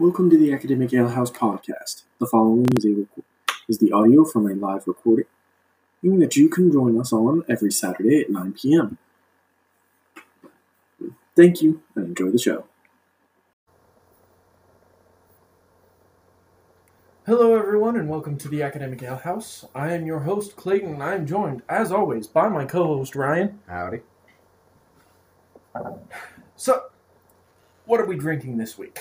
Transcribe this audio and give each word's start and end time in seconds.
Welcome 0.00 0.30
to 0.30 0.38
the 0.38 0.50
Academic 0.54 0.94
Ale 0.94 1.10
House 1.10 1.30
podcast. 1.30 2.04
The 2.20 2.26
following 2.26 2.64
is, 2.74 2.86
a 2.86 2.88
reco- 2.88 3.22
is 3.68 3.80
the 3.80 3.92
audio 3.92 4.24
from 4.24 4.46
a 4.46 4.54
live 4.54 4.86
recording 4.86 5.26
meaning 6.02 6.20
that 6.20 6.36
you 6.36 6.48
can 6.48 6.72
join 6.72 6.98
us 6.98 7.12
on 7.12 7.44
every 7.50 7.70
Saturday 7.70 8.22
at 8.22 8.30
9 8.30 8.54
p.m. 8.54 8.96
Thank 11.36 11.60
you 11.60 11.82
and 11.94 12.06
enjoy 12.06 12.30
the 12.30 12.38
show. 12.38 12.64
Hello, 17.26 17.54
everyone, 17.58 17.96
and 17.96 18.08
welcome 18.08 18.38
to 18.38 18.48
the 18.48 18.62
Academic 18.62 19.02
Ale 19.02 19.16
House. 19.16 19.66
I 19.74 19.92
am 19.92 20.06
your 20.06 20.20
host, 20.20 20.56
Clayton, 20.56 20.94
and 20.94 21.02
I 21.02 21.14
am 21.14 21.26
joined, 21.26 21.60
as 21.68 21.92
always, 21.92 22.26
by 22.26 22.48
my 22.48 22.64
co 22.64 22.86
host, 22.86 23.14
Ryan. 23.14 23.60
Howdy. 23.68 24.00
So, 26.56 26.84
what 27.84 28.00
are 28.00 28.06
we 28.06 28.16
drinking 28.16 28.56
this 28.56 28.78
week? 28.78 28.98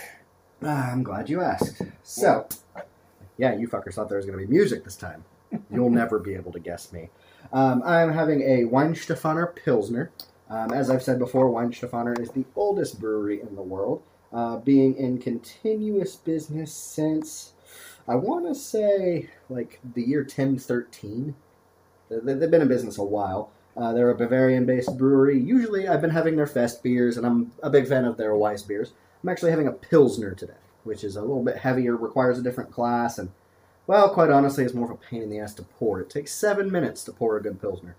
I'm 0.61 1.03
glad 1.03 1.29
you 1.29 1.41
asked. 1.41 1.81
So, 2.03 2.47
yeah, 3.37 3.55
you 3.55 3.67
fuckers 3.67 3.93
thought 3.93 4.09
there 4.09 4.17
was 4.17 4.25
going 4.25 4.37
to 4.39 4.45
be 4.45 4.51
music 4.51 4.83
this 4.83 4.95
time. 4.95 5.23
You'll 5.71 5.89
never 5.89 6.19
be 6.19 6.35
able 6.35 6.51
to 6.51 6.59
guess 6.59 6.91
me. 6.91 7.09
Um, 7.53 7.81
I'm 7.85 8.11
having 8.13 8.41
a 8.41 8.65
Weihenstephaner 8.69 9.55
Pilsner. 9.55 10.11
Um, 10.49 10.71
as 10.73 10.89
I've 10.89 11.03
said 11.03 11.19
before, 11.19 11.49
Weihenstephaner 11.49 12.19
is 12.19 12.29
the 12.31 12.45
oldest 12.55 12.99
brewery 12.99 13.41
in 13.41 13.55
the 13.55 13.61
world, 13.61 14.01
uh, 14.33 14.57
being 14.57 14.95
in 14.95 15.19
continuous 15.19 16.15
business 16.15 16.73
since, 16.73 17.53
I 18.07 18.15
want 18.15 18.47
to 18.47 18.55
say, 18.55 19.29
like 19.49 19.79
the 19.95 20.01
year 20.01 20.21
1013. 20.23 21.35
They- 22.09 22.33
They've 22.33 22.51
been 22.51 22.61
in 22.61 22.67
business 22.67 22.97
a 22.97 23.03
while. 23.03 23.51
Uh, 23.77 23.93
they're 23.93 24.09
a 24.09 24.15
Bavarian 24.15 24.65
based 24.65 24.97
brewery. 24.97 25.39
Usually, 25.39 25.87
I've 25.87 26.01
been 26.01 26.09
having 26.09 26.35
their 26.35 26.47
Fest 26.47 26.83
beers, 26.83 27.15
and 27.17 27.25
I'm 27.25 27.51
a 27.63 27.69
big 27.69 27.87
fan 27.87 28.03
of 28.05 28.17
their 28.17 28.35
Weiss 28.35 28.61
beers. 28.63 28.91
I'm 29.23 29.29
actually 29.29 29.51
having 29.51 29.67
a 29.67 29.71
Pilsner 29.73 30.33
today, 30.33 30.53
which 30.83 31.03
is 31.03 31.15
a 31.15 31.21
little 31.21 31.43
bit 31.43 31.57
heavier, 31.57 31.95
requires 31.95 32.39
a 32.39 32.41
different 32.43 32.71
class, 32.71 33.17
and, 33.17 33.31
well, 33.87 34.09
quite 34.13 34.29
honestly, 34.29 34.63
it's 34.63 34.73
more 34.73 34.85
of 34.85 34.91
a 34.91 34.95
pain 34.95 35.21
in 35.21 35.29
the 35.29 35.39
ass 35.39 35.53
to 35.55 35.63
pour. 35.63 35.99
It 35.99 36.09
takes 36.09 36.31
seven 36.33 36.71
minutes 36.71 37.03
to 37.05 37.11
pour 37.11 37.35
a 37.37 37.41
good 37.41 37.59
Pilsner 37.61 37.95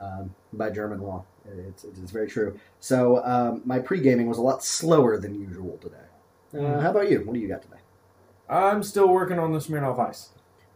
um, 0.00 0.34
by 0.52 0.70
German 0.70 1.00
law. 1.00 1.24
It's, 1.68 1.84
it's 1.84 2.10
very 2.10 2.28
true. 2.28 2.58
So, 2.80 3.24
um, 3.24 3.62
my 3.64 3.78
pre 3.78 4.00
gaming 4.00 4.26
was 4.28 4.38
a 4.38 4.42
lot 4.42 4.62
slower 4.62 5.16
than 5.18 5.34
usual 5.40 5.78
today. 5.78 5.96
Uh, 6.52 6.56
Mm. 6.58 6.82
how 6.82 6.90
about 6.90 7.08
you? 7.10 7.20
What 7.24 7.34
do 7.34 7.40
you 7.40 7.46
got 7.48 7.62
today? 7.62 7.76
I'm 8.48 8.82
still 8.82 9.08
working 9.08 9.38
on 9.38 9.52
the 9.52 9.60
Smirnoff 9.60 10.00
Ice, 10.00 10.30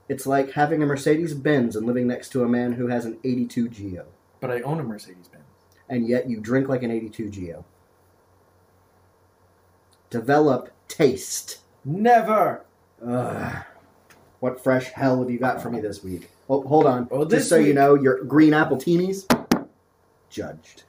It's 0.08 0.24
like 0.26 0.52
having 0.52 0.82
a 0.82 0.86
Mercedes 0.86 1.34
Benz 1.34 1.74
and 1.74 1.84
living 1.86 2.06
next 2.06 2.28
to 2.30 2.44
a 2.44 2.48
man 2.48 2.74
who 2.74 2.86
has 2.86 3.04
an 3.04 3.18
82 3.24 3.68
Geo, 3.68 4.06
but 4.40 4.50
I 4.52 4.60
own 4.60 4.78
a 4.78 4.84
Mercedes 4.84 5.26
Benz. 5.28 5.42
and 5.88 6.06
yet 6.08 6.30
you 6.30 6.38
drink 6.40 6.68
like 6.68 6.82
an 6.84 6.90
82 6.92 7.28
Geo. 7.30 7.64
Develop 10.14 10.70
taste. 10.86 11.58
Never! 11.84 12.64
Ugh. 13.04 13.64
What 14.38 14.62
fresh 14.62 14.92
hell 14.92 15.18
have 15.18 15.28
you 15.28 15.40
got 15.40 15.60
for 15.60 15.70
me 15.70 15.80
this 15.80 16.04
week? 16.04 16.30
Oh, 16.48 16.62
hold 16.62 16.86
on. 16.86 17.08
Well, 17.10 17.24
Just 17.24 17.48
so 17.48 17.56
you 17.56 17.74
know, 17.74 17.96
your 17.96 18.22
green 18.22 18.54
apple 18.54 18.76
teenies 18.76 19.26
judged. 20.30 20.84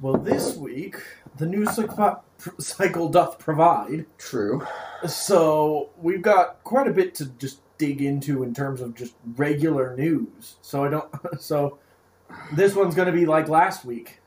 Well, 0.00 0.16
this 0.16 0.56
week, 0.56 0.96
the 1.36 1.46
news 1.46 1.70
cycle 1.70 2.24
cycle 2.58 3.08
doth 3.10 3.38
provide, 3.38 4.06
True. 4.18 4.66
so 5.06 5.90
we've 5.96 6.20
got 6.20 6.64
quite 6.64 6.88
a 6.88 6.92
bit 6.92 7.14
to 7.14 7.26
just 7.26 7.60
dig 7.78 8.02
into 8.02 8.42
in 8.42 8.52
terms 8.54 8.80
of 8.80 8.96
just 8.96 9.14
regular 9.36 9.94
news. 9.94 10.56
So 10.62 10.84
I 10.84 10.88
don't. 10.90 11.08
So 11.40 11.78
this 12.52 12.74
one's 12.74 12.96
going 12.96 13.06
to 13.06 13.16
be 13.16 13.24
like 13.24 13.48
last 13.48 13.84
week. 13.84 14.18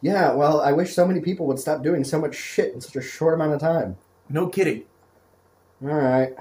Yeah. 0.00 0.34
Well, 0.34 0.60
I 0.60 0.72
wish 0.72 0.94
so 0.94 1.06
many 1.06 1.20
people 1.20 1.46
would 1.46 1.58
stop 1.58 1.82
doing 1.82 2.04
so 2.04 2.20
much 2.20 2.34
shit 2.34 2.74
in 2.74 2.80
such 2.80 2.96
a 2.96 3.02
short 3.02 3.34
amount 3.34 3.54
of 3.54 3.60
time. 3.60 3.96
No 4.28 4.48
kidding. 4.48 4.84
All 5.82 5.88
right. 5.88 6.34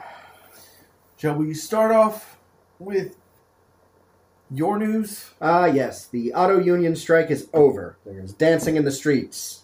Shall 1.17 1.35
we 1.35 1.53
start 1.53 1.91
off 1.91 2.37
with 2.79 3.15
your 4.51 4.77
news? 4.77 5.31
Ah, 5.41 5.65
yes. 5.65 6.07
The 6.07 6.33
auto 6.33 6.59
union 6.59 6.95
strike 6.95 7.31
is 7.31 7.49
over. 7.53 7.97
There's 8.05 8.33
dancing 8.33 8.75
in 8.75 8.85
the 8.85 8.91
streets 8.91 9.63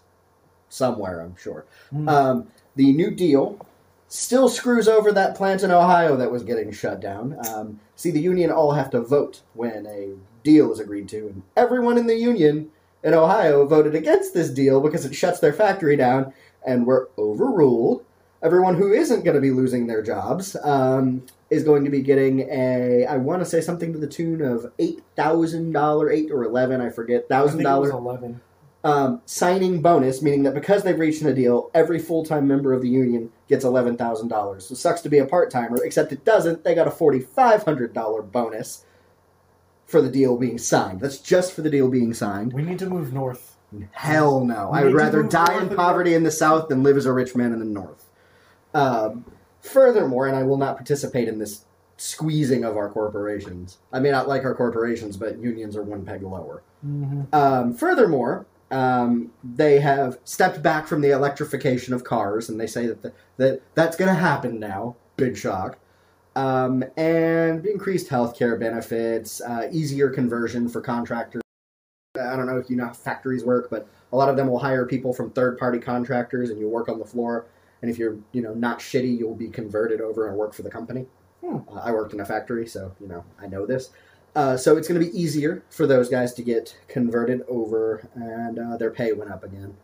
somewhere. 0.70 1.22
I'm 1.22 1.36
sure. 1.36 1.66
Hmm. 1.90 2.10
Um, 2.10 2.48
the 2.76 2.94
New 2.94 3.12
Deal 3.12 3.60
still 4.08 4.50
screws 4.50 4.88
over 4.88 5.12
that 5.12 5.36
plant 5.36 5.64
in 5.64 5.72
Ohio 5.72 6.16
that 6.18 6.32
was 6.32 6.44
getting 6.44 6.72
shut 6.72 7.00
down. 7.00 7.38
Um, 7.48 7.80
see, 7.96 8.12
the 8.12 8.20
union 8.20 8.52
all 8.52 8.72
have 8.72 8.90
to 8.92 9.02
vote 9.02 9.42
when 9.54 9.86
a 9.86 10.14
deal 10.44 10.72
is 10.72 10.80
agreed 10.80 11.08
to, 11.10 11.28
and 11.28 11.44
everyone 11.56 11.98
in 11.98 12.08
the 12.08 12.16
union 12.16 12.72
in 13.04 13.14
Ohio 13.14 13.66
voted 13.66 13.96
against 13.96 14.34
this 14.34 14.50
deal 14.50 14.80
because 14.82 15.06
it 15.06 15.16
shuts 15.16 15.40
their 15.40 15.54
factory 15.54 15.96
down, 15.96 16.34
and 16.66 16.86
were 16.86 17.10
overruled. 17.18 18.06
Everyone 18.44 18.76
who 18.76 18.92
isn't 18.92 19.24
going 19.24 19.36
to 19.36 19.42
be 19.42 19.52
losing 19.52 19.88
their 19.88 20.02
jobs 20.02 20.56
um, 20.64 21.26
is 21.52 21.64
going 21.64 21.84
to 21.86 21.92
be 21.92 22.02
getting 22.02 22.40
a, 22.50 23.06
I 23.06 23.18
want 23.18 23.42
to 23.42 23.46
say 23.46 23.62
something 23.62 23.94
to 23.94 24.00
the 24.00 24.08
tune 24.08 24.42
of 24.42 24.72
eight 24.80 25.02
thousand 25.16 25.74
dollar, 25.74 26.10
eight 26.10 26.32
or 26.32 26.44
eleven, 26.44 26.82
I 26.82 26.90
forget, 26.90 27.26
I 27.26 27.28
thousand 27.28 27.60
think 27.60 27.70
it 27.70 27.78
was 27.78 27.92
dollar 27.92 27.92
eleven. 27.92 28.42
um, 28.84 29.22
signing 29.26 29.82
bonus, 29.82 30.24
meaning 30.24 30.44
that 30.44 30.56
because 30.56 30.82
they've 30.84 30.98
reached 30.98 31.22
a 31.22 31.36
deal, 31.36 31.70
every 31.76 32.00
full 32.00 32.26
time 32.26 32.48
member 32.48 32.74
of 32.74 32.82
the 32.82 32.90
union 32.90 33.32
gets 33.48 33.64
eleven 33.64 33.96
thousand 33.96 34.30
dollars. 34.30 34.68
So 34.68 34.74
it 34.74 34.78
sucks 34.78 35.02
to 35.02 35.10
be 35.10 35.20
a 35.20 35.26
part 35.26 35.52
timer, 35.52 35.84
except 35.84 36.12
it 36.12 36.26
doesn't. 36.26 36.64
They 36.64 36.74
got 36.74 36.88
a 36.88 36.92
forty 36.92 37.20
five 37.20 37.64
hundred 37.64 37.94
dollar 37.94 38.24
bonus 38.24 38.86
for 39.92 40.02
the 40.02 40.10
deal 40.10 40.38
being 40.38 40.58
signed. 40.58 41.02
That's 41.02 41.18
just 41.18 41.54
for 41.54 41.62
the 41.62 41.70
deal 41.70 41.90
being 41.90 42.14
signed. 42.14 42.54
We 42.54 42.64
need 42.64 42.80
to 42.80 42.90
move 42.90 43.14
north. 43.14 43.58
Hell 43.92 44.44
no! 44.44 44.70
We 44.72 44.80
I 44.80 44.84
would 44.84 44.94
rather 44.94 45.24
die 45.24 45.62
in 45.62 45.70
poverty 45.70 46.14
in 46.14 46.24
the 46.24 46.32
south 46.32 46.68
than 46.68 46.84
live 46.84 46.98
as 46.98 47.06
a 47.06 47.14
rich 47.14 47.36
man 47.36 47.54
in 47.54 47.60
the 47.60 47.66
north. 47.66 48.06
Um, 48.74 49.26
furthermore, 49.62 50.28
and 50.28 50.36
I 50.36 50.44
will 50.44 50.58
not 50.58 50.76
participate 50.76 51.28
in 51.28 51.40
this 51.40 51.66
squeezing 51.98 52.66
of 52.66 52.76
our 52.76 52.90
corporations. 52.90 53.78
I 53.94 54.00
may 54.00 54.12
not 54.12 54.28
like 54.28 54.44
our 54.44 54.56
corporations, 54.56 55.18
but 55.18 55.38
unions 55.38 55.78
are 55.78 55.84
one 55.84 56.04
peg 56.04 56.24
lower. 56.24 56.64
Mm-hmm. 56.86 57.34
Um, 57.34 57.74
furthermore, 57.74 58.46
um, 58.72 59.32
they 59.44 59.80
have 59.80 60.18
stepped 60.24 60.64
back 60.64 60.88
from 60.88 61.02
the 61.02 61.12
electrification 61.12 61.94
of 61.94 62.04
cars, 62.04 62.50
and 62.50 62.60
they 62.60 62.68
say 62.68 62.88
that 62.88 63.02
the, 63.04 63.14
that 63.38 63.62
that's 63.76 63.96
going 63.96 64.10
to 64.10 64.20
happen 64.20 64.60
now. 64.60 64.96
Big 65.16 65.38
shock. 65.38 65.78
Um, 66.36 66.84
and 66.96 67.66
increased 67.66 68.10
healthcare 68.10 68.58
benefits, 68.60 69.42
uh, 69.42 69.68
easier 69.72 70.10
conversion 70.10 70.70
for 70.70 70.80
contractors. 70.80 71.42
I 72.16 72.36
don't 72.36 72.46
know 72.46 72.58
if 72.58 72.70
you 72.70 72.78
know 72.78 72.86
how 72.86 72.94
factories 72.94 73.44
work, 73.44 73.70
but 73.70 73.88
a 74.14 74.16
lot 74.16 74.30
of 74.30 74.36
them 74.38 74.48
will 74.48 74.60
hire 74.60 74.86
people 74.86 75.14
from 75.14 75.32
third-party 75.32 75.80
contractors, 75.80 76.50
and 76.50 76.60
you 76.60 76.70
work 76.70 76.90
on 76.90 77.00
the 77.00 77.06
floor. 77.06 77.48
And 77.82 77.90
if 77.90 77.98
you're, 77.98 78.18
you 78.32 78.42
know, 78.42 78.54
not 78.54 78.80
shitty, 78.80 79.18
you'll 79.18 79.36
be 79.36 79.50
converted 79.50 80.02
over 80.02 80.28
and 80.28 80.38
work 80.38 80.54
for 80.54 80.62
the 80.62 80.70
company. 80.70 81.06
Hmm. 81.44 81.58
Uh, 81.68 81.82
I 81.84 81.92
worked 81.92 82.14
in 82.14 82.20
a 82.20 82.26
factory, 82.26 82.68
so 82.68 82.94
you 83.00 83.08
know 83.08 83.26
I 83.40 83.48
know 83.48 83.66
this. 83.66 83.90
Uh, 84.36 84.56
so 84.56 84.78
it's 84.78 84.88
going 84.88 85.02
to 85.02 85.06
be 85.06 85.20
easier 85.20 85.64
for 85.70 85.86
those 85.86 86.08
guys 86.08 86.34
to 86.36 86.42
get 86.44 86.78
converted 86.88 87.42
over, 87.50 88.08
and 88.16 88.58
uh, 88.60 88.78
their 88.78 88.92
pay 88.92 89.12
went 89.12 89.32
up 89.32 89.44
again. 89.44 89.76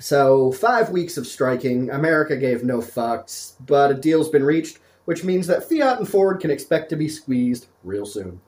So 0.00 0.52
five 0.52 0.90
weeks 0.90 1.16
of 1.16 1.26
striking, 1.26 1.88
America 1.90 2.36
gave 2.36 2.64
no 2.64 2.78
fucks, 2.78 3.52
but 3.64 3.92
a 3.92 3.94
deal's 3.94 4.28
been 4.28 4.44
reached, 4.44 4.78
which 5.04 5.24
means 5.24 5.46
that 5.46 5.68
Fiat 5.68 5.98
and 5.98 6.08
Ford 6.08 6.40
can 6.40 6.50
expect 6.50 6.90
to 6.90 6.96
be 6.96 7.08
squeezed 7.08 7.66
real 7.82 8.06
soon. 8.06 8.40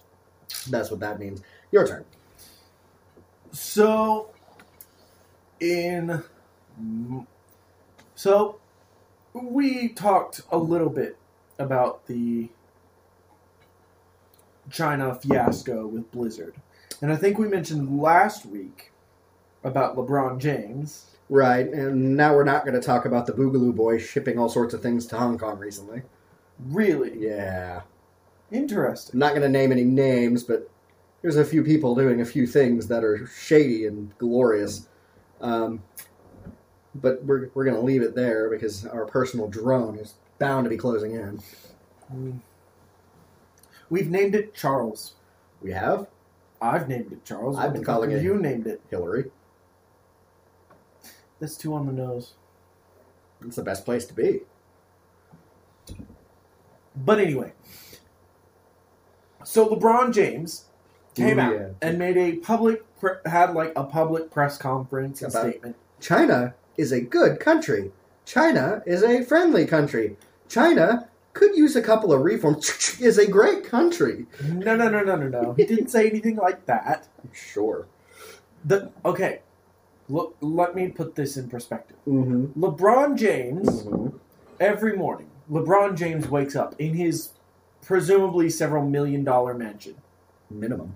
That's 0.68 0.90
what 0.90 1.00
that 1.00 1.18
means. 1.18 1.42
Your 1.70 1.86
turn. 1.86 2.04
So, 3.52 4.30
in 5.60 6.22
so 8.14 8.58
we 9.32 9.88
talked 9.88 10.42
a 10.50 10.58
little 10.58 10.90
bit 10.90 11.18
about 11.58 12.06
the 12.06 12.50
China 14.70 15.14
fiasco 15.14 15.86
with 15.86 16.10
Blizzard, 16.10 16.56
and 17.00 17.12
I 17.12 17.16
think 17.16 17.38
we 17.38 17.48
mentioned 17.48 18.00
last 18.00 18.44
week 18.46 18.92
about 19.64 19.96
LeBron 19.96 20.38
James. 20.38 21.12
Right, 21.28 21.66
and 21.66 22.16
now 22.16 22.34
we're 22.34 22.44
not 22.44 22.64
going 22.64 22.80
to 22.80 22.86
talk 22.86 23.04
about 23.04 23.26
the 23.26 23.32
Boogaloo 23.32 23.74
Boy 23.74 23.98
shipping 23.98 24.38
all 24.38 24.48
sorts 24.48 24.74
of 24.74 24.80
things 24.80 25.06
to 25.06 25.16
Hong 25.16 25.36
Kong 25.38 25.58
recently. 25.58 26.02
Really 26.58 27.18
Yeah. 27.18 27.82
I'm 28.50 28.58
interesting. 28.58 29.18
not 29.18 29.30
going 29.30 29.42
to 29.42 29.48
name 29.48 29.72
any 29.72 29.84
names, 29.84 30.44
but 30.44 30.70
there's 31.20 31.36
a 31.36 31.44
few 31.44 31.64
people 31.64 31.94
doing 31.96 32.20
a 32.20 32.24
few 32.24 32.46
things 32.46 32.86
that 32.88 33.02
are 33.02 33.26
shady 33.26 33.86
and 33.86 34.16
glorious. 34.18 34.88
Um, 35.40 35.82
but 36.94 37.22
we're, 37.24 37.50
we're 37.54 37.64
going 37.64 37.76
to 37.76 37.82
leave 37.82 38.02
it 38.02 38.14
there 38.14 38.48
because 38.48 38.86
our 38.86 39.04
personal 39.04 39.48
drone 39.48 39.98
is 39.98 40.14
bound 40.38 40.64
to 40.64 40.70
be 40.70 40.76
closing 40.76 41.14
in. 41.14 41.40
Mm. 42.14 42.38
We've 43.90 44.08
named 44.10 44.34
it 44.34 44.54
Charles. 44.54 45.14
We 45.60 45.72
have 45.72 46.06
I've 46.60 46.88
named 46.88 47.12
it 47.12 47.24
Charles. 47.24 47.56
I've 47.58 47.72
been 47.72 47.84
calling 47.84 48.12
it- 48.12 48.22
You 48.22 48.36
named 48.38 48.66
it. 48.66 48.80
Hillary. 48.90 49.30
That's 51.38 51.56
two 51.56 51.74
on 51.74 51.86
the 51.86 51.92
nose. 51.92 52.34
It's 53.44 53.56
the 53.56 53.62
best 53.62 53.84
place 53.84 54.06
to 54.06 54.14
be. 54.14 54.40
But 56.96 57.20
anyway, 57.20 57.52
so 59.44 59.68
LeBron 59.68 60.12
James 60.12 60.64
came 61.14 61.38
Ooh, 61.38 61.42
out 61.42 61.70
and 61.82 61.98
made 61.98 62.16
a 62.16 62.36
public 62.36 62.82
pre- 62.98 63.12
had 63.26 63.54
like 63.54 63.72
a 63.76 63.84
public 63.84 64.30
press 64.30 64.58
conference 64.58 65.22
and 65.22 65.30
About- 65.32 65.42
statement. 65.48 65.76
China 66.00 66.54
is 66.76 66.92
a 66.92 67.00
good 67.00 67.40
country. 67.40 67.90
China 68.24 68.82
is 68.86 69.02
a 69.02 69.22
friendly 69.24 69.66
country. 69.66 70.16
China 70.48 71.08
could 71.32 71.54
use 71.56 71.76
a 71.76 71.82
couple 71.82 72.12
of 72.12 72.22
reforms. 72.22 72.98
is 73.00 73.18
a 73.18 73.26
great 73.26 73.64
country. 73.64 74.26
No, 74.42 74.74
no, 74.76 74.88
no, 74.88 75.02
no, 75.02 75.16
no, 75.16 75.28
no. 75.28 75.52
He 75.54 75.64
didn't 75.64 75.88
say 75.88 76.08
anything 76.08 76.36
like 76.36 76.66
that. 76.66 77.06
Sure. 77.32 77.86
The 78.64 78.90
okay. 79.04 79.40
Look, 80.08 80.36
let 80.40 80.74
me 80.76 80.88
put 80.88 81.14
this 81.14 81.36
in 81.36 81.48
perspective. 81.48 81.96
Mm-hmm. 82.06 82.62
LeBron 82.62 83.16
James 83.16 83.68
Mm-hmm. 83.84 84.16
every 84.60 84.96
morning. 84.96 85.28
LeBron 85.50 85.96
James 85.96 86.28
wakes 86.28 86.56
up 86.56 86.74
in 86.80 86.94
his 86.94 87.30
presumably 87.82 88.50
several 88.50 88.84
million 88.88 89.22
dollar 89.24 89.54
mansion, 89.54 89.94
Minimum. 90.50 90.94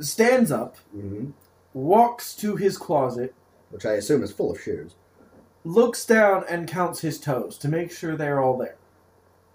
stands 0.00 0.50
up, 0.50 0.76
Mm-hmm. 0.96 1.30
walks 1.74 2.34
to 2.36 2.56
his 2.56 2.76
closet, 2.76 3.34
Which 3.70 3.86
I 3.86 3.92
assume 3.92 4.22
is 4.22 4.32
full 4.32 4.50
of 4.52 4.60
shoes. 4.60 4.94
looks 5.64 6.04
down 6.04 6.44
and 6.48 6.66
counts 6.68 7.00
his 7.00 7.20
toes 7.20 7.56
to 7.58 7.68
make 7.68 7.92
sure 7.92 8.16
they're 8.16 8.40
all 8.40 8.56
there. 8.58 8.76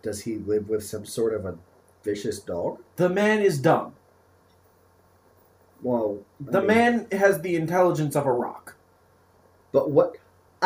Does 0.01 0.21
he 0.21 0.37
live 0.37 0.69
with 0.69 0.85
some 0.85 1.05
sort 1.05 1.33
of 1.33 1.45
a 1.45 1.57
vicious 2.03 2.39
dog? 2.39 2.79
The 2.95 3.09
man 3.09 3.41
is 3.41 3.59
dumb. 3.59 3.93
Well, 5.81 6.19
I 6.47 6.51
The 6.51 6.59
mean- 6.61 6.67
man 6.67 7.07
has 7.11 7.41
the 7.41 7.55
intelligence 7.57 8.15
of 8.15 8.25
a 8.25 8.31
rock. 8.31 8.75
But 9.73 9.91
what? 9.91 10.15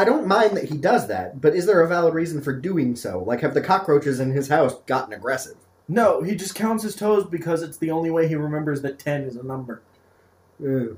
I 0.01 0.03
don't 0.03 0.25
mind 0.25 0.57
that 0.57 0.63
he 0.63 0.77
does 0.77 1.07
that, 1.09 1.39
but 1.42 1.53
is 1.53 1.68
there 1.68 1.80
a 1.80 1.88
valid 1.88 2.15
reason 2.15 2.42
for 2.42 2.53
doing 2.53 2.95
so? 2.95 3.19
Like, 3.19 3.42
have 3.42 3.53
the 3.53 3.62
cockroaches 3.62 4.19
in 4.19 4.31
his 4.31 4.48
house 4.48 4.74
gotten 4.88 5.13
aggressive? 5.13 5.57
No, 5.88 6.24
he 6.24 6.33
just 6.33 6.56
counts 6.56 6.83
his 6.83 6.95
toes 6.95 7.27
because 7.27 7.62
it's 7.62 7.77
the 7.77 7.92
only 7.92 8.09
way 8.09 8.27
he 8.27 8.33
remembers 8.33 8.81
that 8.81 8.98
10 8.98 9.21
is 9.21 9.36
a 9.36 9.44
number. 9.44 9.83
Because 10.59 10.98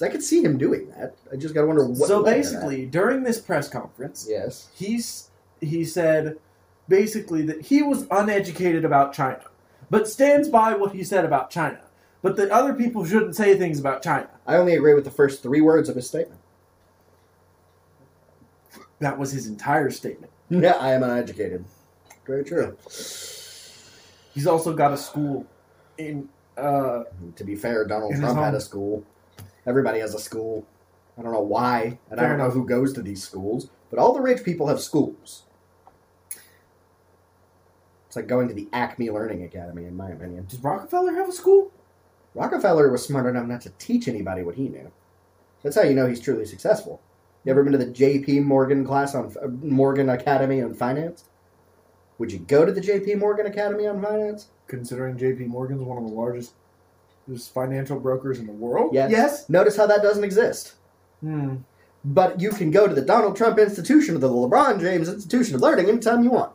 I 0.00 0.10
could 0.10 0.22
see 0.22 0.44
him 0.44 0.58
doing 0.58 0.90
that. 0.90 1.16
I 1.32 1.34
just 1.34 1.54
gotta 1.54 1.66
wonder 1.66 1.84
what. 1.86 2.06
so 2.06 2.22
basically, 2.22 2.86
during 2.86 3.24
this 3.24 3.40
press 3.40 3.68
conference, 3.68 4.28
yes. 4.30 4.68
he's 4.76 5.30
he 5.60 5.84
said 5.84 6.38
basically 6.88 7.42
that 7.42 7.62
he 7.62 7.82
was 7.82 8.06
uneducated 8.12 8.84
about 8.84 9.12
China, 9.12 9.42
but 9.90 10.06
stands 10.06 10.48
by 10.48 10.74
what 10.74 10.92
he 10.92 11.02
said 11.02 11.24
about 11.24 11.50
China, 11.50 11.80
but 12.22 12.36
that 12.36 12.50
other 12.50 12.74
people 12.74 13.04
shouldn't 13.04 13.34
say 13.34 13.58
things 13.58 13.80
about 13.80 14.02
China. 14.04 14.28
I 14.46 14.54
only 14.54 14.74
agree 14.74 14.94
with 14.94 15.04
the 15.04 15.10
first 15.10 15.42
three 15.42 15.60
words 15.60 15.88
of 15.88 15.96
his 15.96 16.06
statement. 16.06 16.40
That 19.00 19.18
was 19.18 19.32
his 19.32 19.46
entire 19.46 19.90
statement. 19.90 20.32
Yeah, 20.50 20.72
I 20.80 20.92
am 20.92 21.02
uneducated. 21.02 21.64
Very 22.26 22.44
true. 22.44 22.76
He's 24.34 24.46
also 24.46 24.74
got 24.74 24.92
a 24.92 24.96
school 24.96 25.46
in 25.98 26.28
uh 26.56 27.04
To 27.36 27.44
be 27.44 27.54
fair, 27.56 27.84
Donald 27.86 28.12
In 28.12 28.16
his 28.16 28.24
Trump 28.24 28.38
had 28.38 28.46
home. 28.46 28.54
a 28.54 28.60
school. 28.60 29.04
Everybody 29.66 29.98
has 30.00 30.14
a 30.14 30.18
school. 30.18 30.66
I 31.18 31.22
don't 31.22 31.32
know 31.32 31.40
why, 31.40 31.98
and 32.10 32.18
I 32.18 32.22
Fair 32.22 32.28
don't 32.30 32.38
know 32.38 32.44
enough. 32.44 32.54
who 32.54 32.66
goes 32.66 32.92
to 32.94 33.02
these 33.02 33.22
schools, 33.22 33.68
but 33.90 33.98
all 34.00 34.12
the 34.12 34.20
rich 34.20 34.42
people 34.44 34.66
have 34.68 34.80
schools. 34.80 35.44
It's 38.06 38.16
like 38.16 38.26
going 38.26 38.48
to 38.48 38.54
the 38.54 38.68
Acme 38.72 39.10
Learning 39.10 39.42
Academy, 39.44 39.84
in 39.84 39.96
my 39.96 40.10
opinion. 40.10 40.46
Does 40.48 40.60
Rockefeller 40.60 41.12
have 41.14 41.28
a 41.28 41.32
school? 41.32 41.72
Rockefeller 42.34 42.90
was 42.90 43.04
smart 43.04 43.26
enough 43.26 43.46
not 43.46 43.60
to 43.62 43.70
teach 43.78 44.08
anybody 44.08 44.42
what 44.42 44.56
he 44.56 44.68
knew. 44.68 44.90
That's 45.62 45.76
how 45.76 45.82
you 45.82 45.94
know 45.94 46.06
he's 46.06 46.20
truly 46.20 46.44
successful. 46.44 47.00
You 47.44 47.50
ever 47.50 47.62
been 47.62 47.72
to 47.72 47.78
the 47.78 47.86
J.P. 47.86 48.40
Morgan 48.40 48.86
class 48.86 49.14
on 49.14 49.34
uh, 49.42 49.48
Morgan 49.48 50.08
Academy 50.08 50.62
on 50.62 50.72
finance? 50.72 51.24
Would 52.18 52.32
you 52.32 52.38
go 52.38 52.64
to 52.64 52.72
the 52.72 52.80
J.P. 52.80 53.16
Morgan 53.16 53.46
Academy 53.46 53.86
on 53.86 54.02
finance? 54.02 54.48
Considering 54.66 55.18
J.P. 55.18 55.44
Morgan's 55.44 55.82
one 55.82 55.98
of 55.98 56.04
the 56.04 56.10
largest 56.10 56.54
financial 57.52 58.00
brokers 58.00 58.38
in 58.38 58.46
the 58.46 58.52
world. 58.52 58.94
Yes. 58.94 59.10
Yes. 59.10 59.50
Notice 59.50 59.76
how 59.76 59.86
that 59.86 60.02
doesn't 60.02 60.24
exist. 60.24 60.74
Hmm. 61.20 61.56
But 62.04 62.40
you 62.40 62.50
can 62.50 62.70
go 62.70 62.86
to 62.86 62.94
the 62.94 63.02
Donald 63.02 63.36
Trump 63.36 63.58
Institution 63.58 64.16
or 64.16 64.18
the 64.18 64.28
LeBron 64.28 64.80
James 64.80 65.08
Institution 65.08 65.54
of 65.54 65.60
Learning 65.60 65.88
anytime 65.88 66.22
you 66.22 66.30
want. 66.30 66.52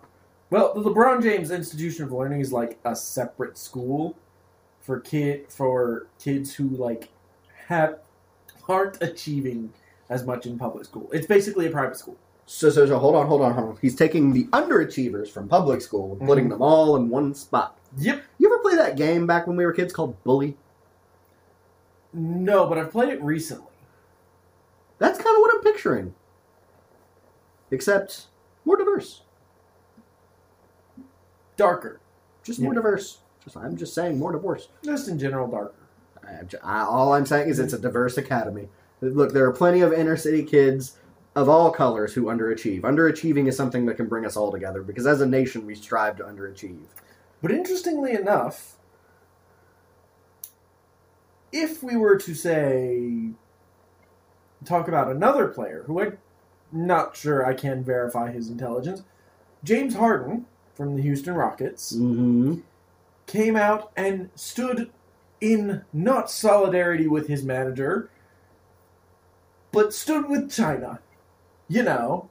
Well, 0.50 0.74
the 0.74 0.82
LeBron 0.82 1.22
James 1.22 1.52
Institution 1.52 2.06
of 2.06 2.12
Learning 2.12 2.40
is 2.40 2.52
like 2.52 2.80
a 2.86 2.96
separate 2.96 3.58
school 3.58 4.16
for 4.80 5.00
kid 5.00 5.52
for 5.52 6.08
kids 6.20 6.56
who 6.56 6.70
like 6.70 7.10
have 7.68 8.00
aren't 8.68 9.02
achieving 9.02 9.74
as 10.10 10.26
much 10.26 10.46
in 10.46 10.58
public 10.58 10.86
school. 10.86 11.10
It's 11.14 11.28
basically 11.28 11.68
a 11.68 11.70
private 11.72 11.98
school. 11.98 12.18
So, 12.46 12.70
so, 12.72 12.86
so, 12.88 12.98
hold 12.98 13.16
on, 13.16 13.28
hold 13.28 13.42
on, 13.42 13.54
hold 13.54 13.70
on. 13.70 13.78
He's 13.80 13.96
taking 13.96 14.34
the 14.34 14.46
underachievers 14.46 15.30
from 15.30 15.48
public 15.48 15.82
school 15.82 16.18
and 16.20 16.28
putting 16.28 16.48
Mhm. 16.48 16.50
them 16.52 16.62
all 16.64 16.96
in 16.96 17.10
one 17.10 17.36
spot. 17.36 17.78
Yep. 17.98 18.24
You 18.40 18.48
ever 18.52 18.60
play 18.60 18.76
that 18.76 18.98
game 18.98 19.28
back 19.28 19.46
when 19.46 19.56
we 19.56 19.66
were 19.66 19.72
kids 19.74 19.94
called 19.94 20.22
Bully? 20.24 20.58
No, 22.12 22.66
but 22.66 22.80
I've 22.80 22.92
played 22.92 23.10
it 23.10 23.22
recently. 23.22 23.68
That's 24.98 25.20
kind 25.22 25.36
of 25.36 25.42
what 25.42 25.54
I'm 25.56 25.62
picturing. 25.62 26.16
Except 27.70 28.26
more 28.66 28.78
diverse. 28.78 29.22
Darker. 31.56 32.00
Just 32.44 32.60
more 32.60 32.74
Yeah. 32.74 32.80
diverse. 32.82 33.20
Just, 33.44 33.58
I'm 33.58 33.76
just 33.78 33.94
saying 33.94 34.18
more 34.18 34.32
diverse. 34.32 34.70
Just 34.84 35.08
in 35.08 35.20
general 35.20 35.48
darker. 35.48 35.74
I, 36.24 36.40
I- 36.64 36.84
all 36.86 37.14
I'm 37.14 37.26
saying 37.28 37.50
is 37.50 37.60
it's 37.60 37.74
a 37.74 37.80
diverse 37.80 38.18
academy. 38.18 38.70
Look, 39.02 39.34
there 39.34 39.46
are 39.46 39.54
plenty 39.54 39.82
of 39.82 39.94
inner 39.94 40.18
city 40.18 40.44
kids 40.44 40.98
of 41.36 41.48
all 41.48 41.72
colors 41.72 42.14
who 42.14 42.26
underachieve. 42.26 42.82
Underachieving 42.82 43.48
is 43.48 43.56
something 43.56 43.86
that 43.86 43.96
can 43.96 44.08
bring 44.08 44.26
us 44.26 44.36
all 44.36 44.52
together 44.52 44.82
because 44.82 45.08
as 45.08 45.22
a 45.22 45.26
nation 45.26 45.66
we 45.66 45.76
strive 45.76 46.18
to 46.18 46.24
underachieve. 46.24 46.80
But 47.42 47.52
interestingly 47.52 48.14
enough, 48.14 48.76
if 51.52 51.82
we 51.82 51.96
were 51.96 52.18
to 52.18 52.34
say 52.34 53.30
talk 54.66 54.88
about 54.88 55.10
another 55.10 55.48
player 55.48 55.84
who 55.88 56.02
I'm 56.02 56.18
not 56.72 57.16
sure 57.16 57.46
I 57.46 57.54
can 57.54 57.84
verify 57.84 58.32
his 58.32 58.50
intelligence, 58.50 59.04
James 59.64 59.96
Harden 59.96 60.46
from 60.74 60.96
the 60.96 61.02
Houston 61.02 61.34
Rockets 61.36 61.96
Mm-hmm. 61.96 62.60
came 63.28 63.56
out 63.56 63.92
and 63.96 64.30
stood 64.36 64.90
in 65.42 65.84
not 65.94 66.30
solidarity 66.30 67.08
with 67.08 67.28
his 67.28 67.44
manager, 67.44 68.10
but 69.72 69.94
stood 69.94 70.30
with 70.30 70.52
China. 70.52 71.00
You 71.68 71.84
know. 71.84 72.30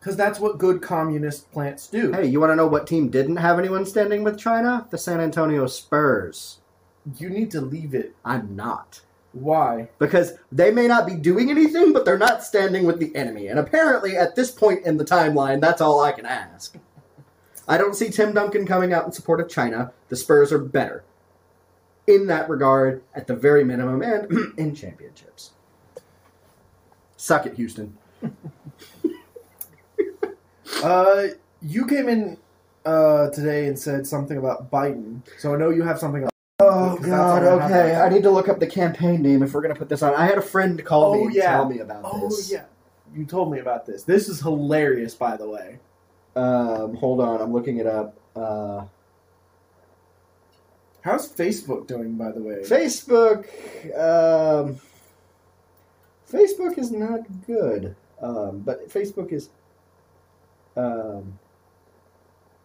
Because 0.00 0.16
that's 0.16 0.38
what 0.40 0.58
good 0.58 0.80
communist 0.80 1.50
plants 1.52 1.86
do. 1.86 2.12
Hey, 2.12 2.26
you 2.26 2.40
want 2.40 2.52
to 2.52 2.56
know 2.56 2.66
what 2.66 2.86
team 2.86 3.08
didn't 3.10 3.36
have 3.36 3.58
anyone 3.58 3.84
standing 3.84 4.22
with 4.22 4.38
China? 4.38 4.86
The 4.90 4.98
San 4.98 5.20
Antonio 5.20 5.66
Spurs. 5.66 6.58
You 7.18 7.28
need 7.30 7.50
to 7.50 7.60
leave 7.60 7.94
it. 7.94 8.14
I'm 8.24 8.54
not. 8.54 9.00
Why? 9.32 9.88
Because 9.98 10.32
they 10.50 10.70
may 10.70 10.86
not 10.86 11.06
be 11.06 11.14
doing 11.14 11.50
anything, 11.50 11.92
but 11.92 12.04
they're 12.04 12.18
not 12.18 12.42
standing 12.42 12.84
with 12.84 12.98
the 12.98 13.14
enemy. 13.14 13.48
And 13.48 13.58
apparently, 13.58 14.16
at 14.16 14.34
this 14.34 14.50
point 14.50 14.86
in 14.86 14.96
the 14.96 15.04
timeline, 15.04 15.60
that's 15.60 15.80
all 15.80 16.00
I 16.00 16.12
can 16.12 16.26
ask. 16.26 16.76
I 17.66 17.76
don't 17.76 17.94
see 17.94 18.08
Tim 18.08 18.32
Duncan 18.32 18.66
coming 18.66 18.92
out 18.92 19.04
in 19.04 19.12
support 19.12 19.40
of 19.40 19.48
China. 19.48 19.92
The 20.08 20.16
Spurs 20.16 20.52
are 20.52 20.58
better. 20.58 21.04
In 22.08 22.26
that 22.28 22.48
regard, 22.48 23.02
at 23.14 23.26
the 23.26 23.36
very 23.36 23.62
minimum, 23.64 24.02
and 24.02 24.30
in 24.58 24.74
championships. 24.74 25.50
Suck 27.16 27.46
it, 27.46 27.54
Houston. 27.54 27.96
Uh, 30.82 31.28
you 31.60 31.84
came 31.86 32.08
in 32.08 32.36
uh, 32.84 33.30
today 33.30 33.66
and 33.66 33.76
said 33.76 34.06
something 34.06 34.36
about 34.36 34.70
Biden, 34.70 35.22
so 35.36 35.52
I 35.52 35.56
know 35.58 35.70
you 35.70 35.82
have 35.82 35.98
something. 35.98 36.28
Oh 36.60 36.96
God! 36.98 37.44
all 37.44 37.58
I 37.58 37.62
have 37.68 37.70
Okay. 37.86 37.94
I 37.96 38.08
need 38.08 38.22
to 38.22 38.30
look 38.30 38.48
up 38.48 38.60
the 38.60 38.66
campaign 38.66 39.20
name 39.22 39.42
if 39.42 39.54
we're 39.54 39.62
gonna 39.62 39.74
put 39.74 39.88
this 39.88 40.02
on. 40.02 40.14
I 40.14 40.26
had 40.26 40.38
a 40.38 40.42
friend 40.42 40.84
call 40.84 41.14
me 41.14 41.20
Oh, 41.20 41.24
and 41.26 41.34
yeah. 41.34 41.50
tell 41.56 41.68
me 41.68 41.80
about 41.80 42.02
Oh 42.04 42.28
this. 42.28 42.48
Oh 42.52 42.54
yeah, 42.54 42.64
you 43.12 43.24
told 43.24 43.50
me 43.50 43.58
about 43.58 43.86
this. 43.86 44.04
This 44.04 44.28
is 44.28 44.40
hilarious, 44.40 45.14
by 45.16 45.36
the 45.36 45.48
way. 45.48 45.78
Um, 46.36 46.94
hold 46.94 47.20
on, 47.20 47.40
I'm 47.40 47.52
looking 47.52 47.78
it 47.78 47.86
up. 47.88 48.14
Uh, 48.36 48.84
How's 51.08 51.32
Facebook 51.32 51.86
doing, 51.86 52.16
by 52.16 52.32
the 52.32 52.42
way? 52.42 52.56
Facebook. 52.56 53.46
Um, 53.98 54.78
Facebook 56.30 56.76
is 56.76 56.92
not 56.92 57.20
good, 57.46 57.96
um, 58.20 58.58
but 58.58 58.90
Facebook 58.90 59.32
is. 59.32 59.48
Um, 60.76 61.38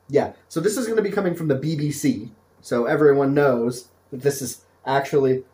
yeah, 0.09 0.33
so 0.49 0.59
this 0.59 0.75
is 0.75 0.87
going 0.87 0.97
to 0.97 1.01
be 1.01 1.09
coming 1.09 1.35
from 1.35 1.47
the 1.47 1.55
BBC, 1.55 2.31
so 2.59 2.83
everyone 2.83 3.33
knows 3.33 3.87
that 4.11 4.23
this 4.23 4.41
is 4.41 4.65
actually 4.85 5.45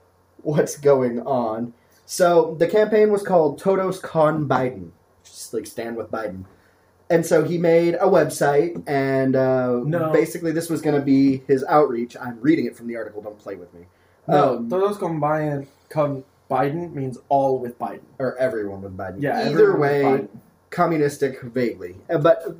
what's 0.41 0.75
going 0.75 1.19
on. 1.21 1.73
So 2.07 2.55
the 2.57 2.67
campaign 2.67 3.11
was 3.11 3.21
called 3.21 3.59
Todos 3.59 3.99
con 3.99 4.47
Biden, 4.47 4.89
just 5.23 5.53
like 5.53 5.67
stand 5.67 5.95
with 5.95 6.09
Biden. 6.09 6.45
And 7.11 7.25
so 7.25 7.43
he 7.43 7.57
made 7.57 7.95
a 7.95 8.05
website, 8.07 8.83
and 8.87 9.35
uh, 9.35 9.81
No. 9.83 10.11
basically 10.11 10.51
this 10.51 10.69
was 10.69 10.81
going 10.81 10.95
to 10.95 11.01
be 11.01 11.41
his 11.47 11.63
outreach. 11.67 12.15
I'm 12.15 12.39
reading 12.39 12.65
it 12.65 12.75
from 12.77 12.85
the 12.87 12.95
article. 12.97 13.21
Don't 13.21 13.37
play 13.39 13.55
with 13.55 13.73
me. 13.73 13.81
no, 14.27 14.57
Um, 14.57 14.69
todos 14.69 14.97
con 14.97 15.19
Biden, 15.19 15.65
con 15.89 16.23
Biden 16.51 16.93
means 16.93 17.17
all 17.29 17.57
with 17.57 17.79
Biden. 17.79 18.01
or 18.19 18.37
everyone 18.37 18.81
with 18.83 18.95
Biden. 18.95 19.21
Yeah, 19.21 19.39
Either 19.39 19.49
everyone 19.71 19.79
with 19.79 19.79
way, 19.81 20.03
Biden. 20.03 20.27
communistic 20.69 21.41
vaguely. 21.41 21.95
Uh, 22.09 22.19
But 22.19 22.43
uh, 22.47 22.51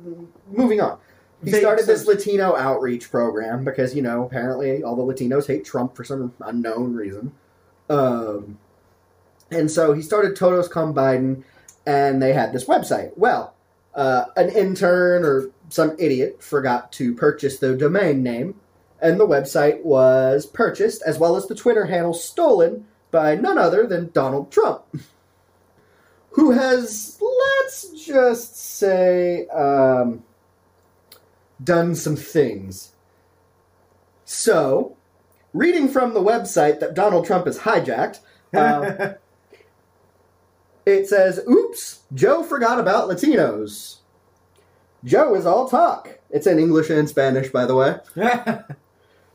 moving 0.50 0.80
on. 0.80 0.98
He 1.44 1.52
Vague 1.52 1.60
started 1.62 1.86
this 1.86 2.04
sense. 2.04 2.08
Latino 2.26 2.54
outreach 2.56 3.10
program 3.10 3.64
because, 3.64 3.94
you 3.94 4.02
know, 4.02 4.24
apparently 4.24 4.82
all 4.82 4.94
the 4.96 5.02
Latinos 5.02 5.46
hate 5.46 5.64
Trump 5.64 5.96
for 5.96 6.02
some 6.04 6.34
unknown 6.40 6.94
reason. 6.94 7.32
Um, 7.88 8.58
And 9.52 9.70
so 9.70 9.92
he 9.92 10.02
started 10.02 10.34
Todos 10.36 10.68
con 10.68 10.92
Biden, 10.94 11.42
and 11.86 12.20
they 12.22 12.32
had 12.32 12.52
this 12.52 12.64
website. 12.66 13.12
Well, 13.16 13.54
uh, 13.94 14.26
an 14.36 14.50
intern 14.50 15.24
or 15.24 15.50
some 15.68 15.96
idiot 15.98 16.42
forgot 16.42 16.92
to 16.92 17.14
purchase 17.14 17.58
the 17.58 17.76
domain 17.76 18.22
name, 18.22 18.60
and 19.00 19.18
the 19.18 19.26
website 19.26 19.82
was 19.82 20.46
purchased, 20.46 21.02
as 21.02 21.18
well 21.18 21.36
as 21.36 21.46
the 21.46 21.54
Twitter 21.54 21.86
handle 21.86 22.14
stolen 22.14 22.86
by 23.10 23.34
none 23.34 23.58
other 23.58 23.86
than 23.86 24.10
Donald 24.12 24.50
Trump, 24.52 24.82
who 26.30 26.52
has, 26.52 27.20
let's 27.20 28.04
just 28.04 28.56
say, 28.56 29.46
um, 29.48 30.22
done 31.62 31.94
some 31.94 32.16
things. 32.16 32.92
So, 34.24 34.96
reading 35.52 35.88
from 35.88 36.14
the 36.14 36.20
website 36.20 36.80
that 36.80 36.94
Donald 36.94 37.26
Trump 37.26 37.46
has 37.46 37.58
hijacked, 37.58 38.20
uh, 38.54 39.14
it 40.86 41.08
says, 41.08 41.40
Oops, 41.48 42.00
Joe 42.14 42.42
forgot 42.42 42.78
about 42.78 43.08
Latinos. 43.08 43.96
Joe 45.04 45.34
is 45.34 45.46
all 45.46 45.68
talk. 45.68 46.18
It's 46.30 46.46
in 46.46 46.58
English 46.58 46.90
and 46.90 47.08
Spanish, 47.08 47.50
by 47.50 47.66
the 47.66 47.74
way. 47.74 47.96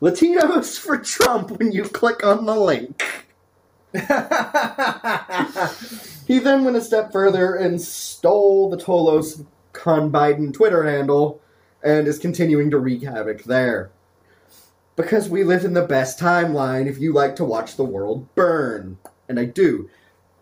Latinos 0.00 0.78
for 0.78 0.98
Trump 0.98 1.50
when 1.52 1.72
you 1.72 1.84
click 1.84 2.24
on 2.24 2.46
the 2.46 2.54
link. 2.54 3.02
He 6.26 6.40
then 6.40 6.64
went 6.64 6.76
a 6.76 6.80
step 6.80 7.12
further 7.12 7.54
and 7.54 7.80
stole 7.80 8.68
the 8.68 8.76
Todos 8.76 9.44
Con 9.72 10.10
Biden 10.10 10.52
Twitter 10.52 10.82
handle 10.82 11.40
and 11.84 12.08
is 12.08 12.18
continuing 12.18 12.68
to 12.72 12.78
wreak 12.78 13.02
havoc 13.02 13.44
there. 13.44 13.90
Because 14.96 15.28
we 15.28 15.44
live 15.44 15.64
in 15.64 15.74
the 15.74 15.86
best 15.86 16.18
timeline 16.18 16.86
if 16.86 16.98
you 16.98 17.12
like 17.12 17.36
to 17.36 17.44
watch 17.44 17.76
the 17.76 17.84
world 17.84 18.34
burn. 18.34 18.98
And 19.28 19.38
I 19.38 19.44
do. 19.44 19.88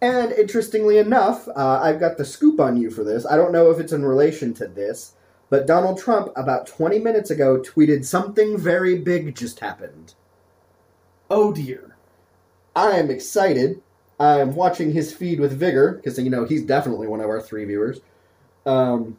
And 0.04 0.32
interestingly 0.32 0.99
enough, 0.99 1.49
uh, 1.49 1.80
I've 1.82 1.99
got 1.99 2.18
the 2.18 2.26
scoop 2.26 2.61
on 2.61 2.76
you 2.76 2.90
for 2.90 3.02
this. 3.02 3.25
I 3.25 3.38
don't 3.38 3.52
know 3.52 3.70
if 3.70 3.80
it's 3.80 3.90
in 3.94 4.04
relation 4.04 4.52
to 4.52 4.66
this, 4.66 5.14
but 5.49 5.66
Donald 5.66 5.99
Trump, 5.99 6.30
about 6.37 6.66
20 6.66 6.99
minutes 6.99 7.30
ago, 7.30 7.58
tweeted 7.58 8.04
something 8.04 8.58
very 8.58 8.99
big 8.99 9.34
just 9.34 9.61
happened. 9.61 10.12
oh 11.30 11.54
dear. 11.54 11.96
I 12.76 12.99
am 12.99 13.11
excited. 13.11 13.80
I'm 14.20 14.54
watching 14.54 14.92
his 14.92 15.14
feed 15.14 15.40
with 15.40 15.58
vigor 15.58 15.92
because 15.92 16.18
you 16.18 16.28
know 16.28 16.44
he's 16.44 16.64
definitely 16.64 17.06
one 17.06 17.20
of 17.23 17.30
our 17.30 17.40
three 17.40 17.64
viewers. 17.64 18.02
Um, 18.66 19.16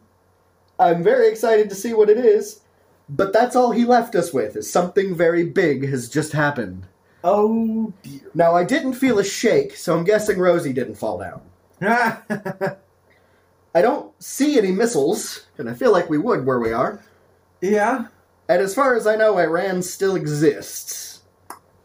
I'm 0.78 1.02
very 1.02 1.30
excited 1.30 1.68
to 1.70 1.76
see 1.76 1.96
what 1.96 2.12
it 2.12 2.18
is, 2.20 2.62
but 3.10 3.34
that's 3.34 3.56
all 3.56 3.72
he 3.72 3.86
left 3.86 4.14
us 4.14 4.32
with 4.32 4.56
is 4.56 4.72
something 4.72 5.16
very 5.16 5.46
big 5.46 5.90
has 5.90 6.10
just 6.10 6.34
happened. 6.34 6.86
Oh 7.28 7.92
dear. 8.04 8.30
Now 8.36 8.54
I 8.54 8.64
didn't 8.64 8.94
feel 8.94 9.18
a 9.18 9.24
shake, 9.24 9.76
so 9.76 9.98
I'm 9.98 10.04
guessing 10.04 10.38
Rosie 10.38 10.74
didn't 10.74 10.94
fall 10.94 11.18
down. 11.18 11.42
I 13.76 13.82
don't 13.82 14.14
see 14.24 14.60
any 14.60 14.72
missiles, 14.72 15.48
and 15.58 15.68
I 15.68 15.74
feel 15.74 15.92
like 15.92 16.08
we 16.08 16.20
would 16.20 16.46
where 16.46 16.60
we 16.60 16.72
are. 16.72 17.04
yeah. 17.62 18.06
And 18.48 18.62
as 18.62 18.76
far 18.76 18.96
as 18.96 19.08
I 19.08 19.16
know, 19.16 19.40
Iran 19.40 19.82
still 19.82 20.16
exists. 20.16 21.22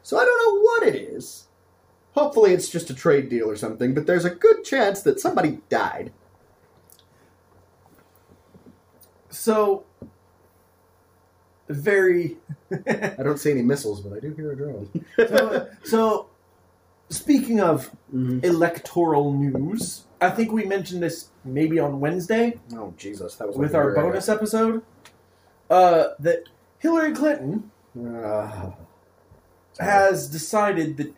So 0.02 0.18
I 0.18 0.26
don't 0.26 0.44
know 0.44 0.60
what 0.60 0.82
it 0.88 0.94
is. 0.94 1.46
Hopefully, 2.14 2.52
it's 2.52 2.68
just 2.68 2.90
a 2.90 2.94
trade 2.94 3.30
deal 3.30 3.48
or 3.48 3.56
something, 3.56 3.94
but 3.94 4.06
there's 4.06 4.26
a 4.26 4.30
good 4.30 4.62
chance 4.62 5.00
that 5.02 5.20
somebody 5.20 5.60
died. 5.70 6.12
So 9.30 9.86
very 11.70 12.36
I 12.70 13.22
don't 13.22 13.38
see 13.38 13.50
any 13.50 13.62
missiles, 13.62 14.00
but 14.00 14.16
I 14.16 14.20
do 14.20 14.32
hear 14.34 14.52
a 14.52 14.56
drone. 14.56 14.88
so, 15.16 15.68
so 15.84 16.26
speaking 17.08 17.60
of 17.60 17.90
Mhm. 18.14 18.44
electoral 18.44 19.32
news, 19.32 20.04
I 20.20 20.30
think 20.30 20.52
we 20.52 20.64
mentioned 20.64 21.02
this 21.02 21.28
maybe 21.44 21.78
on 21.78 21.98
Wednesday 22.00 22.60
Oh, 22.74 22.92
Jesus. 22.96 23.36
That 23.36 23.48
was 23.48 23.56
with 23.56 23.74
our 23.74 23.92
bonus 23.94 24.28
episode. 24.28 24.82
Uh, 25.68 26.08
that 26.18 26.44
Hillary 26.78 27.12
Clinton 27.12 27.70
Ah. 27.98 28.74
has 29.78 30.28
decided 30.28 30.96
that 30.98 31.14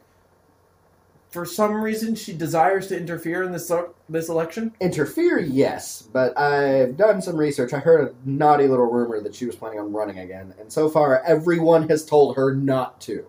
for 1.32 1.44
some 1.46 1.82
reason 1.82 2.14
she 2.14 2.32
desires 2.34 2.86
to 2.88 2.96
interfere 2.96 3.42
in 3.42 3.52
this 3.52 3.72
this 4.08 4.28
election. 4.28 4.72
Interfere, 4.80 5.38
yes, 5.40 6.02
but 6.02 6.38
I've 6.38 6.96
done 6.96 7.20
some 7.22 7.36
research. 7.36 7.72
I 7.72 7.78
heard 7.78 8.08
a 8.08 8.28
naughty 8.28 8.68
little 8.68 8.86
rumor 8.86 9.20
that 9.22 9.34
she 9.34 9.46
was 9.46 9.56
planning 9.56 9.80
on 9.80 9.92
running 9.92 10.18
again, 10.18 10.54
and 10.60 10.70
so 10.72 10.88
far 10.88 11.22
everyone 11.24 11.88
has 11.88 12.04
told 12.04 12.36
her 12.36 12.54
not 12.54 13.00
to. 13.02 13.24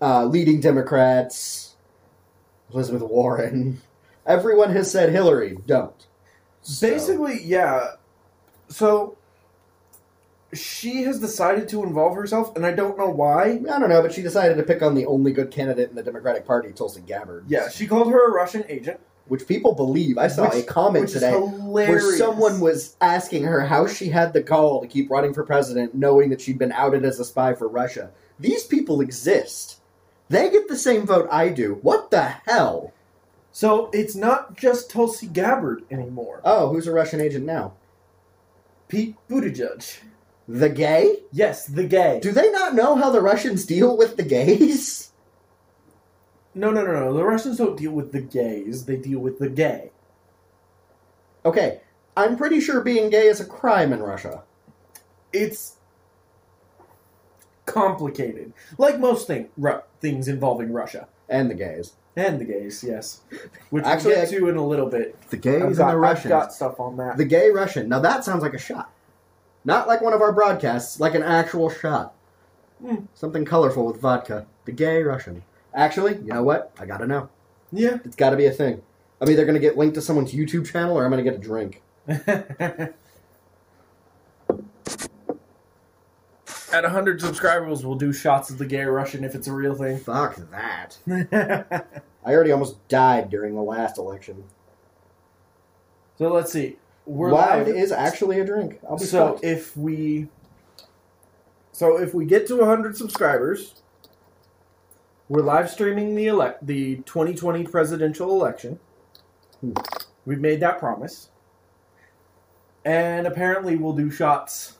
Uh, 0.00 0.26
leading 0.26 0.60
Democrats, 0.60 1.76
Elizabeth 2.72 3.02
Warren, 3.02 3.80
everyone 4.26 4.70
has 4.70 4.90
said 4.90 5.10
Hillary, 5.10 5.56
don't. 5.66 6.06
So- 6.62 6.88
Basically, 6.90 7.42
yeah. 7.42 7.92
So 8.68 9.16
she 10.54 11.02
has 11.04 11.20
decided 11.20 11.68
to 11.68 11.82
involve 11.82 12.16
herself, 12.16 12.54
and 12.56 12.64
I 12.64 12.72
don't 12.72 12.96
know 12.98 13.10
why. 13.10 13.60
I 13.70 13.78
don't 13.78 13.88
know, 13.88 14.02
but 14.02 14.12
she 14.12 14.22
decided 14.22 14.56
to 14.56 14.62
pick 14.62 14.82
on 14.82 14.94
the 14.94 15.06
only 15.06 15.32
good 15.32 15.50
candidate 15.50 15.90
in 15.90 15.96
the 15.96 16.02
Democratic 16.02 16.46
Party, 16.46 16.72
Tulsi 16.72 17.00
Gabbard. 17.00 17.44
Yeah, 17.48 17.68
she 17.68 17.86
called 17.86 18.10
her 18.10 18.28
a 18.28 18.32
Russian 18.32 18.64
agent. 18.68 19.00
which 19.26 19.46
people 19.48 19.74
believe. 19.74 20.18
I 20.18 20.28
saw 20.28 20.50
which, 20.50 20.64
a 20.64 20.66
comment 20.66 21.08
today 21.08 21.32
where 21.32 22.00
someone 22.16 22.60
was 22.60 22.96
asking 23.00 23.44
her 23.44 23.62
how 23.62 23.86
she 23.86 24.08
had 24.08 24.32
the 24.32 24.42
gall 24.42 24.80
to 24.82 24.86
keep 24.86 25.10
running 25.10 25.32
for 25.32 25.44
president, 25.44 25.94
knowing 25.94 26.30
that 26.30 26.40
she'd 26.40 26.58
been 26.58 26.72
outed 26.72 27.04
as 27.04 27.18
a 27.18 27.24
spy 27.24 27.54
for 27.54 27.68
Russia. 27.68 28.10
These 28.38 28.64
people 28.64 29.00
exist. 29.00 29.80
They 30.28 30.50
get 30.50 30.68
the 30.68 30.76
same 30.76 31.06
vote 31.06 31.28
I 31.30 31.48
do. 31.48 31.78
What 31.82 32.10
the 32.10 32.22
hell? 32.22 32.92
So 33.52 33.88
it's 33.92 34.16
not 34.16 34.56
just 34.56 34.90
Tulsi 34.90 35.26
Gabbard 35.26 35.84
anymore. 35.90 36.40
Oh, 36.44 36.70
who's 36.70 36.86
a 36.86 36.92
Russian 36.92 37.20
agent 37.20 37.46
now? 37.46 37.74
Pete 38.88 39.16
Buttigieg. 39.28 39.98
The 40.46 40.68
gay? 40.68 41.20
Yes, 41.32 41.66
the 41.66 41.84
gay. 41.84 42.20
Do 42.22 42.30
they 42.32 42.50
not 42.50 42.74
know 42.74 42.96
how 42.96 43.10
the 43.10 43.20
Russians 43.22 43.64
deal 43.64 43.96
with 43.96 44.16
the 44.16 44.22
gays? 44.22 45.10
No, 46.54 46.70
no, 46.70 46.84
no, 46.84 46.92
no. 46.92 47.12
The 47.14 47.24
Russians 47.24 47.58
don't 47.58 47.76
deal 47.76 47.90
with 47.92 48.12
the 48.12 48.20
gays. 48.20 48.84
They 48.84 48.96
deal 48.96 49.18
with 49.18 49.38
the 49.40 49.48
gay. 49.48 49.90
Okay, 51.44 51.80
I'm 52.16 52.36
pretty 52.36 52.60
sure 52.60 52.80
being 52.80 53.10
gay 53.10 53.26
is 53.26 53.40
a 53.40 53.44
crime 53.44 53.92
in 53.92 54.00
Russia. 54.02 54.42
It's 55.32 55.76
complicated, 57.66 58.52
like 58.78 59.00
most 59.00 59.26
thing, 59.26 59.48
ru- 59.56 59.80
things 60.00 60.28
involving 60.28 60.72
Russia 60.72 61.08
And 61.28 61.50
the 61.50 61.54
gays. 61.54 61.94
and 62.16 62.40
the 62.40 62.44
gays. 62.44 62.84
Yes, 62.86 63.22
which 63.70 63.84
Actually, 63.84 64.12
we'll 64.12 64.20
get 64.26 64.28
I- 64.34 64.38
to 64.38 64.48
in 64.48 64.56
a 64.56 64.66
little 64.66 64.86
bit. 64.88 65.20
The 65.30 65.36
gays 65.36 65.56
I've 65.56 65.66
and 65.68 65.76
got, 65.76 65.86
the 65.88 65.92
I've 65.92 65.98
Russians. 65.98 66.28
got 66.28 66.52
stuff 66.52 66.78
on 66.78 66.96
that. 66.98 67.16
The 67.16 67.24
gay 67.24 67.50
Russian. 67.50 67.88
Now 67.88 67.98
that 68.00 68.24
sounds 68.24 68.42
like 68.42 68.54
a 68.54 68.58
shot. 68.58 68.90
Not 69.64 69.88
like 69.88 70.00
one 70.02 70.12
of 70.12 70.20
our 70.20 70.32
broadcasts, 70.32 71.00
like 71.00 71.14
an 71.14 71.22
actual 71.22 71.70
shot. 71.70 72.14
Hmm. 72.84 73.06
Something 73.14 73.44
colorful 73.44 73.86
with 73.86 74.00
vodka. 74.00 74.46
The 74.66 74.72
gay 74.72 75.02
Russian. 75.02 75.42
Actually, 75.74 76.16
you 76.16 76.26
know 76.32 76.42
what? 76.42 76.72
I 76.78 76.86
gotta 76.86 77.06
know. 77.06 77.28
yeah. 77.72 77.98
It's 78.04 78.16
gotta 78.16 78.36
be 78.36 78.46
a 78.46 78.50
thing. 78.50 78.82
I'm 79.20 79.30
either 79.30 79.46
gonna 79.46 79.58
get 79.58 79.78
linked 79.78 79.94
to 79.94 80.02
someone's 80.02 80.34
YouTube 80.34 80.70
channel 80.70 80.96
or 80.98 81.04
I'm 81.04 81.10
gonna 81.10 81.22
get 81.22 81.34
a 81.34 81.38
drink. 81.38 81.82
At 86.72 86.82
100 86.82 87.20
subscribers, 87.20 87.86
we'll 87.86 87.94
do 87.94 88.12
shots 88.12 88.50
of 88.50 88.58
the 88.58 88.66
gay 88.66 88.84
Russian 88.84 89.22
if 89.22 89.34
it's 89.36 89.46
a 89.46 89.52
real 89.52 89.74
thing. 89.76 89.96
Fuck 89.98 90.36
that. 90.50 90.98
I 92.26 92.32
already 92.32 92.50
almost 92.50 92.86
died 92.88 93.30
during 93.30 93.54
the 93.54 93.62
last 93.62 93.96
election. 93.96 94.44
so 96.18 96.32
let's 96.32 96.52
see. 96.52 96.76
We're 97.06 97.32
live. 97.32 97.68
it 97.68 97.76
is 97.76 97.92
actually 97.92 98.40
a 98.40 98.44
drink. 98.44 98.78
I'll 98.88 98.96
be 98.96 99.04
so 99.04 99.28
stoked. 99.36 99.44
if 99.44 99.76
we 99.76 100.28
so 101.72 101.98
if 101.98 102.14
we 102.14 102.24
get 102.24 102.46
to 102.48 102.56
100 102.56 102.96
subscribers 102.96 103.82
we're 105.28 105.42
live 105.42 105.68
streaming 105.70 106.14
the 106.14 106.26
elect 106.28 106.64
the 106.66 106.96
2020 107.04 107.64
presidential 107.64 108.30
election 108.30 108.78
Hmm. 109.60 109.72
we've 110.24 110.40
made 110.40 110.60
that 110.60 110.78
promise 110.78 111.30
and 112.84 113.26
apparently 113.26 113.76
we'll 113.76 113.94
do 113.94 114.10
shots 114.10 114.74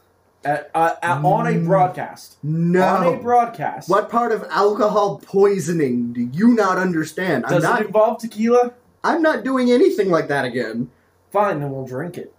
at, 0.44 0.70
uh, 0.74 0.94
at 1.02 1.24
on 1.24 1.46
a 1.46 1.50
Mm. 1.52 1.64
broadcast 1.66 2.36
No. 2.42 2.82
on 2.84 3.14
a 3.14 3.16
broadcast 3.18 3.88
what 3.88 4.08
part 4.10 4.30
of 4.32 4.44
alcohol 4.50 5.18
poisoning 5.24 6.12
do 6.12 6.20
you 6.20 6.48
not 6.54 6.78
understand? 6.78 7.44
I'm 7.46 7.52
does 7.54 7.62
not 7.64 7.80
it 7.80 7.86
involve 7.88 8.18
tequila 8.18 8.72
I'm 9.02 9.20
not 9.20 9.42
doing 9.44 9.70
anything 9.70 10.10
like 10.10 10.28
that 10.28 10.44
again. 10.46 10.90
Fine 11.34 11.60
then 11.60 11.70
we'll 11.70 11.86
drink 11.86 12.16
it 12.16 12.32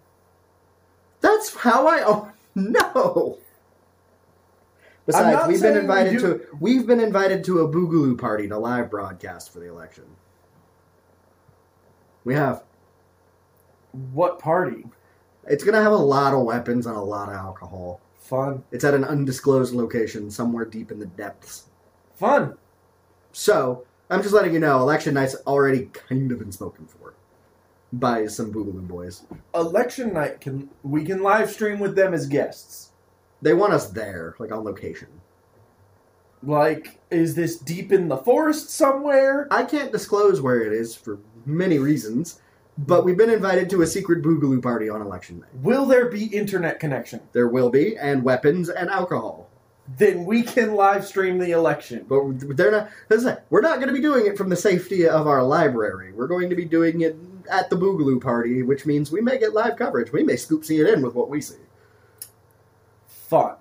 That's 1.22 1.54
how 1.56 1.88
I. 1.88 2.04
Oh 2.06 2.32
no. 2.56 3.38
Besides, 5.06 5.48
we've 5.48 5.62
been 5.62 5.78
invited 5.78 6.14
you- 6.14 6.20
to 6.22 6.42
we've 6.60 6.88
been 6.88 7.00
invited 7.00 7.44
to 7.44 7.60
a 7.60 7.68
boogaloo 7.70 8.18
party 8.18 8.48
to 8.48 8.58
live 8.58 8.90
broadcast 8.90 9.52
for 9.54 9.60
the 9.60 9.68
election. 9.70 10.06
We 12.24 12.34
have. 12.34 12.64
what 14.14 14.40
party 14.40 14.86
It's 15.48 15.64
gonna 15.64 15.82
have 15.82 15.92
a 15.92 15.96
lot 15.98 16.34
of 16.34 16.44
weapons 16.44 16.86
and 16.88 16.96
a 16.98 17.02
lot 17.02 17.30
of 17.30 17.36
alcohol. 17.36 18.02
fun 18.18 18.64
It's 18.72 18.84
at 18.84 18.94
an 18.96 19.04
undisclosed 19.04 19.74
location 19.76 20.32
somewhere 20.32 20.66
deep 20.66 20.92
in 20.92 21.00
the 21.00 21.06
depths. 21.06 21.66
fun 22.16 22.58
So, 23.32 23.84
I'm 24.10 24.22
just 24.22 24.34
letting 24.34 24.54
you 24.54 24.60
know, 24.60 24.80
election 24.80 25.14
night's 25.14 25.36
already 25.46 25.90
kind 25.94 26.32
of 26.32 26.40
been 26.40 26.52
spoken 26.52 26.86
for 26.88 27.05
by 27.94 28.28
some 28.28 28.52
Boogaloo 28.52 28.88
boys. 28.88 29.24
Election 29.54 30.14
night 30.14 30.42
can 30.42 30.70
we 30.84 31.04
can 31.06 31.22
live 31.24 31.50
stream 31.50 31.80
with 31.80 31.96
them 31.96 32.14
as 32.14 32.28
guests. 32.28 32.92
They 33.42 33.54
want 33.54 33.74
us 33.74 33.90
there, 33.90 34.36
like 34.40 34.52
on 34.52 34.64
location. 34.64 35.08
Like, 36.44 37.00
is 37.10 37.36
this 37.36 37.58
deep 37.58 37.92
in 37.92 38.08
the 38.08 38.18
forest 38.18 38.70
somewhere? 38.70 39.48
I 39.50 39.64
can't 39.64 39.92
disclose 39.92 40.42
where 40.42 40.62
it 40.62 40.74
is 40.74 40.96
for 40.96 41.20
many 41.46 41.80
reasons, 41.80 42.42
but 42.78 43.04
we've 43.04 43.18
been 43.18 43.30
invited 43.30 43.70
to 43.72 43.82
a 43.82 43.88
secret 43.88 44.22
Boogaloo 44.22 44.62
party 44.62 44.90
on 44.90 45.02
election 45.02 45.40
night. 45.40 45.56
Will 45.56 45.86
there 45.86 46.10
be 46.10 46.26
internet 46.26 46.80
connection? 46.80 47.22
There 47.34 47.48
will 47.48 47.70
be, 47.70 47.98
and 47.98 48.24
weapons 48.24 48.70
and 48.70 48.90
alcohol. 48.90 49.50
Then 49.98 50.26
we 50.26 50.42
can 50.42 50.74
live 50.74 51.06
stream 51.06 51.38
the 51.38 51.52
election. 51.52 52.06
But 52.08 52.58
they're 52.58 52.72
not. 52.72 53.42
We're 53.50 53.62
not 53.62 53.76
going 53.76 53.88
to 53.88 53.94
be 53.94 54.02
doing 54.02 54.26
it 54.26 54.38
from 54.38 54.50
the 54.50 54.56
safety 54.56 55.08
of 55.08 55.28
our 55.28 55.44
library. 55.44 56.12
We're 56.12 56.28
going 56.28 56.50
to 56.50 56.56
be 56.56 56.66
doing 56.66 57.02
it 57.02 57.16
at 57.50 57.70
the 57.70 57.76
Boogaloo 57.76 58.22
party, 58.22 58.64
which 58.64 58.86
means 58.86 59.12
we 59.12 59.22
may 59.22 59.38
get 59.38 59.54
live 59.54 59.78
coverage. 59.78 60.12
We 60.12 60.24
may 60.24 60.36
scoop 60.36 60.66
see 60.66 60.80
it 60.80 60.88
in 60.88 61.02
with 61.02 61.14
what 61.14 61.30
we 61.30 61.42
see. 61.42 61.56
Fun. 63.08 63.56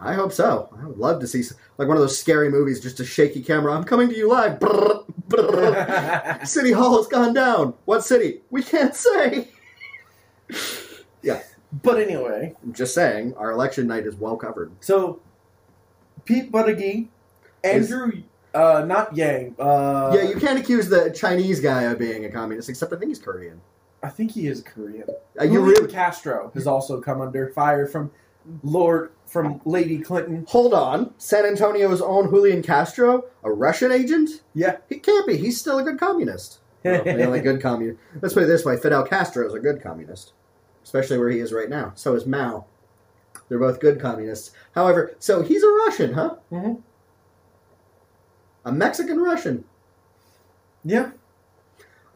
I 0.00 0.14
hope 0.14 0.32
so. 0.32 0.68
I 0.80 0.86
would 0.86 0.98
love 0.98 1.20
to 1.20 1.26
see 1.26 1.42
like 1.78 1.88
one 1.88 1.96
of 1.96 2.02
those 2.02 2.18
scary 2.18 2.50
movies, 2.50 2.80
just 2.80 3.00
a 3.00 3.04
shaky 3.04 3.42
camera. 3.42 3.74
I'm 3.74 3.84
coming 3.84 4.08
to 4.08 4.16
you 4.16 4.28
live. 4.28 4.58
Brrr, 4.58 5.04
brrr. 5.28 6.46
city 6.46 6.72
Hall 6.72 6.96
has 6.96 7.06
gone 7.06 7.32
down. 7.32 7.74
What 7.84 8.04
city? 8.04 8.40
We 8.50 8.62
can't 8.62 8.94
say. 8.94 9.48
Yeah. 11.22 11.42
But 11.82 12.00
anyway, 12.00 12.54
I'm 12.62 12.72
just 12.72 12.94
saying, 12.94 13.34
our 13.34 13.50
election 13.50 13.86
night 13.86 14.06
is 14.06 14.14
well 14.14 14.36
covered. 14.36 14.72
so 14.80 15.20
Pete 16.24 16.52
Buttigieg, 16.52 17.08
Andrew, 17.62 18.22
uh, 18.54 18.84
not 18.86 19.16
Yang. 19.16 19.54
Uh, 19.58 20.12
yeah, 20.14 20.22
you 20.22 20.36
can't 20.36 20.58
accuse 20.58 20.88
the 20.88 21.10
Chinese 21.10 21.60
guy 21.60 21.82
of 21.82 21.98
being 21.98 22.24
a 22.24 22.30
communist, 22.30 22.68
except 22.68 22.92
I 22.92 22.96
think 22.96 23.10
he's 23.10 23.18
Korean. 23.18 23.60
I 24.02 24.08
think 24.08 24.30
he 24.32 24.46
is 24.48 24.62
Korean. 24.62 25.04
Uh, 25.40 25.44
you 25.44 25.52
Julian 25.60 25.64
really 25.82 25.92
Castro 25.92 26.50
has 26.54 26.66
also 26.66 27.00
come 27.00 27.20
under 27.20 27.48
fire 27.50 27.86
from 27.86 28.10
Lord 28.62 29.10
from 29.26 29.60
Lady 29.64 29.98
Clinton. 29.98 30.44
hold 30.48 30.74
on. 30.74 31.14
San 31.18 31.46
Antonio's 31.46 32.02
own 32.02 32.28
Julian 32.28 32.62
Castro, 32.62 33.24
a 33.42 33.50
Russian 33.50 33.90
agent? 33.90 34.42
Yeah. 34.54 34.76
He 34.88 34.98
can't 34.98 35.26
be. 35.26 35.38
He's 35.38 35.58
still 35.58 35.78
a 35.78 35.82
good 35.82 35.98
communist. 35.98 36.58
Well, 36.84 37.02
the 37.02 37.24
only 37.24 37.40
good 37.40 37.62
communist. 37.62 37.98
Let's 38.20 38.34
put 38.34 38.42
it 38.42 38.46
this 38.46 38.62
way: 38.62 38.76
Fidel 38.76 39.04
Castro 39.06 39.46
is 39.46 39.54
a 39.54 39.58
good 39.58 39.82
communist, 39.82 40.34
especially 40.82 41.16
where 41.16 41.30
he 41.30 41.38
is 41.40 41.50
right 41.50 41.70
now. 41.70 41.92
So 41.94 42.14
is 42.14 42.26
Mao. 42.26 42.66
They're 43.48 43.58
both 43.58 43.80
good 43.80 43.98
communists. 43.98 44.50
However, 44.74 45.14
so 45.18 45.40
he's 45.42 45.62
a 45.62 45.68
Russian, 45.86 46.12
huh? 46.12 46.34
Mhm. 46.52 46.82
A 48.64 48.72
Mexican 48.72 49.18
Russian, 49.20 49.64
Yeah, 50.84 51.10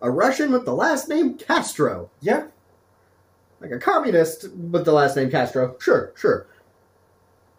a 0.00 0.11
Russian 0.11 0.50
with 0.52 0.64
the 0.64 0.75
last 0.75 1.09
name 1.09 1.35
Castro, 1.37 2.11
yeah. 2.21 2.47
like 3.61 3.71
a 3.71 3.78
communist 3.78 4.49
with 4.52 4.85
the 4.85 4.93
last 4.93 5.17
name 5.17 5.31
Castro. 5.31 5.76
Sure, 5.78 6.12
sure. 6.17 6.47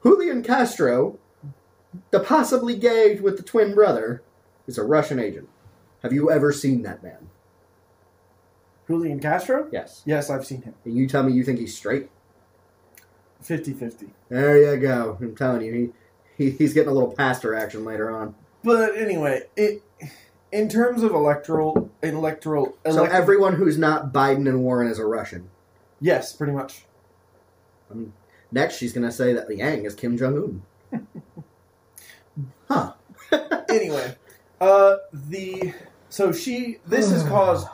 Julian 0.02 0.42
Castro, 0.42 1.20
the 2.12 2.20
possibly 2.20 2.76
gay 2.76 3.20
with 3.20 3.38
the 3.38 3.44
twin 3.44 3.76
brother, 3.76 4.24
is 4.66 4.78
a 4.78 4.84
Russian 4.84 5.20
agent. 5.20 5.50
Have 6.02 6.14
you 6.14 6.32
ever 6.32 6.54
seen 6.54 6.82
that 6.84 7.04
man? 7.04 7.30
Julian 8.88 9.20
Castro? 9.20 9.68
Yes. 9.72 10.02
Yes, 10.06 10.30
I've 10.30 10.46
seen 10.46 10.62
him. 10.64 10.74
And 10.86 10.96
you 10.96 11.08
tell 11.08 11.24
me 11.24 11.34
you 11.34 11.44
think 11.44 11.60
he's 11.60 11.76
straight? 11.76 12.10
50 13.42 13.74
50. 13.74 14.08
There 14.30 14.58
you 14.76 14.82
go. 14.82 15.18
I'm 15.22 15.36
telling 15.36 15.62
you, 15.62 15.94
he, 16.38 16.44
he 16.44 16.52
he's 16.52 16.74
getting 16.74 16.90
a 16.90 16.94
little 16.94 17.12
pastor 17.14 17.54
action 17.54 17.86
later 17.86 18.10
on. 18.10 18.36
But 18.64 18.98
anyway, 18.98 19.44
it 19.56 19.84
in 20.52 20.68
terms 20.70 21.04
of 21.04 21.12
electoral 21.14 21.90
electoral 22.04 22.76
So 22.86 23.00
elect- 23.00 23.14
everyone 23.14 23.54
who's 23.56 23.78
not 23.78 24.12
Biden 24.14 24.48
and 24.50 24.64
Warren 24.64 24.90
is 24.90 25.00
a 25.00 25.06
Russian. 25.06 25.50
yes, 26.02 26.34
pretty 26.34 26.54
much. 26.54 26.86
Next, 28.52 28.76
she's 28.78 28.94
gonna 28.94 29.12
say 29.12 29.34
that 29.34 29.50
Yang 29.56 29.86
is 29.86 29.96
Kim 29.96 30.18
Jong 30.18 30.62
Un. 30.94 31.08
huh? 32.70 32.94
Anyway, 33.70 34.16
uh 34.60 34.96
the 35.14 35.74
so 36.10 36.32
she 36.32 36.78
this 36.88 37.12
has 37.12 37.24
caused 37.28 37.68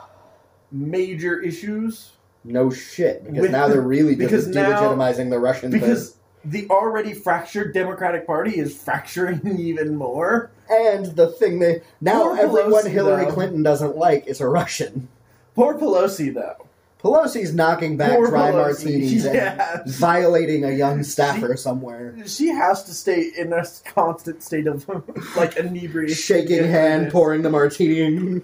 major 0.70 1.40
issues 1.40 2.12
No 2.44 2.68
shit, 2.70 3.24
because 3.24 3.40
With- 3.42 3.50
now 3.50 3.66
they're 3.68 3.80
really 3.80 4.14
just 4.16 4.30
because 4.30 4.46
now- 4.48 4.70
delegitimizing 4.82 5.30
the 5.30 5.38
Russian 5.38 5.70
because 5.70 6.10
thing. 6.10 6.15
The 6.46 6.68
already 6.70 7.12
fractured 7.12 7.74
Democratic 7.74 8.26
Party 8.26 8.58
is 8.58 8.76
fracturing 8.80 9.40
even 9.58 9.96
more. 9.96 10.50
And 10.70 11.06
the 11.16 11.28
thing 11.28 11.58
they 11.58 11.82
now 12.00 12.22
Poor 12.24 12.38
everyone 12.38 12.84
Pelosi, 12.84 12.90
Hillary 12.90 13.24
though. 13.26 13.32
Clinton 13.32 13.62
doesn't 13.62 13.96
like 13.96 14.26
is 14.26 14.40
a 14.40 14.48
Russian. 14.48 15.08
Poor 15.54 15.74
Pelosi 15.74 16.32
though. 16.32 16.66
Pelosi's 17.02 17.54
knocking 17.54 17.96
back 17.96 18.12
Poor 18.16 18.28
dry 18.28 18.50
Pelosi. 18.50 18.84
martinis 18.84 19.24
Yeah. 19.24 19.80
and 19.84 19.94
violating 19.94 20.64
a 20.64 20.70
young 20.72 21.02
staffer 21.02 21.56
somewhere. 21.56 22.16
She 22.26 22.48
has 22.48 22.82
to 22.84 22.94
stay 22.94 23.30
in 23.38 23.52
a 23.52 23.64
constant 23.84 24.42
state 24.42 24.66
of 24.66 24.88
like 25.36 25.56
inebriation. 25.56 26.14
shaking 26.16 26.64
hand, 26.64 27.12
pouring 27.12 27.42
the 27.42 27.50
martini. 27.50 28.40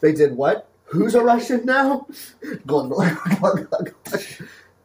They 0.00 0.12
did 0.12 0.36
what? 0.36 0.68
Who's 0.86 1.14
a 1.14 1.22
Russian 1.22 1.64
now? 1.66 2.06
Glug, 2.66 2.90
glug, 2.90 3.16
glug, 3.40 3.68
glug, 3.70 3.94
glug. 4.04 4.22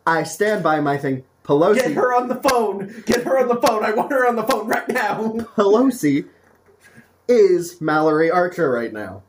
I 0.05 0.23
stand 0.23 0.63
by 0.63 0.79
my 0.79 0.97
thing. 0.97 1.23
Pelosi. 1.47 1.75
Get 1.75 1.93
her 1.93 2.13
on 2.13 2.27
the 2.27 2.35
phone. 2.35 3.03
Get 3.05 3.23
her 3.23 3.39
on 3.39 3.47
the 3.47 3.55
phone. 3.55 3.83
I 3.83 3.91
want 3.91 4.11
her 4.11 4.27
on 4.27 4.35
the 4.35 4.43
phone 4.43 4.67
right 4.67 4.87
now. 4.89 5.31
Pelosi 5.55 6.27
is 7.27 7.79
Mallory 7.79 8.29
Archer 8.29 8.69
right 8.69 8.91
now. 8.91 9.23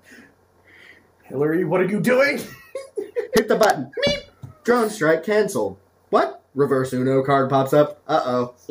Hillary, 1.24 1.64
what 1.64 1.80
are 1.80 1.84
you 1.84 2.00
doing? 2.00 2.38
Hit 3.34 3.48
the 3.48 3.56
button. 3.56 3.92
Meep. 4.06 4.24
Drone 4.64 4.90
strike 4.90 5.22
canceled. 5.24 5.78
What? 6.10 6.42
Reverse 6.54 6.92
Uno 6.92 7.22
card 7.22 7.50
pops 7.50 7.72
up. 7.72 8.02
Uh 8.08 8.22
oh. 8.24 8.54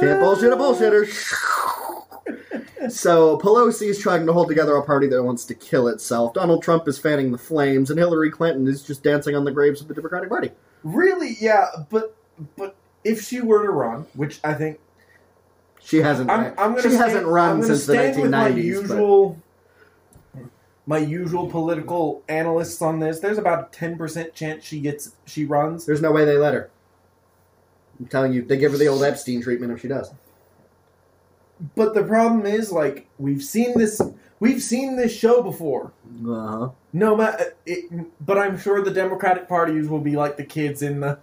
Can't 0.00 0.20
bullshit 0.20 0.52
a 0.52 0.56
bullshitter. 0.56 1.06
So 2.88 3.38
Pelosi 3.38 3.88
is 3.88 3.98
trying 3.98 4.26
to 4.26 4.32
hold 4.32 4.48
together 4.48 4.76
a 4.76 4.82
party 4.84 5.06
that 5.08 5.22
wants 5.22 5.44
to 5.46 5.54
kill 5.54 5.88
itself. 5.88 6.34
Donald 6.34 6.62
Trump 6.62 6.86
is 6.88 6.98
fanning 6.98 7.32
the 7.32 7.38
flames, 7.38 7.90
and 7.90 7.98
Hillary 7.98 8.30
Clinton 8.30 8.66
is 8.68 8.82
just 8.82 9.02
dancing 9.02 9.34
on 9.36 9.44
the 9.44 9.50
graves 9.52 9.80
of 9.80 9.88
the 9.88 9.94
Democratic 9.94 10.28
Party. 10.28 10.50
Really? 10.82 11.36
Yeah, 11.40 11.66
but 11.90 12.16
but 12.56 12.74
if 13.04 13.22
she 13.22 13.40
were 13.40 13.62
to 13.64 13.70
run, 13.70 14.06
which 14.14 14.40
I 14.44 14.54
think 14.54 14.78
She 15.82 15.98
hasn't. 15.98 16.30
I'm, 16.30 16.54
I'm 16.58 16.74
she 16.76 16.88
stand, 16.90 16.94
hasn't 16.96 17.26
run 17.26 17.62
since 17.62 17.86
the 17.86 17.92
stand 17.94 18.20
with 18.22 18.30
my 18.30 18.50
1990s. 18.50 18.54
but- 18.54 18.64
usual 18.64 19.42
my 20.86 20.98
usual 20.98 21.46
political 21.48 22.22
analysts 22.28 22.82
on 22.82 22.98
this. 22.98 23.20
There's 23.20 23.38
about 23.38 23.68
a 23.68 23.76
ten 23.76 23.96
percent 23.96 24.34
chance 24.34 24.64
she 24.64 24.80
gets 24.80 25.14
she 25.24 25.44
runs. 25.44 25.86
There's 25.86 26.00
no 26.02 26.10
way 26.10 26.24
they 26.24 26.36
let 26.36 26.54
her. 26.54 26.70
I'm 28.00 28.06
telling 28.06 28.32
you, 28.32 28.42
they 28.42 28.56
give 28.56 28.72
her 28.72 28.78
the 28.78 28.86
old 28.88 29.02
Epstein 29.04 29.42
treatment 29.42 29.72
if 29.72 29.80
she 29.82 29.88
does. 29.88 30.10
But 31.74 31.94
the 31.94 32.02
problem 32.02 32.46
is, 32.46 32.72
like 32.72 33.06
we've 33.18 33.42
seen 33.42 33.78
this, 33.78 34.00
we've 34.40 34.62
seen 34.62 34.96
this 34.96 35.14
show 35.14 35.42
before. 35.42 35.92
Uh 36.26 36.46
huh. 36.46 36.68
No 36.92 37.16
matter, 37.16 37.54
but 38.20 38.38
I'm 38.38 38.58
sure 38.58 38.82
the 38.82 38.90
Democratic 38.90 39.48
parties 39.48 39.88
will 39.88 40.00
be 40.00 40.16
like 40.16 40.36
the 40.36 40.44
kids 40.44 40.82
in 40.82 41.00
the 41.00 41.18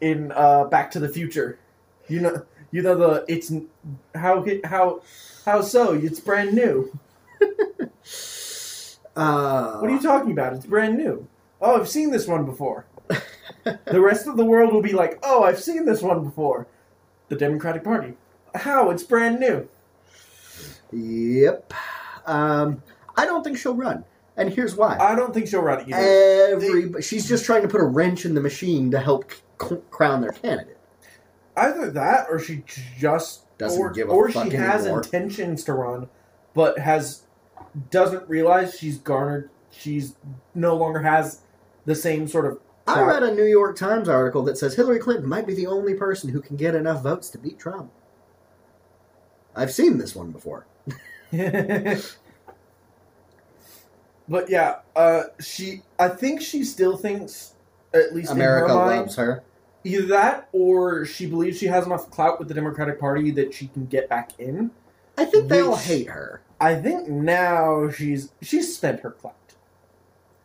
in 0.00 0.32
uh, 0.32 0.64
Back 0.64 0.90
to 0.92 1.00
the 1.00 1.08
Future. 1.08 1.58
You 2.08 2.20
know, 2.20 2.46
you 2.70 2.82
know 2.82 2.94
the 2.96 3.24
it's 3.28 3.52
how 4.14 4.44
how 4.64 5.00
how 5.44 5.62
so? 5.62 5.94
It's 5.94 6.20
brand 6.20 6.52
new. 6.54 6.96
Uh, 9.16 9.78
What 9.78 9.90
are 9.90 9.94
you 9.94 10.02
talking 10.02 10.32
about? 10.32 10.54
It's 10.54 10.66
brand 10.66 10.96
new. 10.96 11.26
Oh, 11.60 11.76
I've 11.80 11.88
seen 11.88 12.10
this 12.10 12.26
one 12.26 12.44
before. 12.44 12.84
the 13.64 14.00
rest 14.00 14.26
of 14.26 14.36
the 14.36 14.44
world 14.44 14.72
will 14.72 14.82
be 14.82 14.92
like, 14.92 15.18
oh, 15.22 15.44
I've 15.44 15.60
seen 15.62 15.84
this 15.84 16.02
one 16.02 16.24
before. 16.24 16.66
The 17.28 17.36
Democratic 17.36 17.84
Party. 17.84 18.14
How? 18.54 18.90
It's 18.90 19.02
brand 19.02 19.40
new. 19.40 19.68
Yep. 20.92 21.72
Um, 22.26 22.82
I 23.16 23.26
don't 23.26 23.42
think 23.42 23.58
she'll 23.58 23.74
run, 23.74 24.04
and 24.36 24.50
here's 24.52 24.76
why. 24.76 24.96
I 24.98 25.14
don't 25.14 25.34
think 25.34 25.48
she'll 25.48 25.62
run 25.62 25.80
either. 25.88 26.52
Every 26.52 27.02
she's 27.02 27.28
just 27.28 27.44
trying 27.44 27.62
to 27.62 27.68
put 27.68 27.80
a 27.80 27.84
wrench 27.84 28.24
in 28.24 28.34
the 28.34 28.40
machine 28.40 28.90
to 28.92 29.00
help 29.00 29.30
c- 29.60 29.76
crown 29.90 30.20
their 30.20 30.30
candidate. 30.32 30.78
Either 31.56 31.90
that, 31.90 32.26
or 32.30 32.38
she 32.38 32.64
just 32.98 33.42
Doesn't 33.58 33.80
or, 33.80 33.90
give 33.90 34.08
a 34.08 34.12
or 34.12 34.30
fuck 34.30 34.50
she 34.50 34.56
has 34.56 34.82
anymore. 34.82 35.02
intentions 35.02 35.64
to 35.64 35.72
run, 35.74 36.08
but 36.54 36.78
has 36.78 37.22
doesn't 37.90 38.28
realize 38.28 38.78
she's 38.78 38.98
garnered. 38.98 39.50
She's 39.70 40.14
no 40.54 40.76
longer 40.76 41.00
has 41.00 41.40
the 41.84 41.94
same 41.94 42.26
sort 42.28 42.46
of. 42.46 42.58
I 42.86 43.02
read 43.02 43.22
a 43.22 43.34
New 43.34 43.44
York 43.46 43.76
Times 43.76 44.08
article 44.08 44.42
that 44.44 44.58
says 44.58 44.74
Hillary 44.74 44.98
Clinton 44.98 45.28
might 45.28 45.46
be 45.46 45.54
the 45.54 45.66
only 45.66 45.94
person 45.94 46.30
who 46.30 46.40
can 46.40 46.56
get 46.56 46.74
enough 46.74 47.02
votes 47.02 47.30
to 47.30 47.38
beat 47.38 47.58
Trump. 47.58 47.90
I've 49.56 49.72
seen 49.72 49.98
this 49.98 50.14
one 50.14 50.30
before. 50.30 50.66
but 54.28 54.48
yeah, 54.48 54.80
uh, 54.94 55.24
she. 55.40 55.82
I 55.98 56.08
think 56.08 56.40
she 56.40 56.64
still 56.64 56.96
thinks, 56.96 57.54
at 57.92 58.14
least 58.14 58.30
America 58.32 58.66
in 58.66 58.70
her 58.70 58.76
mind, 58.86 59.00
loves 59.00 59.16
her. 59.16 59.42
Either 59.84 60.06
that, 60.06 60.48
or 60.52 61.04
she 61.04 61.26
believes 61.26 61.58
she 61.58 61.66
has 61.66 61.84
enough 61.86 62.10
clout 62.10 62.38
with 62.38 62.48
the 62.48 62.54
Democratic 62.54 62.98
Party 62.98 63.30
that 63.32 63.52
she 63.52 63.68
can 63.68 63.86
get 63.86 64.08
back 64.08 64.32
in. 64.38 64.70
I 65.16 65.24
think 65.26 65.48
they 65.48 65.60
all 65.60 65.76
hate 65.76 66.08
her. 66.08 66.40
I 66.60 66.76
think 66.76 67.08
now 67.08 67.90
she's 67.90 68.32
she's 68.42 68.74
spent 68.74 69.00
her 69.00 69.10
clout. 69.10 69.34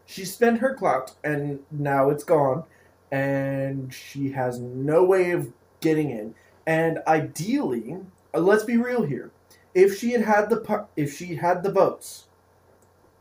She 0.05 0.25
spent 0.25 0.59
her 0.59 0.73
clout, 0.73 1.13
and 1.23 1.59
now 1.71 2.09
it's 2.09 2.23
gone, 2.23 2.63
and 3.11 3.93
she 3.93 4.31
has 4.31 4.59
no 4.59 5.03
way 5.03 5.31
of 5.31 5.51
getting 5.81 6.09
in. 6.09 6.35
And 6.65 6.99
ideally, 7.07 7.97
let's 8.33 8.63
be 8.63 8.77
real 8.77 9.03
here: 9.03 9.31
if 9.73 9.97
she 9.97 10.11
had 10.11 10.21
had 10.21 10.49
the 10.49 10.85
if 10.95 11.15
she 11.15 11.35
had 11.35 11.63
the 11.63 11.71
votes, 11.71 12.27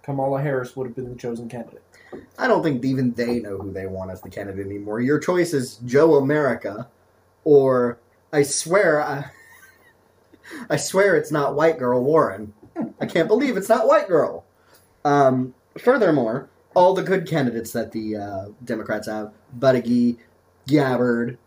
Kamala 0.03 0.41
Harris 0.41 0.77
would 0.77 0.87
have 0.87 0.97
been 0.97 1.11
the 1.11 1.17
chosen 1.17 1.49
candidate. 1.49 1.83
I 2.39 2.49
don't 2.49 2.63
think 2.63 2.85
even 2.85 3.13
they 3.13 3.41
know 3.41 3.59
who 3.59 3.71
they 3.73 3.87
want 3.87 4.11
as 4.11 4.23
the 4.23 4.31
candidate 4.31 4.67
anymore. 4.67 5.01
Your 5.01 5.19
choice 5.19 5.53
is 5.53 5.77
Joe 5.85 6.15
America, 6.17 6.89
or 7.45 7.99
I 8.33 8.43
swear, 8.43 9.03
I, 9.03 9.31
I 10.71 10.77
swear 10.77 11.17
it's 11.17 11.31
not 11.31 11.55
white 11.55 11.79
girl 11.79 12.03
Warren. 12.03 12.53
I 13.01 13.07
can't 13.07 13.29
believe 13.29 13.57
it's 13.57 13.69
not 13.69 13.87
white 13.87 14.09
girl. 14.09 14.45
Um, 15.05 15.55
furthermore, 15.79 16.49
all 16.75 16.95
the 16.95 17.03
good 17.03 17.27
candidates 17.27 17.73
that 17.73 17.93
the 17.93 18.17
uh, 18.17 18.45
Democrats 18.65 19.09
have, 19.09 19.33
Buttigieg, 19.59 20.19
Gabbard, 20.67 21.39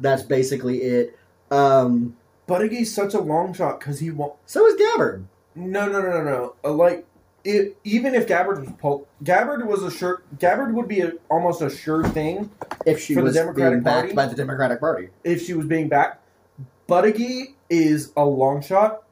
that's 0.00 0.22
basically 0.22 0.78
it. 0.78 1.18
Um, 1.50 2.16
Buttigieg's 2.48 2.92
such 2.92 3.14
a 3.14 3.20
long 3.20 3.52
shot 3.52 3.78
because 3.78 4.00
he 4.00 4.10
won't. 4.10 4.34
so 4.46 4.66
is 4.66 4.74
Gabbard. 4.76 5.26
No, 5.54 5.86
no, 5.86 6.00
no, 6.00 6.10
no, 6.10 6.24
no. 6.24 6.54
Uh, 6.64 6.72
like, 6.72 7.04
it, 7.44 7.76
even 7.84 8.14
if 8.14 8.26
Gabbard 8.26 8.60
was 8.60 8.70
pol- 8.78 9.06
Gabbard 9.22 9.66
was 9.66 9.82
a 9.82 9.90
sure 9.90 10.22
Gabbard 10.38 10.74
would 10.74 10.88
be 10.88 11.00
a, 11.00 11.12
almost 11.30 11.62
a 11.62 11.70
sure 11.70 12.06
thing 12.08 12.50
If 12.86 13.00
she 13.00 13.14
For 13.14 13.20
the 13.20 13.24
was 13.26 13.34
Democratic 13.34 13.72
being 13.74 13.82
backed 13.82 14.00
Party? 14.00 14.14
by 14.14 14.26
the 14.26 14.34
Democratic 14.34 14.80
Party. 14.80 15.08
if 15.24 15.44
she 15.44 15.54
was 15.54 15.66
being 15.66 15.88
backed. 15.88 16.24
Buttigieg 16.88 17.54
is 17.70 18.12
a 18.16 18.24
long 18.24 18.62
shot 18.62 19.02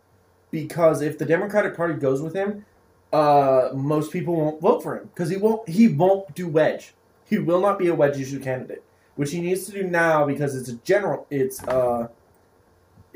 because 0.50 1.02
if 1.02 1.18
the 1.18 1.24
Democratic 1.26 1.76
Party 1.76 1.94
goes 1.94 2.22
with 2.22 2.34
him, 2.34 2.64
uh, 3.12 3.68
most 3.74 4.12
people 4.12 4.34
won't 4.36 4.60
vote 4.60 4.82
for 4.82 4.96
him 4.98 5.08
because 5.14 5.28
he 5.30 5.36
won't. 5.36 5.68
He 5.68 5.88
won't 5.88 6.34
do 6.34 6.48
wedge. 6.48 6.94
He 7.24 7.38
will 7.38 7.60
not 7.60 7.78
be 7.78 7.88
a 7.88 7.94
wedge 7.94 8.18
issue 8.18 8.40
candidate, 8.40 8.82
which 9.16 9.30
he 9.30 9.40
needs 9.40 9.66
to 9.66 9.72
do 9.72 9.82
now 9.84 10.26
because 10.26 10.54
it's 10.56 10.68
a 10.68 10.74
general. 10.76 11.26
It's 11.30 11.62
uh, 11.64 12.08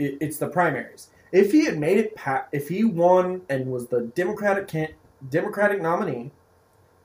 it's 0.01 0.39
the 0.39 0.49
primaries. 0.49 1.09
If 1.33 1.53
he 1.53 1.65
had 1.65 1.79
made 1.79 1.99
it, 1.99 2.15
pa- 2.17 2.47
if 2.53 2.69
he 2.69 2.83
won 2.85 3.43
and 3.49 3.67
was 3.71 3.89
the 3.89 4.03
Democratic 4.15 4.67
can- 4.69 4.95
Democratic 5.29 5.81
nominee, 5.81 6.33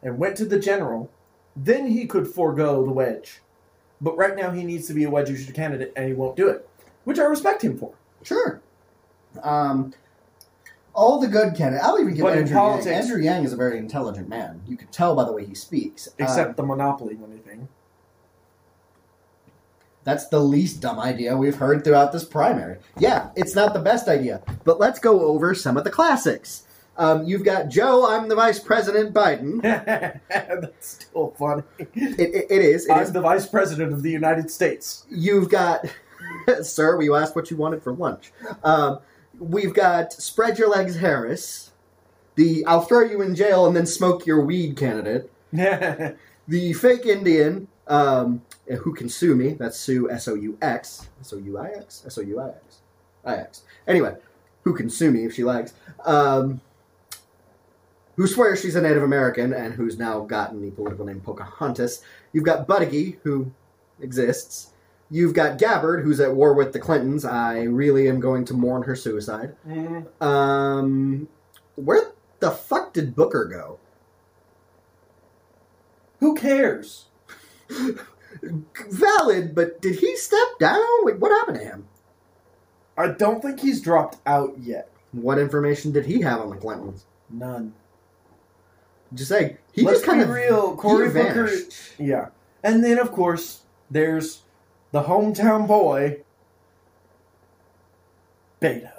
and 0.01 0.17
went 0.17 0.35
to 0.37 0.45
the 0.45 0.59
general, 0.59 1.09
then 1.55 1.87
he 1.87 2.05
could 2.05 2.27
forego 2.27 2.83
the 2.83 2.91
wedge. 2.91 3.41
But 4.01 4.17
right 4.17 4.35
now, 4.35 4.51
he 4.51 4.63
needs 4.63 4.87
to 4.87 4.93
be 4.93 5.03
a 5.03 5.09
wedge 5.09 5.29
issue 5.29 5.51
candidate, 5.53 5.93
and 5.95 6.07
he 6.07 6.13
won't 6.13 6.35
do 6.35 6.47
it, 6.49 6.67
which 7.05 7.17
I 7.19 7.23
respect 7.25 7.63
him 7.63 7.77
for. 7.77 7.93
Sure. 8.23 8.61
Um, 9.43 9.93
all 10.93 11.19
the 11.19 11.27
good 11.27 11.55
candidates. 11.55 11.85
I'll 11.85 11.99
even 11.99 12.13
give 12.13 12.23
But 12.23 12.37
Andrew 12.37 12.55
politics- 12.55 12.85
Yang. 12.87 12.95
Andrew 13.01 13.21
Yang 13.21 13.43
is 13.45 13.53
a 13.53 13.57
very 13.57 13.77
intelligent 13.77 14.29
man. 14.29 14.61
You 14.67 14.77
can 14.77 14.87
tell 14.89 15.15
by 15.15 15.25
the 15.25 15.31
way 15.33 15.45
he 15.45 15.53
speaks. 15.55 16.07
Except 16.17 16.49
Um, 16.51 16.55
the 16.55 16.63
monopoly 16.63 17.15
money 17.15 17.37
thing. 17.37 17.67
That's 20.05 20.27
the 20.27 20.39
least 20.39 20.79
dumb 20.81 20.99
idea 20.99 21.35
we've 21.35 21.55
heard 21.55 21.83
throughout 21.83 22.13
this 22.13 22.23
primary. 22.23 22.77
Yeah, 22.97 23.31
it's 23.35 23.55
not 23.55 23.73
the 23.73 23.79
best 23.79 24.07
idea, 24.07 24.41
but 24.63 24.79
let's 24.79 24.99
go 24.99 25.21
over 25.21 25.53
some 25.53 25.75
of 25.75 25.83
the 25.83 25.89
classics. 25.89 26.63
Um, 26.97 27.25
you've 27.25 27.43
got 27.43 27.67
Joe. 27.67 28.07
I'm 28.07 28.29
the 28.29 28.35
Vice 28.35 28.59
President 28.59 29.13
Biden. 29.13 29.61
That's 30.29 30.87
still 30.87 31.35
funny. 31.37 31.63
It, 31.79 32.19
it, 32.19 32.45
it 32.49 32.61
is. 32.61 32.85
It 32.85 32.93
I'm 32.93 33.03
is. 33.03 33.11
the 33.11 33.19
vice 33.19 33.45
president 33.45 33.91
of 33.91 34.01
the 34.01 34.11
United 34.11 34.49
States. 34.49 35.05
You've 35.09 35.49
got, 35.49 35.85
sir. 36.61 36.95
we 36.95 37.13
asked 37.13 37.35
what 37.35 37.51
you 37.51 37.57
wanted 37.57 37.83
for 37.83 37.91
lunch. 37.91 38.31
Um, 38.63 38.99
we've 39.39 39.73
got 39.73 40.13
spread 40.13 40.57
your 40.57 40.69
legs, 40.69 40.95
Harris. 40.95 41.71
The 42.35 42.65
I'll 42.65 42.81
throw 42.81 43.01
you 43.01 43.21
in 43.21 43.35
jail 43.35 43.65
and 43.65 43.75
then 43.75 43.85
smoke 43.85 44.25
your 44.25 44.39
weed 44.39 44.77
candidate. 44.77 45.29
the 45.51 46.73
fake 46.73 47.05
Indian 47.05 47.67
um, 47.87 48.41
who 48.67 48.93
can 48.93 49.09
sue 49.09 49.35
me. 49.35 49.53
That's 49.53 49.77
sue 49.77 50.09
S 50.09 50.27
O 50.27 50.35
U 50.35 50.57
X 50.61 51.07
S 51.21 51.33
O 51.33 51.37
U 51.37 51.57
I 51.57 51.67
X 51.69 52.03
S 52.05 52.17
O 52.17 52.21
U 52.21 52.39
I 52.39 52.49
X 52.49 52.77
I 53.23 53.35
X. 53.35 53.63
Anyway, 53.87 54.15
who 54.63 54.73
can 54.73 54.89
sue 54.89 55.11
me 55.11 55.25
if 55.25 55.33
she 55.33 55.43
likes. 55.43 55.73
Um, 56.05 56.61
who 58.15 58.27
swears 58.27 58.61
she's 58.61 58.75
a 58.75 58.81
Native 58.81 59.03
American 59.03 59.51
and 59.53 59.73
who's 59.73 59.99
now 59.99 60.21
gotten 60.21 60.61
the 60.61 60.71
political 60.71 61.05
name 61.05 61.19
Pocahontas. 61.19 62.01
You've 62.31 62.45
got 62.45 62.65
Buttigieg, 62.67 63.17
who 63.23 63.51
exists. 63.99 64.71
You've 65.11 65.33
got 65.33 65.57
Gabbard, 65.59 66.03
who's 66.03 66.19
at 66.19 66.33
war 66.33 66.53
with 66.53 66.71
the 66.73 66.79
Clintons. 66.79 67.25
I 67.25 67.63
really 67.63 68.07
am 68.09 68.19
going 68.19 68.45
to 68.45 68.53
mourn 68.53 68.83
her 68.83 68.95
suicide. 68.95 69.55
Mm, 69.67 70.07
Um, 70.21 71.27
where 71.75 72.11
the 72.39 72.51
fuck 72.51 72.93
did 72.93 73.15
Booker 73.15 73.45
go? 73.45 73.79
Who 76.21 76.35
cares? 76.35 77.05
Valid, 78.89 79.55
but 79.55 79.81
did 79.81 79.99
he 79.99 80.15
step 80.15 80.59
down? 80.59 80.83
Like, 81.03 81.17
what 81.17 81.31
happened 81.31 81.57
to 81.59 81.63
him? 81.63 81.87
I 82.97 83.09
don't 83.09 83.41
think 83.41 83.59
he's 83.59 83.81
dropped 83.81 84.17
out 84.25 84.55
yet. 84.59 84.89
What 85.11 85.37
information 85.37 85.91
did 85.91 86.05
he 86.05 86.21
have 86.21 86.41
on 86.41 86.49
the 86.49 86.55
Clintons? 86.55 87.05
None. 87.29 87.73
Just 89.13 89.29
say 89.29 89.57
he 89.71 89.83
Let's 89.83 89.99
just 89.99 90.09
kind 90.09 90.21
of 90.21 90.29
real. 90.29 90.75
Cory 90.75 91.09
Booker. 91.09 91.49
Yeah, 91.97 92.29
and 92.63 92.83
then 92.83 92.99
of 92.99 93.11
course 93.11 93.61
there's 93.89 94.41
the 94.91 95.03
hometown 95.03 95.67
boy, 95.67 96.21
Beto. 98.61 98.94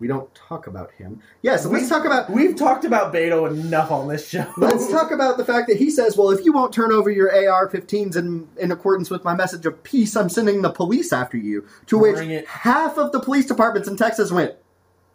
We 0.00 0.06
don't 0.06 0.32
talk 0.34 0.66
about 0.68 0.92
him. 0.92 1.20
Yeah, 1.42 1.56
so 1.56 1.68
let's 1.70 1.88
talk 1.88 2.04
about 2.04 2.30
We've 2.30 2.54
talked 2.54 2.84
about 2.84 3.12
Beto 3.12 3.50
enough 3.50 3.90
on 3.90 4.06
this 4.08 4.28
show. 4.28 4.46
let's 4.56 4.88
talk 4.90 5.10
about 5.10 5.36
the 5.38 5.44
fact 5.44 5.66
that 5.68 5.76
he 5.76 5.90
says, 5.90 6.16
"Well, 6.16 6.30
if 6.30 6.44
you 6.44 6.52
won't 6.52 6.72
turn 6.72 6.92
over 6.92 7.10
your 7.10 7.28
AR-15s 7.34 8.14
in 8.16 8.46
in 8.58 8.70
accordance 8.70 9.10
with 9.10 9.24
my 9.24 9.34
message 9.34 9.66
of 9.66 9.82
peace, 9.82 10.14
I'm 10.16 10.28
sending 10.28 10.62
the 10.62 10.70
police 10.70 11.12
after 11.12 11.36
you." 11.36 11.64
To 11.86 11.98
which 11.98 12.18
it. 12.18 12.46
half 12.46 12.96
of 12.96 13.10
the 13.12 13.18
police 13.20 13.46
departments 13.46 13.88
in 13.88 13.96
Texas 13.96 14.30
went, 14.30 14.54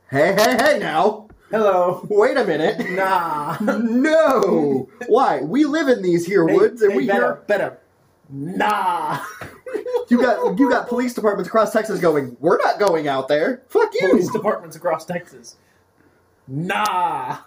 "Hey, 0.10 0.34
hey, 0.34 0.58
hey! 0.60 0.80
Now, 0.80 1.28
Hello. 1.50 2.06
wait 2.10 2.36
a 2.36 2.44
minute." 2.44 2.90
Nah. 2.92 3.58
no. 3.62 4.90
Why? 5.08 5.40
We 5.42 5.64
live 5.66 5.88
in 5.88 6.02
these 6.02 6.26
here 6.26 6.46
Hey, 6.48 6.56
woods, 6.56 6.82
and 6.82 6.92
hey, 6.92 6.98
we 6.98 7.08
Beto, 7.08 7.14
hear 7.14 7.42
Beto. 7.48 7.78
Nah. 8.30 9.20
you 10.10 10.22
got 10.22 10.58
you 10.58 10.70
got 10.70 10.88
police 10.88 11.14
departments 11.14 11.48
across 11.48 11.74
Texas 11.74 12.00
going, 12.00 12.36
"We're 12.40 12.58
not 12.58 12.80
going 12.80 13.08
out 13.08 13.28
there. 13.28 13.64
Fuck 13.68 13.94
you." 13.94 14.10
Police 14.10 14.32
departments 14.32 14.76
across 14.76 15.06
Texas. 15.06 15.58
Nah. 16.48 17.38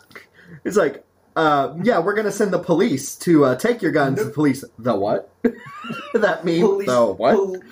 It's 0.65 0.77
like, 0.77 1.05
uh, 1.35 1.75
yeah, 1.83 1.99
we're 1.99 2.15
gonna 2.15 2.33
send 2.33 2.53
the 2.53 2.59
police 2.59 3.17
to 3.19 3.45
uh, 3.45 3.57
take 3.57 3.83
your 3.83 3.93
guns. 3.93 4.23
The 4.23 4.31
police, 4.31 4.65
the 4.79 4.95
what? 4.95 5.31
that 6.15 6.45
mean 6.45 6.63
Police, 6.63 6.87
the 6.89 7.07
what? 7.07 7.35
pol- 7.35 7.63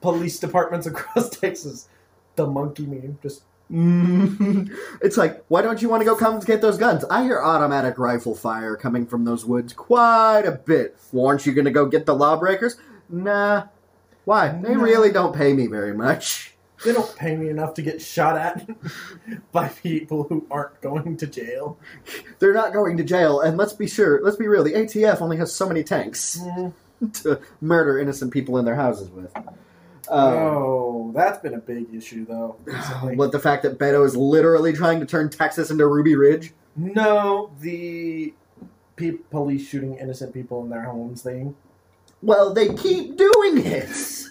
police 0.00 0.38
departments 0.38 0.86
across 0.86 1.28
Texas. 1.38 1.88
The 2.36 2.46
monkey 2.46 2.86
meme. 2.86 3.18
Just. 3.22 3.42
it's 5.00 5.16
like, 5.16 5.42
why 5.48 5.62
don't 5.62 5.80
you 5.80 5.88
want 5.88 6.02
to 6.02 6.04
go 6.04 6.14
confiscate 6.14 6.60
those 6.60 6.76
guns? 6.78 7.04
I 7.10 7.22
hear 7.22 7.40
automatic 7.40 7.98
rifle 7.98 8.34
fire 8.34 8.76
coming 8.76 9.06
from 9.06 9.24
those 9.24 9.44
woods 9.46 9.72
quite 9.72 10.42
a 10.44 10.52
bit. 10.52 10.96
Well, 11.10 11.26
aren't 11.26 11.46
you 11.46 11.52
gonna 11.52 11.70
go 11.70 11.86
get 11.86 12.04
the 12.06 12.14
lawbreakers? 12.14 12.76
Nah. 13.08 13.64
Why? 14.24 14.48
They 14.48 14.74
No. 14.74 14.80
really 14.80 15.10
don't 15.10 15.34
pay 15.34 15.52
me 15.54 15.66
very 15.66 15.94
much. 15.94 16.54
they 16.84 16.92
don't 16.92 17.14
pay 17.16 17.36
me 17.36 17.48
enough 17.48 17.74
to 17.74 17.82
get 17.82 18.02
shot 18.02 18.36
at 18.36 18.68
by 19.52 19.68
people 19.68 20.24
who 20.24 20.46
aren't 20.50 20.80
going 20.80 21.16
to 21.16 21.26
jail. 21.26 21.78
They're 22.40 22.52
not 22.52 22.72
going 22.72 22.96
to 22.98 23.04
jail, 23.04 23.40
and 23.40 23.56
let's 23.56 23.72
be 23.72 23.86
sure, 23.86 24.20
let's 24.22 24.36
be 24.36 24.48
real, 24.48 24.64
the 24.64 24.72
ATF 24.74 25.20
only 25.22 25.36
has 25.38 25.52
so 25.52 25.66
many 25.66 25.82
tanks 25.82 26.38
Mm. 26.42 26.72
to 27.22 27.40
murder 27.60 27.98
innocent 27.98 28.32
people 28.32 28.58
in 28.58 28.64
their 28.64 28.76
houses 28.76 29.08
with. 29.10 29.32
Um, 30.12 30.34
oh, 30.34 31.12
that's 31.14 31.38
been 31.38 31.54
a 31.54 31.58
big 31.58 31.94
issue 31.94 32.26
though. 32.26 32.56
Recently. 32.64 33.16
What 33.16 33.32
the 33.32 33.38
fact 33.38 33.62
that 33.62 33.78
Beto 33.78 34.04
is 34.04 34.14
literally 34.14 34.74
trying 34.74 35.00
to 35.00 35.06
turn 35.06 35.30
Texas 35.30 35.70
into 35.70 35.86
Ruby 35.86 36.14
Ridge? 36.14 36.52
No, 36.76 37.50
the 37.60 38.34
pe- 38.96 39.18
police 39.30 39.66
shooting 39.66 39.96
innocent 39.96 40.34
people 40.34 40.62
in 40.64 40.70
their 40.70 40.82
homes 40.82 41.22
thing. 41.22 41.56
Well, 42.20 42.52
they 42.52 42.74
keep 42.74 43.16
doing 43.16 43.58
it. 43.58 44.26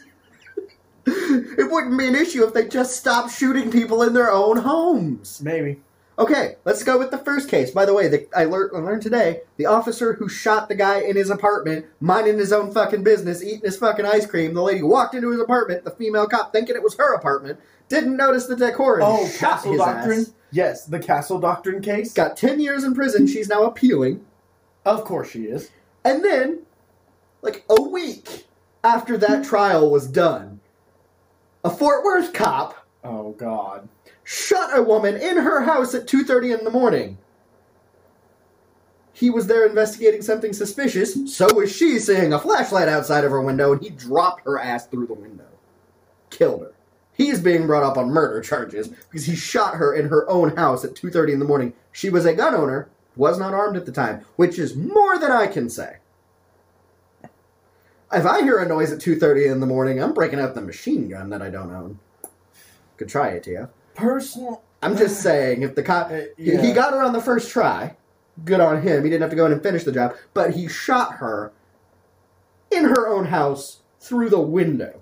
it 1.05 1.71
wouldn't 1.71 1.97
be 1.97 2.07
an 2.07 2.15
issue 2.15 2.45
if 2.45 2.53
they 2.53 2.67
just 2.67 2.95
stopped 2.95 3.33
shooting 3.33 3.71
people 3.71 4.03
in 4.03 4.13
their 4.13 4.31
own 4.31 4.57
homes. 4.57 5.41
Maybe. 5.43 5.81
Okay, 6.19 6.55
let's 6.65 6.83
go 6.83 6.97
with 6.99 7.09
the 7.09 7.17
first 7.17 7.49
case. 7.49 7.71
By 7.71 7.85
the 7.85 7.93
way, 7.93 8.07
the, 8.07 8.27
I, 8.37 8.45
lear- 8.45 8.69
I 8.75 8.79
learned 8.79 9.01
today 9.01 9.41
the 9.57 9.65
officer 9.65 10.13
who 10.13 10.27
shot 10.29 10.67
the 10.69 10.75
guy 10.75 10.99
in 11.01 11.15
his 11.15 11.29
apartment, 11.29 11.85
minding 11.99 12.37
his 12.37 12.51
own 12.53 12.71
fucking 12.71 13.03
business, 13.03 13.41
eating 13.43 13.61
his 13.61 13.77
fucking 13.77 14.05
ice 14.05 14.25
cream. 14.25 14.53
The 14.53 14.61
lady 14.61 14.83
walked 14.83 15.15
into 15.15 15.31
his 15.31 15.39
apartment, 15.39 15.83
the 15.83 15.91
female 15.91 16.27
cop, 16.27 16.51
thinking 16.51 16.75
it 16.75 16.83
was 16.83 16.95
her 16.97 17.15
apartment, 17.15 17.59
didn't 17.87 18.17
notice 18.17 18.45
the 18.45 18.55
decor 18.55 18.95
and 18.95 19.03
Oh, 19.03 19.27
shot 19.27 19.55
Castle 19.57 19.71
his 19.71 19.79
Doctrine? 19.81 20.19
ass. 20.19 20.33
Yes, 20.51 20.85
the 20.85 20.99
Castle 20.99 21.39
Doctrine 21.39 21.81
case. 21.81 22.13
Got 22.13 22.35
10 22.37 22.59
years 22.59 22.83
in 22.83 22.93
prison. 22.93 23.25
She's 23.25 23.47
now 23.47 23.63
appealing. 23.63 24.23
Of 24.85 25.05
course 25.05 25.31
she 25.31 25.45
is. 25.45 25.71
And 26.03 26.23
then, 26.25 26.63
like 27.41 27.63
a 27.69 27.81
week 27.81 28.45
after 28.83 29.17
that 29.17 29.45
trial 29.45 29.89
was 29.89 30.07
done, 30.07 30.59
a 31.63 31.69
Fort 31.69 32.03
Worth 32.03 32.33
cop 32.33 32.75
Oh 33.03 33.31
God. 33.31 33.87
Shot 34.23 34.77
a 34.77 34.83
woman 34.83 35.15
in 35.15 35.37
her 35.37 35.61
house 35.61 35.93
at 35.93 36.07
2:30 36.07 36.59
in 36.59 36.63
the 36.63 36.71
morning. 36.71 37.17
He 39.13 39.29
was 39.29 39.47
there 39.47 39.65
investigating 39.65 40.21
something 40.21 40.53
suspicious, 40.53 41.35
so 41.35 41.53
was 41.53 41.71
she 41.71 41.99
seeing 41.99 42.33
a 42.33 42.39
flashlight 42.39 42.87
outside 42.87 43.23
of 43.23 43.31
her 43.31 43.41
window 43.41 43.73
and 43.73 43.81
he 43.81 43.89
dropped 43.89 44.45
her 44.45 44.57
ass 44.57 44.87
through 44.87 45.07
the 45.07 45.13
window. 45.13 45.45
Killed 46.29 46.61
her. 46.61 46.71
He 47.13 47.29
is 47.29 47.39
being 47.39 47.67
brought 47.67 47.83
up 47.83 47.97
on 47.97 48.09
murder 48.09 48.41
charges 48.41 48.87
because 48.87 49.25
he 49.25 49.35
shot 49.35 49.75
her 49.75 49.93
in 49.93 50.09
her 50.09 50.27
own 50.29 50.55
house 50.55 50.83
at 50.83 50.95
2:30 50.95 51.33
in 51.33 51.39
the 51.39 51.45
morning. 51.45 51.73
She 51.91 52.09
was 52.09 52.25
a 52.25 52.33
gun 52.33 52.55
owner, 52.55 52.89
was 53.15 53.37
not 53.37 53.53
armed 53.53 53.77
at 53.77 53.85
the 53.85 53.91
time, 53.91 54.25
which 54.37 54.57
is 54.57 54.75
more 54.75 55.19
than 55.19 55.31
I 55.31 55.47
can 55.47 55.69
say. 55.69 55.97
If 58.13 58.25
I 58.25 58.41
hear 58.41 58.57
a 58.57 58.67
noise 58.67 58.91
at 58.91 58.99
2:30 58.99 59.45
in 59.45 59.59
the 59.59 59.67
morning, 59.67 60.01
I'm 60.01 60.13
breaking 60.13 60.39
out 60.39 60.55
the 60.55 60.61
machine 60.61 61.09
gun 61.09 61.29
that 61.29 61.41
I 61.41 61.49
don't 61.49 61.71
own. 61.71 61.99
Could 62.97 63.09
try 63.09 63.29
it, 63.29 63.45
yeah. 63.45 63.67
Personal. 63.95 64.61
I'm 64.81 64.97
just 64.97 65.21
saying, 65.21 65.61
if 65.61 65.75
the 65.75 65.83
cop 65.83 66.07
Uh, 66.11 66.21
he- 66.37 66.53
yeah. 66.53 66.61
he 66.61 66.71
got 66.73 66.93
her 66.93 67.01
on 67.01 67.13
the 67.13 67.21
first 67.21 67.49
try, 67.51 67.95
good 68.45 68.59
on 68.59 68.81
him. 68.81 69.03
He 69.03 69.09
didn't 69.09 69.21
have 69.21 69.29
to 69.29 69.35
go 69.35 69.45
in 69.45 69.51
and 69.51 69.61
finish 69.61 69.83
the 69.83 69.91
job, 69.91 70.15
but 70.33 70.51
he 70.51 70.67
shot 70.67 71.15
her 71.15 71.51
in 72.71 72.85
her 72.85 73.07
own 73.07 73.25
house 73.25 73.81
through 73.99 74.29
the 74.29 74.39
window. 74.41 75.01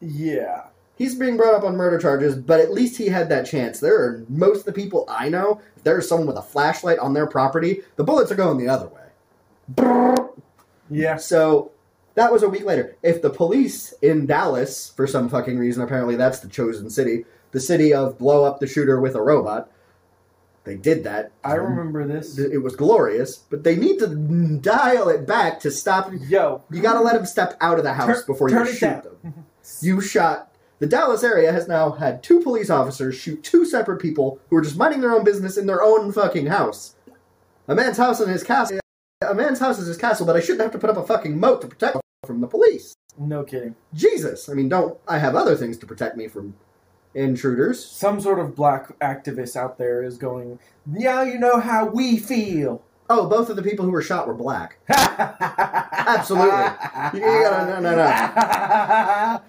Yeah. 0.00 0.64
He's 0.96 1.14
being 1.14 1.36
brought 1.36 1.54
up 1.54 1.64
on 1.64 1.76
murder 1.76 1.98
charges, 1.98 2.36
but 2.36 2.60
at 2.60 2.72
least 2.72 2.98
he 2.98 3.06
had 3.08 3.28
that 3.30 3.46
chance. 3.46 3.80
There 3.80 3.96
are 3.96 4.24
most 4.28 4.60
of 4.60 4.64
the 4.66 4.72
people 4.72 5.06
I 5.08 5.28
know. 5.30 5.60
If 5.76 5.84
there's 5.84 6.06
someone 6.08 6.26
with 6.26 6.36
a 6.36 6.42
flashlight 6.42 6.98
on 6.98 7.14
their 7.14 7.26
property, 7.26 7.80
the 7.96 8.04
bullets 8.04 8.30
are 8.30 8.34
going 8.36 8.58
the 8.58 8.68
other 8.68 8.88
way. 8.88 10.16
Yeah. 10.90 11.16
So 11.16 11.70
that 12.14 12.30
was 12.30 12.42
a 12.42 12.48
week 12.48 12.64
later. 12.64 12.96
If 13.02 13.22
the 13.22 13.30
police 13.30 13.94
in 14.02 14.26
Dallas, 14.26 14.92
for 14.94 15.06
some 15.06 15.28
fucking 15.28 15.58
reason, 15.58 15.82
apparently 15.82 16.16
that's 16.16 16.40
the 16.40 16.48
chosen 16.48 16.90
city, 16.90 17.24
the 17.52 17.60
city 17.60 17.94
of 17.94 18.18
blow 18.18 18.44
up 18.44 18.60
the 18.60 18.66
shooter 18.66 19.00
with 19.00 19.14
a 19.14 19.22
robot, 19.22 19.70
they 20.64 20.76
did 20.76 21.04
that. 21.04 21.32
I 21.42 21.54
remember 21.54 22.06
this. 22.06 22.38
It 22.38 22.62
was 22.62 22.76
glorious, 22.76 23.36
but 23.36 23.64
they 23.64 23.76
need 23.76 23.98
to 23.98 24.06
dial 24.60 25.08
it 25.08 25.26
back 25.26 25.60
to 25.60 25.70
stop. 25.70 26.10
Yo. 26.28 26.62
You 26.70 26.80
got 26.80 26.94
to 26.94 27.00
let 27.00 27.14
them 27.14 27.26
step 27.26 27.56
out 27.60 27.78
of 27.78 27.84
the 27.84 27.94
house 27.94 28.18
Turn- 28.18 28.24
before 28.26 28.50
you 28.50 28.66
shoot 28.66 29.02
them. 29.02 29.16
Mm-hmm. 29.24 29.40
You 29.80 30.00
shot. 30.00 30.52
The 30.78 30.86
Dallas 30.86 31.22
area 31.22 31.52
has 31.52 31.68
now 31.68 31.92
had 31.92 32.22
two 32.22 32.40
police 32.40 32.70
officers 32.70 33.14
shoot 33.14 33.42
two 33.44 33.64
separate 33.64 34.00
people 34.00 34.40
who 34.50 34.56
were 34.56 34.62
just 34.62 34.76
minding 34.76 35.00
their 35.00 35.12
own 35.12 35.22
business 35.24 35.56
in 35.56 35.66
their 35.66 35.82
own 35.82 36.12
fucking 36.12 36.46
house. 36.46 36.96
A 37.68 37.74
man's 37.74 37.96
house 37.96 38.18
and 38.20 38.30
his 38.30 38.42
castle. 38.42 38.80
A 39.28 39.34
man's 39.34 39.60
house 39.60 39.78
is 39.78 39.86
his 39.86 39.96
castle, 39.96 40.26
but 40.26 40.36
I 40.36 40.40
shouldn't 40.40 40.62
have 40.62 40.72
to 40.72 40.78
put 40.78 40.90
up 40.90 40.96
a 40.96 41.06
fucking 41.06 41.38
moat 41.38 41.60
to 41.60 41.68
protect 41.68 41.98
from 42.26 42.40
the 42.40 42.48
police. 42.48 42.94
No 43.18 43.44
kidding. 43.44 43.76
Jesus. 43.94 44.48
I 44.48 44.54
mean, 44.54 44.68
don't 44.68 44.98
I 45.06 45.18
have 45.18 45.36
other 45.36 45.54
things 45.56 45.78
to 45.78 45.86
protect 45.86 46.16
me 46.16 46.28
from 46.28 46.54
intruders? 47.14 47.84
Some 47.84 48.20
sort 48.20 48.38
of 48.38 48.54
black 48.54 48.98
activist 49.00 49.56
out 49.56 49.78
there 49.78 50.02
is 50.02 50.16
going. 50.18 50.58
Now 50.86 51.22
you 51.22 51.38
know 51.38 51.60
how 51.60 51.86
we 51.86 52.18
feel. 52.18 52.82
Oh, 53.10 53.28
both 53.28 53.50
of 53.50 53.56
the 53.56 53.62
people 53.62 53.84
who 53.84 53.90
were 53.90 54.00
shot 54.02 54.26
were 54.26 54.34
black. 54.34 54.78
Absolutely. 54.88 56.46
You 57.14 57.20
gotta- 57.20 57.80
no, 57.80 57.80
no, 57.80 59.40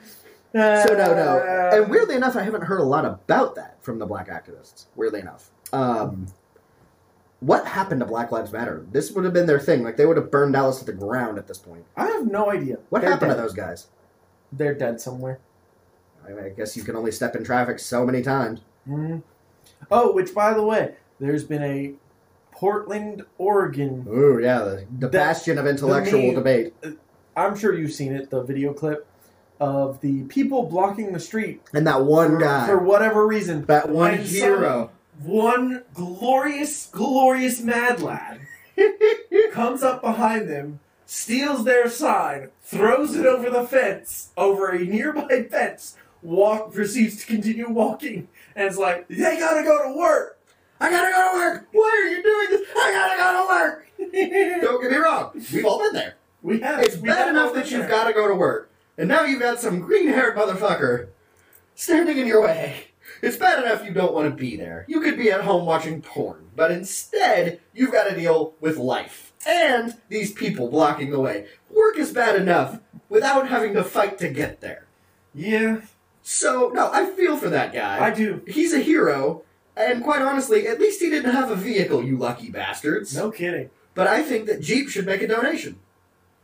no. 0.53 0.83
So 0.85 0.93
no, 0.93 1.13
no. 1.15 1.69
And 1.73 1.89
weirdly 1.89 2.15
enough, 2.15 2.35
I 2.35 2.43
haven't 2.43 2.63
heard 2.63 2.79
a 2.79 2.83
lot 2.83 3.05
about 3.05 3.55
that 3.55 3.77
from 3.81 3.99
the 3.99 4.05
black 4.05 4.27
activists. 4.27 4.85
Weirdly 4.95 5.21
enough, 5.21 5.49
um, 5.71 6.27
what 7.39 7.65
happened 7.65 7.99
to 8.01 8.05
Black 8.05 8.31
Lives 8.31 8.51
Matter? 8.51 8.85
This 8.91 9.11
would 9.11 9.23
have 9.23 9.33
been 9.33 9.45
their 9.47 9.59
thing. 9.59 9.83
Like 9.83 9.97
they 9.97 10.05
would 10.05 10.17
have 10.17 10.29
burned 10.31 10.53
Dallas 10.53 10.79
to 10.79 10.85
the 10.85 10.93
ground 10.93 11.37
at 11.37 11.47
this 11.47 11.57
point. 11.57 11.85
I 11.97 12.05
have 12.07 12.27
no 12.27 12.51
idea. 12.51 12.77
What 12.89 13.01
They're 13.01 13.09
happened 13.11 13.31
dead. 13.31 13.35
to 13.37 13.41
those 13.41 13.53
guys? 13.53 13.87
They're 14.51 14.75
dead 14.75 15.01
somewhere. 15.01 15.39
I, 16.25 16.29
mean, 16.31 16.43
I 16.45 16.49
guess 16.49 16.75
you 16.77 16.83
can 16.83 16.95
only 16.95 17.11
step 17.11 17.35
in 17.35 17.43
traffic 17.43 17.79
so 17.79 18.05
many 18.05 18.21
times. 18.21 18.61
Mhm. 18.87 19.23
Oh, 19.91 20.11
which 20.13 20.33
by 20.33 20.53
the 20.53 20.63
way, 20.63 20.95
there's 21.19 21.43
been 21.43 21.63
a 21.63 21.93
Portland, 22.51 23.23
Oregon. 23.37 24.05
Ooh, 24.07 24.39
yeah, 24.41 24.59
the, 24.59 24.85
the 24.99 25.07
bastion 25.09 25.57
of 25.57 25.65
intellectual 25.67 26.33
debate. 26.33 26.73
I'm 27.35 27.57
sure 27.57 27.73
you've 27.73 27.91
seen 27.93 28.13
it. 28.13 28.29
The 28.29 28.43
video 28.43 28.73
clip 28.73 29.07
of 29.59 30.01
the 30.01 30.23
people 30.23 30.63
blocking 30.63 31.13
the 31.13 31.19
street 31.19 31.61
And 31.73 31.85
that 31.87 32.03
one 32.05 32.31
for, 32.31 32.37
guy, 32.39 32.67
for 32.67 32.79
whatever 32.79 33.25
reason. 33.25 33.65
that 33.65 33.89
one 33.89 34.15
And 34.15 34.27
some- 34.27 34.35
hero. 34.35 34.89
One 35.23 35.83
glorious, 35.93 36.87
glorious 36.91 37.61
mad 37.61 38.01
lad 38.01 38.39
comes 39.51 39.83
up 39.83 40.01
behind 40.01 40.49
them, 40.49 40.79
steals 41.05 41.65
their 41.65 41.87
sign, 41.87 42.49
throws 42.63 43.15
it 43.15 43.25
over 43.25 43.49
the 43.51 43.63
fence, 43.65 44.31
over 44.35 44.69
a 44.69 44.79
nearby 44.79 45.43
fence, 45.51 45.95
walk 46.23 46.73
proceeds 46.73 47.17
to 47.21 47.25
continue 47.27 47.69
walking, 47.69 48.27
and 48.55 48.67
it's 48.67 48.77
like, 48.77 49.07
they 49.07 49.37
gotta 49.39 49.63
go 49.63 49.83
to 49.87 49.97
work. 49.97 50.39
I 50.79 50.89
gotta 50.89 51.11
go 51.11 51.31
to 51.31 51.37
work. 51.37 51.67
Why 51.71 52.03
are 52.03 52.09
you 52.09 52.23
doing 52.23 52.47
this? 52.49 52.67
I 52.75 52.91
gotta 52.91 53.17
go 53.21 53.41
to 53.41 53.47
work. 53.53 54.61
Don't 54.61 54.81
get 54.81 54.91
me 54.91 54.97
wrong. 54.97 55.31
We've 55.53 55.65
all 55.65 55.79
been 55.79 55.93
there. 55.93 56.15
we 56.41 56.59
have 56.59 56.79
It's 56.81 56.97
we 56.97 57.07
bad 57.09 57.17
have 57.19 57.29
enough 57.29 57.53
that 57.53 57.71
you've 57.71 57.87
got 57.87 58.07
to 58.07 58.13
go 58.13 58.27
to 58.27 58.35
work, 58.35 58.71
and 58.97 59.07
now 59.07 59.23
you've 59.23 59.39
got 59.41 59.59
some 59.59 59.79
green-haired 59.79 60.35
motherfucker 60.35 61.07
standing 61.75 62.17
in 62.17 62.27
your 62.27 62.41
way. 62.41 62.87
It's 63.21 63.37
bad 63.37 63.63
enough 63.63 63.85
you 63.85 63.93
don't 63.93 64.13
want 64.13 64.29
to 64.29 64.35
be 64.35 64.57
there. 64.57 64.85
You 64.87 64.99
could 64.99 65.17
be 65.17 65.31
at 65.31 65.41
home 65.41 65.65
watching 65.65 66.01
porn, 66.01 66.49
but 66.55 66.71
instead 66.71 67.61
you've 67.73 67.91
got 67.91 68.09
to 68.09 68.15
deal 68.15 68.53
with 68.59 68.77
life 68.77 69.31
and 69.47 69.95
these 70.09 70.31
people 70.33 70.69
blocking 70.69 71.11
the 71.11 71.19
way. 71.19 71.47
Work 71.69 71.97
is 71.97 72.11
bad 72.11 72.35
enough 72.35 72.79
without 73.09 73.47
having 73.47 73.73
to 73.75 73.83
fight 73.83 74.17
to 74.19 74.29
get 74.29 74.61
there. 74.61 74.87
Yeah, 75.33 75.81
So 76.23 76.71
no, 76.73 76.89
I 76.91 77.05
feel 77.07 77.37
for 77.37 77.49
that 77.49 77.73
guy. 77.73 78.03
I 78.03 78.09
do. 78.11 78.41
He's 78.47 78.73
a 78.73 78.79
hero, 78.79 79.43
and 79.75 80.01
quite 80.03 80.21
honestly, 80.21 80.67
at 80.67 80.79
least 80.79 81.01
he 81.01 81.09
didn't 81.09 81.31
have 81.33 81.51
a 81.51 81.55
vehicle, 81.55 82.03
you 82.03 82.17
lucky 82.17 82.49
bastards. 82.49 83.15
No 83.15 83.29
kidding. 83.29 83.69
But 83.93 84.07
I 84.07 84.23
think 84.23 84.47
that 84.47 84.61
Jeep 84.61 84.89
should 84.89 85.05
make 85.05 85.21
a 85.21 85.27
donation. 85.27 85.79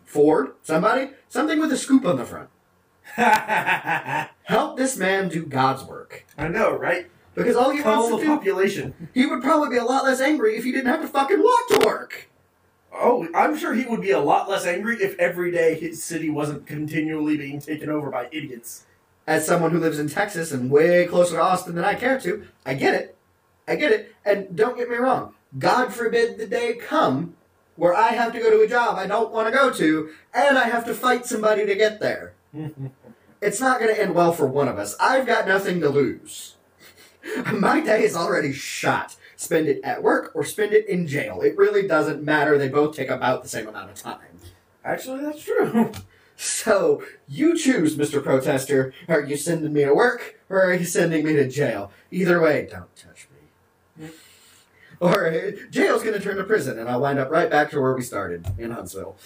Ford, 0.05 0.51
somebody, 0.63 1.11
something 1.29 1.59
with 1.59 1.71
a 1.71 1.77
scoop 1.77 2.05
on 2.05 2.17
the 2.17 2.25
front. 2.25 2.49
Help 4.43 4.77
this 4.77 4.97
man 4.97 5.29
do 5.29 5.45
God's 5.45 5.83
work. 5.83 6.25
I 6.37 6.47
know, 6.47 6.75
right? 6.75 7.09
Because 7.35 7.55
all 7.55 7.69
he 7.69 7.81
Call 7.81 8.03
wants 8.03 8.09
the 8.11 8.17
to 8.17 8.23
do, 8.23 8.35
population. 8.35 9.09
he 9.13 9.25
would 9.25 9.41
probably 9.41 9.69
be 9.69 9.77
a 9.77 9.83
lot 9.83 10.03
less 10.03 10.19
angry 10.19 10.57
if 10.57 10.63
he 10.63 10.71
didn't 10.71 10.87
have 10.91 11.01
to 11.01 11.07
fucking 11.07 11.41
walk 11.41 11.67
to 11.69 11.85
work. 11.85 12.29
Oh, 12.93 13.27
I'm 13.33 13.55
sure 13.57 13.73
he 13.73 13.85
would 13.85 14.01
be 14.01 14.11
a 14.11 14.19
lot 14.19 14.49
less 14.49 14.65
angry 14.65 14.97
if 15.01 15.17
every 15.19 15.51
day 15.51 15.79
his 15.79 16.03
city 16.03 16.29
wasn't 16.29 16.65
continually 16.67 17.37
being 17.37 17.61
taken 17.61 17.89
over 17.89 18.09
by 18.09 18.27
idiots. 18.31 18.85
As 19.29 19.45
someone 19.45 19.69
who 19.69 19.79
lives 19.79 19.99
in 19.99 20.09
Texas 20.09 20.51
and 20.51 20.71
way 20.71 21.05
closer 21.05 21.35
to 21.35 21.41
Austin 21.41 21.75
than 21.75 21.85
I 21.85 21.93
care 21.93 22.19
to, 22.19 22.47
I 22.65 22.73
get 22.73 22.95
it. 22.95 23.15
I 23.67 23.75
get 23.75 23.91
it. 23.91 24.15
And 24.25 24.55
don't 24.55 24.75
get 24.75 24.89
me 24.89 24.95
wrong. 24.95 25.35
God 25.55 25.93
forbid 25.93 26.39
the 26.39 26.47
day 26.47 26.73
come 26.73 27.35
where 27.75 27.93
I 27.93 28.07
have 28.13 28.33
to 28.33 28.39
go 28.39 28.49
to 28.49 28.63
a 28.63 28.67
job 28.67 28.97
I 28.97 29.05
don't 29.05 29.31
want 29.31 29.47
to 29.47 29.55
go 29.55 29.71
to 29.71 30.09
and 30.33 30.57
I 30.57 30.63
have 30.63 30.83
to 30.85 30.95
fight 30.95 31.27
somebody 31.27 31.67
to 31.67 31.75
get 31.75 31.99
there. 31.99 32.33
It's 33.41 33.61
not 33.61 33.79
going 33.79 33.95
to 33.95 34.01
end 34.01 34.15
well 34.15 34.33
for 34.33 34.47
one 34.47 34.67
of 34.67 34.77
us. 34.77 34.97
I've 34.99 35.25
got 35.25 35.47
nothing 35.47 35.79
to 35.79 35.87
lose. 35.87 36.57
My 37.53 37.79
day 37.79 38.03
is 38.03 38.13
already 38.13 38.51
shot. 38.51 39.15
Spend 39.37 39.69
it 39.69 39.79
at 39.81 40.03
work 40.03 40.31
or 40.35 40.43
spend 40.43 40.73
it 40.73 40.89
in 40.89 41.07
jail. 41.07 41.39
It 41.39 41.55
really 41.55 41.87
doesn't 41.87 42.21
matter. 42.21 42.57
They 42.57 42.67
both 42.67 42.97
take 42.97 43.09
about 43.09 43.41
the 43.41 43.47
same 43.47 43.65
amount 43.65 43.91
of 43.91 43.95
time. 43.95 44.41
Actually, 44.83 45.21
that's 45.21 45.41
true. 45.41 45.93
So, 46.41 47.03
you 47.27 47.57
choose, 47.57 47.97
Mr. 47.97 48.23
Protester. 48.23 48.93
Are 49.09 49.21
you 49.21 49.35
sending 49.35 49.73
me 49.73 49.83
to 49.83 49.93
work 49.93 50.39
or 50.47 50.63
are 50.63 50.73
you 50.73 50.85
sending 50.85 51.25
me 51.25 51.33
to 51.33 51.49
jail? 51.49 51.91
Either 52.11 52.39
way, 52.39 52.65
don't 52.71 52.95
touch 52.95 53.27
me. 53.99 54.07
Or 55.01 55.27
uh, 55.27 55.51
jail's 55.69 56.01
going 56.01 56.13
to 56.13 56.21
turn 56.21 56.37
to 56.37 56.45
prison 56.45 56.79
and 56.79 56.87
I'll 56.87 57.01
wind 57.01 57.19
up 57.19 57.29
right 57.29 57.49
back 57.49 57.71
to 57.71 57.81
where 57.81 57.93
we 57.93 58.03
started 58.03 58.47
in 58.57 58.71
Huntsville. 58.71 59.17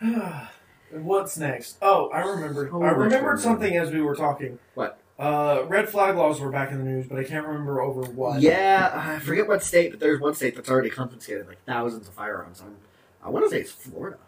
What's 0.90 1.38
next? 1.38 1.76
Oh, 1.80 2.08
I 2.08 2.22
remember. 2.22 2.68
I 2.84 2.90
remembered 2.90 3.38
something 3.38 3.76
as 3.76 3.92
we 3.92 4.02
were 4.02 4.16
talking. 4.16 4.58
What? 4.74 4.98
Uh, 5.20 5.66
red 5.68 5.88
flag 5.88 6.16
laws 6.16 6.40
were 6.40 6.50
back 6.50 6.72
in 6.72 6.78
the 6.78 6.84
news, 6.84 7.06
but 7.06 7.16
I 7.16 7.22
can't 7.22 7.46
remember 7.46 7.80
over 7.80 8.02
what. 8.10 8.40
Yeah, 8.40 8.90
I 8.92 9.20
forget 9.20 9.46
what 9.46 9.62
state, 9.62 9.92
but 9.92 10.00
there's 10.00 10.20
one 10.20 10.34
state 10.34 10.56
that's 10.56 10.68
already 10.68 10.90
confiscated 10.90 11.46
like 11.46 11.64
thousands 11.64 12.08
of 12.08 12.14
firearms. 12.14 12.60
I'm, 12.60 12.74
I 13.24 13.28
want 13.30 13.44
to 13.46 13.50
say 13.50 13.60
it's 13.60 13.72
Florida, 13.72 14.18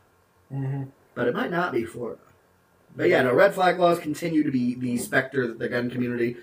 hmm 0.50 0.84
but 1.14 1.28
it 1.28 1.34
might 1.34 1.50
not 1.50 1.72
be 1.72 1.84
Florida. 1.84 2.20
But 2.96 3.08
yeah, 3.10 3.22
no, 3.22 3.34
red 3.34 3.54
flag 3.54 3.78
laws 3.78 3.98
continue 3.98 4.42
to 4.44 4.50
be 4.50 4.74
the 4.74 4.96
specter 4.96 5.46
that 5.46 5.58
the 5.58 5.68
gun 5.68 5.90
community. 5.90 6.36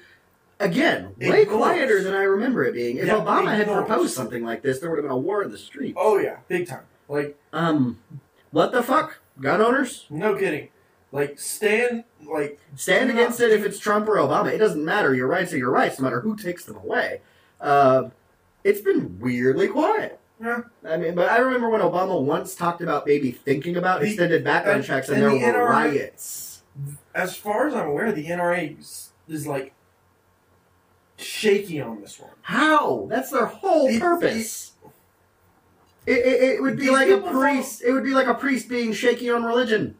Again, 0.59 1.15
way 1.19 1.45
quieter 1.45 2.03
than 2.03 2.13
I 2.13 2.23
remember 2.23 2.65
it 2.65 2.73
being. 2.73 2.97
If 2.97 3.05
Yeah, 3.07 3.15
Obama 3.15 3.55
had 3.55 3.67
proposed 3.67 4.13
something 4.13 4.43
like 4.43 4.62
this, 4.62 4.79
there 4.79 4.89
would 4.89 4.97
have 4.97 5.03
been 5.05 5.12
a 5.12 5.17
war 5.17 5.41
in 5.41 5.51
the 5.51 5.57
street. 5.57 5.95
Oh 5.97 6.17
yeah, 6.19 6.38
big 6.47 6.67
time. 6.67 6.83
Like 7.07 7.38
Um, 7.53 7.99
what 8.51 8.71
the 8.71 8.83
fuck? 8.83 9.19
Gun 9.39 9.62
owners? 9.62 10.05
no 10.09 10.35
kidding. 10.35 10.69
Like 11.12 11.39
stand 11.39 12.03
like 12.29 12.59
Stand 12.75 13.09
against 13.09 13.39
it 13.39 13.51
if 13.51 13.65
it's 13.65 13.79
Trump 13.79 14.07
or 14.07 14.17
Obama. 14.17 14.51
It 14.51 14.57
doesn't 14.59 14.83
matter. 14.83 15.15
Your 15.15 15.27
rights 15.27 15.53
are 15.53 15.57
your 15.57 15.71
rights, 15.71 15.97
no 15.99 16.03
matter 16.03 16.21
who 16.21 16.35
takes 16.35 16.65
them 16.65 16.75
away. 16.77 17.21
Uh, 17.62 18.09
it's 18.63 18.81
been 18.81 19.17
weirdly 19.19 19.67
quiet. 19.67 20.19
Yeah. 20.41 20.62
I 20.88 20.97
mean, 20.97 21.15
but 21.15 21.30
I 21.30 21.38
remember 21.39 21.69
when 21.69 21.82
Obama 21.82 22.21
once 22.21 22.56
talked 22.56 22.82
about 22.82 23.06
maybe 23.06 23.32
thinking 23.32 23.75
about 23.75 23.99
The- 23.99 24.08
extended 24.08 24.43
background 24.43 24.84
checks, 24.86 25.10
and, 25.10 25.17
and 25.17 25.23
there 25.25 25.32
the 25.54 25.58
were 25.58 25.65
NRA 25.65 25.69
riots. 25.69 26.63
As 27.13 27.36
far 27.36 27.67
as 27.67 27.73
I'm 27.75 27.88
aware, 27.88 28.12
the 28.12 28.25
NRA 28.28 28.80
is, 28.80 29.10
is 29.28 29.45
like 29.45 29.73
shaky 31.17 31.82
on 31.82 31.99
this 32.02 32.19
one. 32.19 32.32
How? 32.43 33.08
That's 33.10 33.32
their 33.32 33.45
whole 33.47 33.88
It- 33.88 33.99
purpose. 33.99 34.71
It, 36.06 36.17
it, 36.25 36.43
it 36.56 36.62
would 36.62 36.78
be 36.78 36.89
like 36.89 37.10
a 37.10 37.19
priest. 37.19 37.84
It 37.86 37.91
would 37.91 38.04
be 38.06 38.13
like 38.15 38.25
a 38.28 38.34
priest 38.34 38.67
being 38.69 38.93
shaky 38.93 39.30
on 39.30 39.43
religion. 39.43 39.95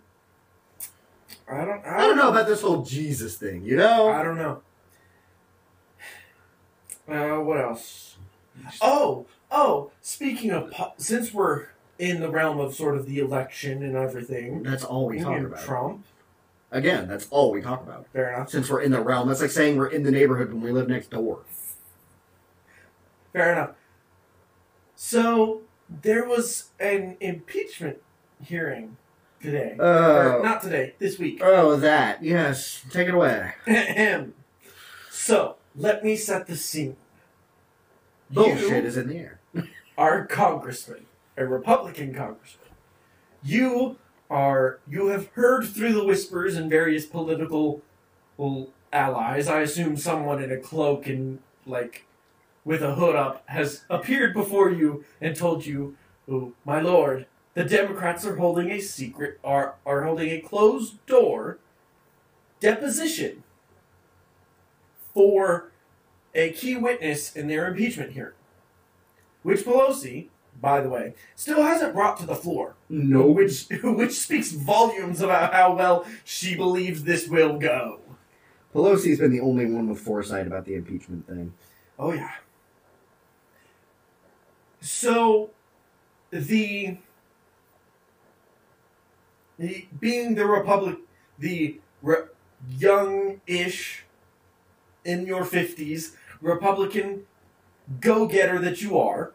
I 1.52 1.66
don't. 1.66 1.86
I, 1.86 1.98
I 1.98 2.02
don't 2.08 2.16
know 2.18 2.30
about 2.30 2.48
this 2.48 2.62
whole 2.62 2.82
Jesus 2.84 3.36
thing. 3.38 3.64
You 3.64 3.76
know? 3.76 4.08
I 4.10 4.24
don't 4.24 4.38
know. 4.38 4.62
Uh, 7.08 7.40
what 7.40 7.60
else? 7.60 8.18
Oh, 8.82 9.26
oh. 9.52 9.92
Speaking 10.02 10.52
of, 10.52 10.72
po- 10.72 10.94
since 10.98 11.34
we're 11.34 11.68
in 11.98 12.20
the 12.22 12.30
realm 12.30 12.60
of 12.60 12.74
sort 12.76 12.96
of 12.96 13.06
the 13.06 13.20
election 13.20 13.84
and 13.84 13.96
everything, 13.96 14.64
That's 14.64 14.84
all 14.84 15.06
we 15.08 15.20
talk 15.20 15.40
about. 15.40 15.62
Trump. 15.64 16.06
Again, 16.72 17.08
that's 17.08 17.28
all 17.32 17.52
we 17.52 17.62
talk 17.62 17.82
about. 17.82 18.06
Fair 18.14 18.34
enough. 18.34 18.50
Since 18.50 18.70
we're 18.70 18.82
in 18.82 18.92
the 18.92 19.02
realm, 19.02 19.28
that's 19.28 19.42
like 19.42 19.50
saying 19.52 19.76
we're 19.78 19.88
in 19.88 20.04
the 20.04 20.12
neighborhood 20.12 20.54
when 20.54 20.62
we 20.62 20.72
live 20.72 20.88
next 20.88 21.10
door. 21.10 21.40
Fair 23.34 23.52
enough. 23.54 23.72
So 24.96 25.62
there 25.90 26.26
was 26.28 26.70
an 26.80 27.18
impeachment 27.20 27.98
hearing 28.44 28.98
today. 29.42 29.76
Or 29.80 29.86
Oh, 30.38 30.42
not 30.44 30.62
today. 30.62 30.94
This 31.00 31.18
week. 31.18 31.40
oh, 31.44 31.76
that 31.78 32.24
yes. 32.24 32.84
Take 32.92 33.08
it 33.08 33.14
away. 33.16 33.54
So 35.10 35.56
let 35.76 36.04
me 36.04 36.16
set 36.16 36.48
the 36.48 36.56
scene. 36.56 36.96
Bullshit 38.30 38.84
You 38.84 38.90
is 38.90 38.96
in 38.98 39.08
the 39.10 39.18
air. 39.18 39.39
Are 40.00 40.26
congressman, 40.26 41.06
a 41.36 41.46
Republican 41.46 42.14
congressman. 42.14 42.70
You 43.44 43.98
are 44.30 44.80
you 44.88 45.08
have 45.08 45.28
heard 45.34 45.68
through 45.68 45.92
the 45.92 46.06
whispers 46.06 46.56
and 46.56 46.70
various 46.70 47.06
political 47.06 47.82
well, 48.38 48.70
allies. 48.94 49.50
I 49.50 49.60
assume 49.60 49.98
someone 49.98 50.42
in 50.42 50.54
a 50.54 50.58
cloak 50.58 51.06
and 51.06 51.40
like 51.66 52.06
with 52.64 52.82
a 52.82 52.96
hood 52.96 53.18
up 53.18 53.44
has 53.48 53.84
appeared 53.90 54.34
before 54.34 54.72
you 54.72 55.04
and 55.20 55.36
told 55.36 55.66
you, 55.66 55.98
oh, 56.32 56.54
my 56.64 56.80
lord, 56.80 57.26
the 57.54 57.66
Democrats 57.66 58.26
are 58.26 58.38
holding 58.38 58.72
a 58.72 58.80
secret 58.80 59.38
are 59.44 59.76
are 59.86 60.06
holding 60.06 60.30
a 60.30 60.40
closed 60.40 61.06
door 61.08 61.60
deposition 62.62 63.44
for 65.14 65.72
a 66.34 66.52
key 66.52 66.78
witness 66.78 67.36
in 67.36 67.50
their 67.50 67.68
impeachment 67.68 68.14
hearing. 68.14 68.39
Which 69.44 69.66
Pelosi, 69.66 70.30
by 70.62 70.82
the 70.82 70.90
way, 70.90 71.14
still 71.36 71.62
hasn't 71.62 71.94
brought 71.94 72.18
to 72.20 72.26
the 72.26 72.36
floor. 72.36 72.76
No. 72.90 73.28
Which 73.28 73.68
which 73.84 74.14
speaks 74.14 74.52
volumes 74.52 75.22
about 75.22 75.54
how 75.54 75.76
well 75.76 76.06
she 76.24 76.56
believes 76.56 77.04
this 77.04 77.28
will 77.28 77.58
go. 77.58 78.00
Pelosi's 78.74 79.20
been 79.20 79.32
the 79.32 79.40
only 79.40 79.66
one 79.66 79.90
with 79.90 80.00
foresight 80.00 80.46
about 80.46 80.66
the 80.66 80.76
impeachment 80.76 81.28
thing. 81.28 81.54
Oh 81.98 82.14
yeah. 82.14 82.34
So 84.82 85.50
the 86.32 86.98
the 89.58 89.88
being 90.00 90.36
the 90.36 90.46
republic 90.46 90.98
the 91.38 91.80
re, 92.02 92.18
young-ish 92.78 94.06
in 95.06 95.26
your 95.26 95.44
50s 95.44 96.16
republican 96.42 97.26
go-getter 98.00 98.60
that 98.60 98.82
you 98.82 98.98
are 98.98 99.34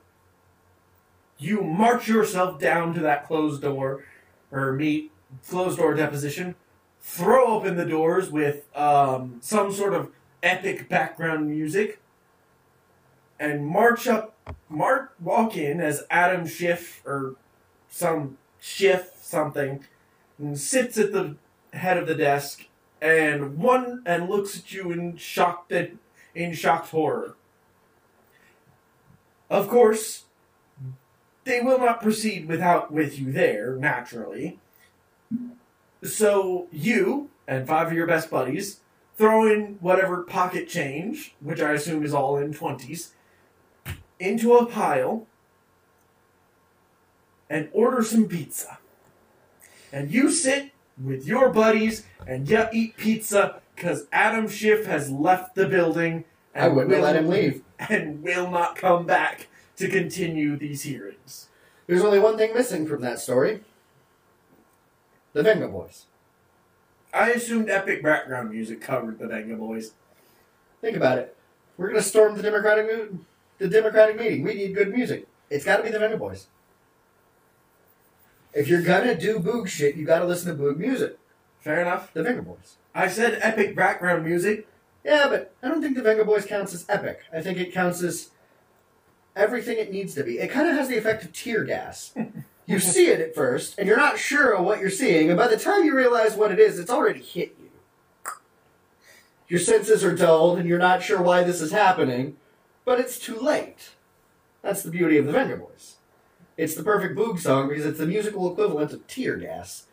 you 1.38 1.62
march 1.62 2.09
yourself 2.09 2.59
down 2.61 2.95
to 2.95 3.01
that 3.01 3.27
closed 3.27 3.62
door 3.62 4.05
or 4.51 4.73
meet 4.73 5.11
closed 5.49 5.79
door 5.79 5.95
deposition 5.95 6.55
throw 7.01 7.47
open 7.47 7.77
the 7.77 7.85
doors 7.85 8.31
with 8.31 8.64
um, 8.77 9.38
some 9.40 9.73
sort 9.73 9.93
of 9.93 10.11
epic 10.43 10.88
background 10.88 11.49
music 11.51 12.01
and 13.38 13.67
march 13.67 14.07
up, 14.07 14.35
march, 14.69 15.11
walk 15.21 15.57
in 15.57 15.81
as 15.81 16.05
Adam 16.11 16.47
Schiff 16.47 17.03
or 17.05 17.37
some 17.88 18.38
Schiff 18.61 19.12
something, 19.21 19.85
and 20.38 20.59
sits 20.59 20.97
at 20.97 21.12
the 21.12 21.37
head 21.73 21.99
of 21.99 22.07
the 22.07 22.14
desk 22.14 22.67
and 23.03 23.59
one 23.59 24.03
and 24.07 24.31
looks 24.31 24.59
at 24.59 24.73
you 24.73 24.90
in 24.90 25.17
shocked 25.17 25.73
in 26.35 26.55
shocked 26.55 26.88
horror. 26.88 27.35
Of 29.50 29.68
course, 29.68 30.24
they 31.44 31.61
will 31.61 31.78
not 31.78 32.00
proceed 32.02 32.48
without 32.48 32.90
with 32.92 33.18
you 33.18 33.30
there 33.33 33.76
naturally. 33.76 34.59
So 36.02 36.68
you 36.72 37.30
and 37.46 37.66
five 37.66 37.88
of 37.88 37.92
your 37.92 38.07
best 38.07 38.30
buddies 38.30 38.80
throw 39.16 39.46
in 39.46 39.76
whatever 39.80 40.22
pocket 40.22 40.68
change, 40.68 41.35
which 41.40 41.61
I 41.61 41.72
assume 41.72 42.04
is 42.04 42.12
all 42.14 42.37
in 42.37 42.52
twenties, 42.52 43.12
into 44.18 44.54
a 44.57 44.66
pile 44.66 45.26
and 47.48 47.68
order 47.72 48.02
some 48.02 48.26
pizza. 48.26 48.78
And 49.92 50.11
you 50.11 50.30
sit 50.30 50.72
with 51.02 51.26
your 51.26 51.50
buddies 51.50 52.04
and 52.26 52.48
you 52.48 52.64
eat 52.72 52.96
pizza 52.96 53.61
because 53.74 54.07
Adam 54.12 54.48
Schiff 54.48 54.87
has 54.87 55.11
left 55.11 55.54
the 55.54 55.66
building 55.68 56.24
I 56.54 56.68
wouldn't 56.68 56.90
will- 56.90 57.00
let 57.02 57.16
him 57.16 57.28
leave. 57.28 57.62
And 57.90 58.23
will 58.23 58.51
not 58.51 58.77
come 58.77 59.07
back 59.07 59.49
to 59.77 59.88
continue 59.88 60.57
these 60.57 60.83
hearings. 60.83 61.49
There's 61.87 62.03
only 62.05 62.18
one 62.18 62.37
thing 62.38 62.55
missing 62.55 62.87
from 62.87 63.03
that 63.03 63.18
story. 63.18 63.61
The 65.33 65.42
Venga 65.42 65.68
Boys. 65.68 66.07
I 67.12 67.31
assumed 67.31 67.68
epic 67.68 68.03
background 68.03 68.51
music 68.51 68.81
covered 68.81 69.18
the 69.18 69.27
Venga 69.27 69.57
Boys. 69.57 69.92
Think 70.81 70.97
about 70.97 71.18
it. 71.18 71.37
We're 71.77 71.88
gonna 71.88 72.03
storm 72.03 72.37
the 72.37 72.42
Democratic 72.42 72.87
mo- 72.87 73.18
the 73.59 73.68
Democratic 73.68 74.18
meeting. 74.18 74.42
We 74.42 74.55
need 74.55 74.75
good 74.75 74.92
music. 74.92 75.27
It's 75.51 75.64
got 75.64 75.79
to 75.79 75.83
be 75.83 75.90
the 75.90 75.99
Venga 75.99 76.16
Boys. 76.16 76.47
If 78.53 78.68
you're 78.68 78.83
gonna 78.83 79.16
do 79.18 79.38
boog 79.40 79.68
shit, 79.68 79.97
you 79.97 80.07
got 80.07 80.20
to 80.20 80.25
listen 80.25 80.57
to 80.57 80.62
boog 80.62 80.77
music. 80.77 81.18
Fair 81.61 81.81
enough. 81.81 82.12
The 82.12 82.23
Venga 82.23 82.42
Boys. 82.42 82.77
I 82.94 83.09
said 83.09 83.38
epic 83.42 83.75
background 83.75 84.25
music. 84.25 84.68
Yeah, 85.05 85.29
but 85.29 85.55
I 85.62 85.69
don't 85.69 85.83
think 85.83 85.97
the 85.97 86.03
Venga 86.03 86.25
Boys 86.25 86.47
counts 86.47 86.73
as 86.73 86.87
epic. 86.88 87.21
I 87.33 87.43
think 87.43 87.59
it 87.59 87.75
counts 87.75 88.03
as 88.03 88.31
everything 89.37 89.79
it 89.79 89.93
needs 89.93 90.14
to 90.14 90.25
be. 90.25 90.38
It 90.38 90.51
kind 90.51 90.69
of 90.69 90.77
has 90.77 90.88
the 90.88 90.97
effect 90.97 91.25
of 91.25 91.33
tear 91.33 91.64
gas. 91.64 92.14
you 92.67 92.79
see 92.79 93.09
it 93.09 93.21
at 93.21 93.35
first, 93.35 93.79
and 93.79 93.87
you're 93.87 93.99
not 93.99 94.19
sure 94.19 94.53
of 94.53 94.64
what 94.64 94.81
you're 94.81 94.90
seeing, 94.90 95.29
and 95.29 95.38
by 95.38 95.49
the 95.49 95.59
time 95.59 95.85
you 95.85 95.95
realize 95.95 96.37
what 96.37 96.51
it 96.51 96.59
is, 96.59 96.79
it's 96.79 96.90
already 96.90 97.21
hit 97.21 97.55
you. 97.61 97.71
Your 99.47 99.61
senses 99.61 100.03
are 100.03 100.17
dulled, 100.17 100.59
and 100.59 100.67
you're 100.67 100.79
not 100.79 101.03
sure 101.03 101.21
why 101.21 101.45
this 101.45 101.61
is 101.61 101.71
happening, 101.71 102.37
but 102.87 102.99
it's 102.99 103.19
too 103.19 103.38
late. 103.38 103.90
That's 104.62 104.83
the 104.83 104.90
beauty 104.90 105.19
of 105.19 105.27
the 105.27 105.33
Venga 105.33 105.57
Boys. 105.57 105.97
It's 106.57 106.75
the 106.75 106.83
perfect 106.83 107.17
boog 107.17 107.38
song 107.40 107.69
because 107.69 107.85
it's 107.85 107.99
the 107.99 108.07
musical 108.07 108.51
equivalent 108.51 108.93
of 108.93 109.07
tear 109.07 109.37
gas. 109.37 109.87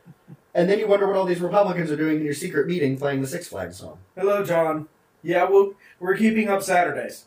And 0.54 0.69
then 0.69 0.80
you 0.80 0.88
wonder 0.88 1.08
what 1.08 1.15
all 1.15 1.26
these 1.26 1.41
Republicans 1.41 1.91
are 1.91 1.97
doing 1.97 2.17
in 2.19 2.26
your 2.26 2.34
secret 2.34 2.67
meeting 2.67 2.97
playing 2.97 3.21
the 3.21 3.28
Six 3.28 3.47
Flags 3.47 3.78
song. 3.78 3.97
Hello, 4.15 4.43
John. 4.43 4.88
Yeah, 5.23 5.49
we'll, 5.49 5.75
we're 5.99 6.17
keeping 6.17 6.49
up 6.49 6.63
Saturdays. 6.63 7.25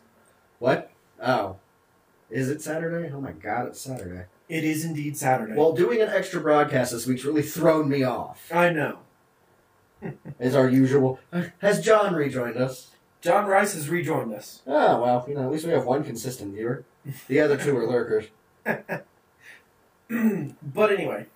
What? 0.58 0.90
Oh. 1.22 1.56
Is 2.30 2.48
it 2.48 2.62
Saturday? 2.62 3.12
Oh 3.12 3.20
my 3.20 3.32
god, 3.32 3.66
it's 3.66 3.80
Saturday. 3.80 4.24
It 4.48 4.64
is 4.64 4.84
indeed 4.84 5.16
Saturday. 5.16 5.54
Well, 5.54 5.72
doing 5.72 6.00
an 6.00 6.08
extra 6.08 6.40
broadcast 6.40 6.92
this 6.92 7.06
week's 7.06 7.24
really 7.24 7.42
thrown 7.42 7.88
me 7.88 8.02
off. 8.02 8.50
I 8.52 8.70
know. 8.70 8.98
As 10.40 10.54
our 10.54 10.68
usual. 10.68 11.20
Has 11.58 11.80
John 11.80 12.14
rejoined 12.14 12.56
us? 12.56 12.90
John 13.20 13.46
Rice 13.46 13.72
has 13.72 13.88
rejoined 13.88 14.34
us. 14.34 14.60
Oh, 14.66 15.00
well, 15.00 15.24
you 15.26 15.34
know, 15.34 15.44
at 15.44 15.50
least 15.50 15.64
we 15.64 15.72
have 15.72 15.86
one 15.86 16.04
consistent 16.04 16.52
viewer. 16.52 16.84
The 17.26 17.40
other 17.40 17.56
two 17.56 17.74
are 17.74 17.86
lurkers. 17.86 18.26
but 20.62 20.92
anyway, 20.92 21.26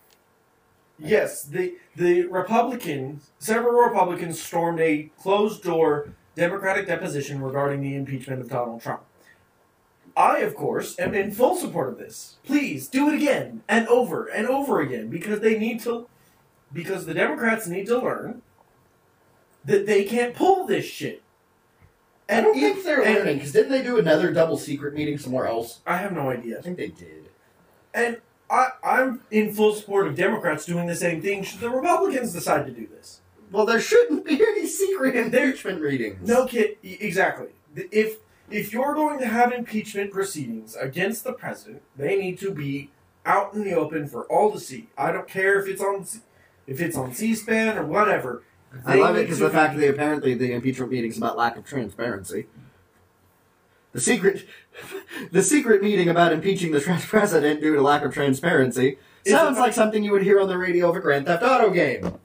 yes, 0.99 1.45
the 1.45 1.77
the 1.97 2.27
Republicans, 2.27 3.31
several 3.39 3.81
Republicans 3.81 4.39
stormed 4.43 4.81
a 4.81 5.11
closed 5.19 5.63
door 5.63 6.13
Democratic 6.43 6.87
deposition 6.87 7.43
regarding 7.43 7.83
the 7.83 7.97
impeachment 7.97 8.41
of 8.41 8.49
Donald 8.49 8.81
Trump. 8.81 9.03
I, 10.17 10.39
of 10.39 10.55
course, 10.55 10.99
am 10.99 11.13
in 11.15 11.33
full 11.33 11.57
support 11.57 11.89
of 11.89 11.99
this. 11.99 12.37
Please 12.45 12.89
do 12.89 13.09
it 13.09 13.15
again 13.17 13.63
and 13.69 13.87
over 13.89 14.27
and 14.27 14.47
over 14.47 14.81
again 14.81 15.09
because 15.09 15.41
they 15.41 15.59
need 15.59 15.81
to, 15.81 16.09
because 16.73 17.07
the 17.07 17.15
Democrats 17.15 17.67
need 17.67 17.87
to 17.87 17.99
learn 17.99 18.43
that 19.65 19.87
they 19.87 20.05
can't 20.05 20.35
pull 20.35 20.65
this 20.67 20.87
shit. 20.87 21.23
I 22.29 22.41
don't 22.41 22.57
if- 22.57 22.63
think 22.75 22.85
they're 22.85 23.03
and- 23.03 23.15
learning, 23.17 23.37
because 23.39 23.53
didn't 23.53 23.73
they 23.73 23.83
do 23.83 23.99
another 23.99 24.33
double 24.33 24.57
secret 24.59 24.95
meeting 24.95 25.19
somewhere 25.19 25.47
else? 25.47 25.81
I 25.87 25.97
have 25.99 26.13
no 26.13 26.31
idea. 26.31 26.59
I 26.59 26.63
think 26.63 26.77
they 26.77 26.89
did. 26.89 27.31
And 27.93 28.21
I, 28.51 28.69
I'm 28.85 29.23
in 29.31 29.53
full 29.53 29.75
support 29.75 30.07
of 30.07 30.15
Democrats 30.15 30.65
doing 30.67 30.87
the 30.87 30.95
same 30.97 31.21
thing 31.21 31.43
should 31.43 31.61
the 31.61 31.71
Republicans 31.71 32.33
decide 32.33 32.65
to 32.67 32.73
do 32.73 32.87
this. 32.87 33.21
Well, 33.51 33.67
there 33.67 33.81
shouldn't 33.81 34.25
be 34.25 34.35
any 34.35 34.67
secret 34.67 35.17
impeachment 35.17 35.81
readings. 35.81 36.27
No 36.27 36.47
kid, 36.47 36.77
exactly. 36.83 37.49
If 37.75 38.19
if 38.51 38.73
you're 38.73 38.95
going 38.95 39.19
to 39.21 39.27
have 39.27 39.53
impeachment 39.53 40.11
proceedings 40.11 40.75
against 40.77 41.25
the 41.25 41.33
president, 41.33 41.83
they 41.97 42.17
need 42.17 42.39
to 42.41 42.51
be 42.51 42.91
out 43.27 43.53
in 43.53 43.63
the 43.63 43.75
open 43.75 44.09
for 44.09 44.25
all 44.25 44.51
to 44.53 44.59
see. 44.59 44.89
I 44.97 45.13
don't 45.13 45.29
care 45.29 45.61
if 45.61 45.69
it's 45.69 45.83
on 45.83 46.07
if 46.67 46.81
it's 46.81 46.97
on 46.97 47.15
C-SPAN 47.15 47.79
or 47.79 47.85
whatever. 47.85 48.43
I 48.85 48.97
love 48.97 49.17
it 49.17 49.23
because 49.23 49.39
the 49.39 49.51
fact 49.51 49.79
that 49.79 49.89
apparently 49.89 50.35
the 50.35 50.53
impeachment 50.53 50.93
meeting's 50.93 51.17
about 51.17 51.37
lack 51.37 51.57
of 51.57 51.65
transparency. 51.65 52.47
The 53.93 54.01
secret, 54.01 54.47
the 55.33 55.43
secret 55.43 55.83
meeting 55.83 56.09
about 56.09 56.33
impeaching 56.33 56.73
the 56.73 56.81
president 57.09 57.61
due 57.61 57.75
to 57.75 57.83
lack 57.83 58.03
of 58.03 58.13
transparency 58.13 58.99
sounds 59.27 59.59
like 59.59 59.73
something 59.73 60.05
you 60.05 60.13
would 60.13 60.23
hear 60.23 60.41
on 60.41 60.49
the 60.49 60.59
radio 60.59 60.91
of 60.91 60.97
a 60.97 61.01
Grand 61.01 61.27
Theft 61.27 61.43
Auto 61.43 61.71
game. 61.71 62.19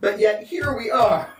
But 0.00 0.18
yet 0.18 0.44
here 0.44 0.76
we 0.76 0.90
are. 0.90 1.34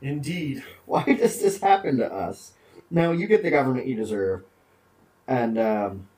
Indeed. 0.00 0.62
Why 0.86 1.04
does 1.04 1.40
this 1.40 1.60
happen 1.60 1.98
to 1.98 2.12
us? 2.12 2.52
No, 2.90 3.12
you 3.12 3.26
get 3.26 3.42
the 3.42 3.50
government 3.50 3.86
you 3.86 3.96
deserve, 3.96 4.44
and 5.26 5.58
um, 5.58 6.08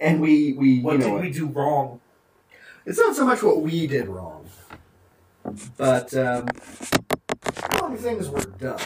and 0.00 0.20
we 0.20 0.52
we 0.54 0.80
What 0.80 0.92
you 0.92 0.98
know 0.98 1.16
did 1.16 1.20
we 1.20 1.30
do 1.30 1.46
wrong? 1.46 2.00
It's 2.86 2.98
not 2.98 3.14
so 3.16 3.26
much 3.26 3.42
what 3.42 3.60
we 3.60 3.86
did 3.86 4.08
wrong, 4.08 4.48
but 5.76 6.14
um, 6.14 6.46
wrong 7.72 7.96
things 7.96 8.28
were 8.30 8.40
done. 8.42 8.80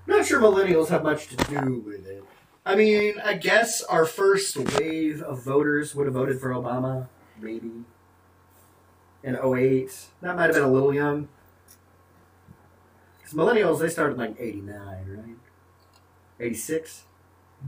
Not 0.07 0.25
sure 0.25 0.39
millennials 0.41 0.87
have 0.89 1.03
much 1.03 1.27
to 1.27 1.35
do 1.35 1.83
with 1.85 2.07
it. 2.07 2.23
I 2.65 2.75
mean, 2.75 3.15
I 3.23 3.33
guess 3.33 3.81
our 3.83 4.05
first 4.05 4.55
wave 4.55 5.21
of 5.21 5.43
voters 5.43 5.93
would 5.95 6.07
have 6.07 6.13
voted 6.13 6.39
for 6.39 6.49
Obama, 6.49 7.07
maybe. 7.41 7.71
In 9.23 9.35
08. 9.35 10.05
That 10.21 10.35
might 10.35 10.45
have 10.45 10.53
been 10.55 10.63
a 10.63 10.71
little 10.71 10.93
young. 10.93 11.29
Because 13.17 13.33
millennials, 13.33 13.79
they 13.79 13.89
started 13.89 14.13
in 14.13 14.19
like 14.19 14.35
89, 14.39 14.75
right? 14.77 15.37
86? 16.39 17.03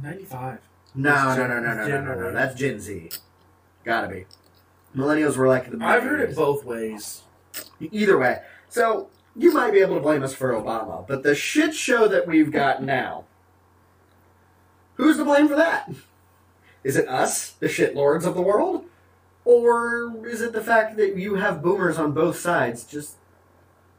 95. 0.01 0.59
No, 0.95 1.35
no, 1.35 1.47
no, 1.47 1.59
no, 1.59 1.73
no, 1.73 1.87
no, 1.87 2.01
no, 2.01 2.15
no. 2.15 2.31
That's 2.31 2.55
Gen 2.55 2.79
Z. 2.79 3.09
Gotta 3.83 4.07
be. 4.07 4.25
Millennials 4.95 5.37
were 5.37 5.47
like 5.47 5.69
the. 5.69 5.83
I've 5.83 6.03
heard 6.03 6.21
it 6.21 6.35
both 6.35 6.63
ways. 6.63 7.21
Either 7.79 8.17
way. 8.17 8.41
So, 8.69 9.09
you 9.35 9.53
might 9.53 9.71
be 9.71 9.79
able 9.79 9.95
to 9.95 10.01
blame 10.01 10.23
us 10.23 10.33
for 10.33 10.51
Obama, 10.51 11.05
but 11.05 11.23
the 11.23 11.35
shit 11.35 11.75
show 11.75 12.07
that 12.07 12.27
we've 12.27 12.51
got 12.51 12.81
now, 12.81 13.25
who's 14.95 15.17
to 15.17 15.25
blame 15.25 15.47
for 15.47 15.55
that? 15.55 15.91
Is 16.83 16.95
it 16.95 17.07
us, 17.07 17.51
the 17.51 17.67
shit 17.67 17.95
lords 17.95 18.25
of 18.25 18.35
the 18.35 18.41
world? 18.41 18.85
Or 19.45 20.25
is 20.27 20.41
it 20.41 20.53
the 20.53 20.61
fact 20.61 20.97
that 20.97 21.15
you 21.15 21.35
have 21.35 21.61
boomers 21.61 21.97
on 21.97 22.11
both 22.11 22.37
sides 22.37 22.83
just 22.83 23.17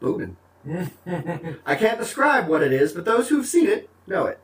booming? 0.00 0.36
I 1.66 1.76
can't 1.76 2.00
describe 2.00 2.48
what 2.48 2.62
it 2.62 2.72
is, 2.72 2.92
but 2.92 3.04
those 3.04 3.28
who've 3.28 3.46
seen 3.46 3.68
it 3.68 3.88
know 4.06 4.26
it. 4.26 4.40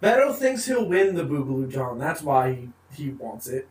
Beto 0.00 0.34
thinks 0.34 0.66
he'll 0.66 0.88
win 0.88 1.14
the 1.14 1.24
Boogaloo 1.24 1.70
John. 1.70 1.98
That's 1.98 2.22
why 2.22 2.52
he, 2.52 2.68
he 2.94 3.10
wants 3.10 3.48
it. 3.48 3.68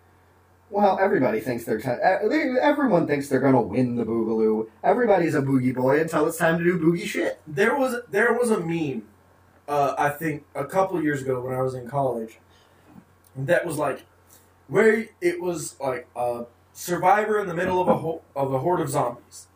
Well, 0.74 0.98
everybody 1.00 1.40
thinks 1.40 1.66
they're. 1.66 1.80
T- 1.80 1.88
uh, 1.88 2.60
everyone 2.60 3.06
thinks 3.06 3.30
they're 3.30 3.40
gonna 3.40 3.62
win 3.62 3.96
the 3.96 4.06
boogaloo. 4.06 4.70
Everybody's 4.84 5.36
a 5.36 5.42
boogie 5.44 5.76
boy 5.76 6.02
until 6.02 6.26
it's 6.26 6.38
time 6.38 6.58
to 6.58 6.64
do 6.64 6.80
boogie 6.80 7.06
shit. 7.06 7.40
There 7.46 7.76
was 7.78 7.98
there 8.10 8.34
was 8.34 8.50
a 8.50 8.60
meme, 8.60 9.04
uh, 9.68 9.94
I 10.00 10.10
think 10.10 10.46
a 10.56 10.66
couple 10.66 11.00
years 11.04 11.22
ago 11.22 11.42
when 11.42 11.54
I 11.54 11.62
was 11.62 11.76
in 11.76 11.88
college, 11.88 12.40
that 13.36 13.68
was 13.68 13.78
like, 13.78 14.04
where 14.68 15.06
it 15.22 15.42
was 15.42 15.80
like 15.80 16.08
a 16.16 16.46
survivor 16.74 17.40
in 17.40 17.48
the 17.48 17.54
middle 17.54 17.82
of 17.82 17.88
a 17.88 17.98
ho- 17.98 18.22
of 18.36 18.54
a 18.54 18.60
horde 18.60 18.82
of 18.82 18.90
zombies. 18.90 19.48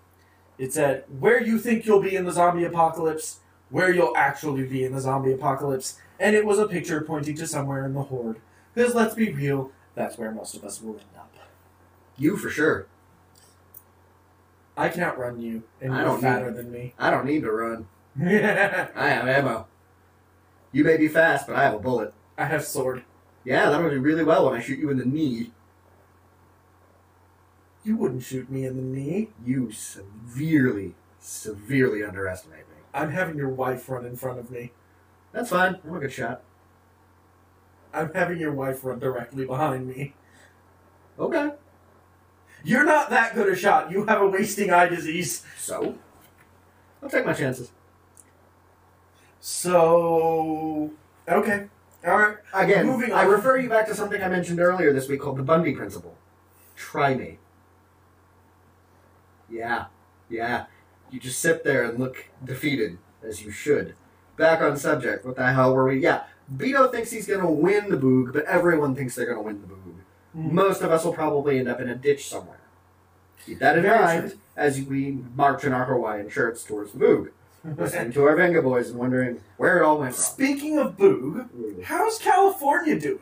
It 0.58 0.74
said 0.74 1.04
where 1.20 1.42
you 1.42 1.60
think 1.60 1.86
you'll 1.86 2.02
be 2.02 2.16
in 2.16 2.26
the 2.26 2.32
zombie 2.32 2.64
apocalypse, 2.64 3.40
where 3.70 3.94
you'll 3.94 4.16
actually 4.18 4.66
be 4.66 4.84
in 4.84 4.94
the 4.94 5.02
zombie 5.02 5.34
apocalypse, 5.34 6.00
and 6.20 6.36
it 6.36 6.46
was 6.46 6.60
a 6.60 6.68
picture 6.68 7.02
pointing 7.02 7.36
to 7.36 7.48
somewhere 7.48 7.86
in 7.86 7.94
the 7.94 8.04
horde. 8.04 8.38
Because 8.74 8.96
let's 8.96 9.16
be 9.16 9.32
real, 9.32 9.72
that's 9.96 10.18
where 10.18 10.32
most 10.32 10.56
of 10.56 10.64
us 10.64 10.82
will 10.82 10.94
end 10.94 11.06
up. 11.18 11.28
You 12.18 12.36
for 12.36 12.50
sure. 12.50 12.88
I 14.76 14.90
can 14.90 15.04
outrun 15.04 15.40
you, 15.42 15.64
and 15.82 15.94
I 15.94 15.98
you're 15.98 16.06
don't 16.06 16.22
fatter 16.22 16.52
than 16.52 16.72
me. 16.72 16.94
I 17.00 17.10
don't 17.10 17.26
need 17.26 17.42
to 17.42 17.52
run. 17.52 17.88
I 18.20 18.26
I 18.96 19.10
have 19.10 19.28
ammo. 19.28 19.68
You 20.72 20.84
may 20.84 20.98
be 20.98 21.08
fast, 21.08 21.48
but 21.48 21.56
I 21.56 21.64
have 21.64 21.74
a 21.76 21.80
bullet. 21.80 22.14
I 22.38 22.46
have 22.46 22.64
sword. 22.66 23.04
Yeah, 23.48 23.70
that'll 23.70 23.90
do 23.90 24.02
really 24.02 24.26
well 24.26 24.44
when 24.44 24.60
I 24.60 24.62
shoot 24.62 24.78
you 24.78 24.90
in 24.90 24.98
the 24.98 25.06
knee. 25.06 25.52
You 27.82 27.96
wouldn't 27.96 28.24
shoot 28.24 28.52
me 28.52 28.66
in 28.66 28.76
the 28.76 28.82
knee. 28.82 29.30
You 29.42 29.72
severely, 29.72 30.96
severely 31.22 32.04
underestimate 32.04 32.68
me. 32.68 32.76
I'm 32.94 33.12
having 33.12 33.38
your 33.38 33.48
wife 33.48 33.88
run 33.88 34.06
in 34.06 34.18
front 34.18 34.40
of 34.40 34.52
me. 34.52 34.74
That's 35.32 35.50
fine. 35.50 35.80
I'm 35.86 35.96
a 35.96 36.00
good 36.02 36.12
shot. 36.12 36.44
I'm 37.94 38.14
having 38.14 38.38
your 38.38 38.52
wife 38.52 38.84
run 38.84 39.00
directly 39.00 39.46
behind 39.46 39.88
me. 39.88 40.14
Okay. 41.18 41.52
You're 42.66 42.84
not 42.84 43.10
that 43.12 43.34
good 43.34 43.48
a 43.48 43.56
shot. 43.56 43.92
You 43.92 44.08
have 44.08 44.22
a 44.22 44.28
wasting 44.28 44.72
eye 44.74 44.90
disease. 44.90 45.46
So, 45.58 45.96
I'll 47.02 47.10
take 47.10 47.26
my 47.26 47.32
chances. 47.32 47.72
So, 49.40 50.92
okay. 51.30 51.70
All 52.08 52.18
right. 52.18 52.38
Again, 52.54 52.86
Moving 52.86 53.12
I 53.12 53.26
on. 53.26 53.32
refer 53.32 53.58
you 53.58 53.68
back 53.70 53.88
to 53.88 53.96
something 53.96 54.22
I 54.24 54.30
mentioned 54.30 54.60
earlier 54.60 54.94
this 54.94 55.10
week 55.10 55.20
called 55.20 55.38
the 55.38 55.44
Bundy 55.44 55.74
Principle. 55.76 56.16
Try 56.76 57.16
me. 57.16 57.40
Yeah, 59.50 59.86
yeah. 60.30 60.66
You 61.12 61.20
just 61.20 61.40
sit 61.40 61.64
there 61.64 61.84
and 61.84 62.00
look 62.00 62.26
defeated, 62.44 62.98
as 63.24 63.44
you 63.44 63.52
should. 63.52 63.96
Back 64.38 64.62
on 64.62 64.78
subject. 64.78 65.26
What 65.26 65.36
the 65.36 65.52
hell 65.52 65.74
were 65.74 65.86
we? 65.86 66.00
Yeah, 66.00 66.24
Beto 66.54 66.92
thinks 66.92 67.12
he's 67.12 67.28
going 67.28 67.42
to 67.42 67.48
win 67.48 67.90
the 67.90 67.98
boog, 67.98 68.34
but 68.34 68.46
everyone 68.46 68.96
thinks 68.96 69.16
they're 69.16 69.26
going 69.26 69.38
to 69.38 69.44
win 69.44 69.62
the 69.62 69.68
boog. 69.68 69.96
Mm. 70.38 70.52
Most 70.52 70.82
of 70.82 70.92
us 70.92 71.04
will 71.04 71.14
probably 71.14 71.60
end 71.60 71.68
up 71.68 71.80
in 71.80 71.90
a 71.90 71.96
ditch 71.96 72.28
somewhere. 72.28 72.60
Keep 73.46 73.60
that 73.60 73.78
in 73.78 73.84
Very 73.84 74.00
mind 74.00 74.34
as 74.56 74.82
we 74.82 75.20
march 75.36 75.64
in 75.64 75.74
our 75.74 75.86
Hawaiian 75.86 76.30
shirts 76.30 76.64
towards 76.64 76.92
the 76.92 77.00
boog, 77.00 77.32
listening 77.76 78.12
to 78.14 78.24
our 78.24 78.36
Venga 78.36 78.62
boys 78.62 78.90
and 78.90 78.98
wondering 78.98 79.42
where 79.58 79.80
it 79.80 79.84
all 79.84 80.00
went 80.00 80.14
wrong. 80.14 80.22
Speaking 80.22 80.78
of 80.78 80.98
Boog, 80.98 81.84
how's 81.84 82.18
California 82.20 83.00
doing? 83.00 83.20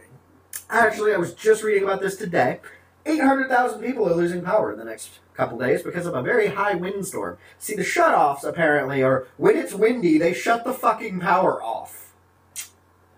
Actually, 0.70 1.14
I 1.14 1.18
was 1.18 1.34
just 1.34 1.64
reading 1.64 1.84
about 1.84 2.02
this 2.02 2.16
today. 2.16 2.60
800,000 3.06 3.82
people 3.82 4.08
are 4.08 4.16
losing 4.16 4.42
power 4.42 4.72
in 4.72 4.80
the 4.80 4.86
next 4.86 5.20
couple 5.34 5.58
days 5.58 5.84
because 5.84 6.06
of 6.06 6.16
a 6.16 6.22
very 6.22 6.48
high 6.48 6.76
windstorm. 6.76 7.38
See, 7.60 7.76
the 7.76 7.84
shutoffs 7.84 8.44
apparently 8.44 9.04
are 9.04 9.28
when 9.38 9.58
it's 9.58 9.74
windy, 9.74 10.18
they 10.18 10.34
shut 10.34 10.64
the 10.64 10.74
fucking 10.74 11.20
power 11.20 11.62
off. 11.62 12.14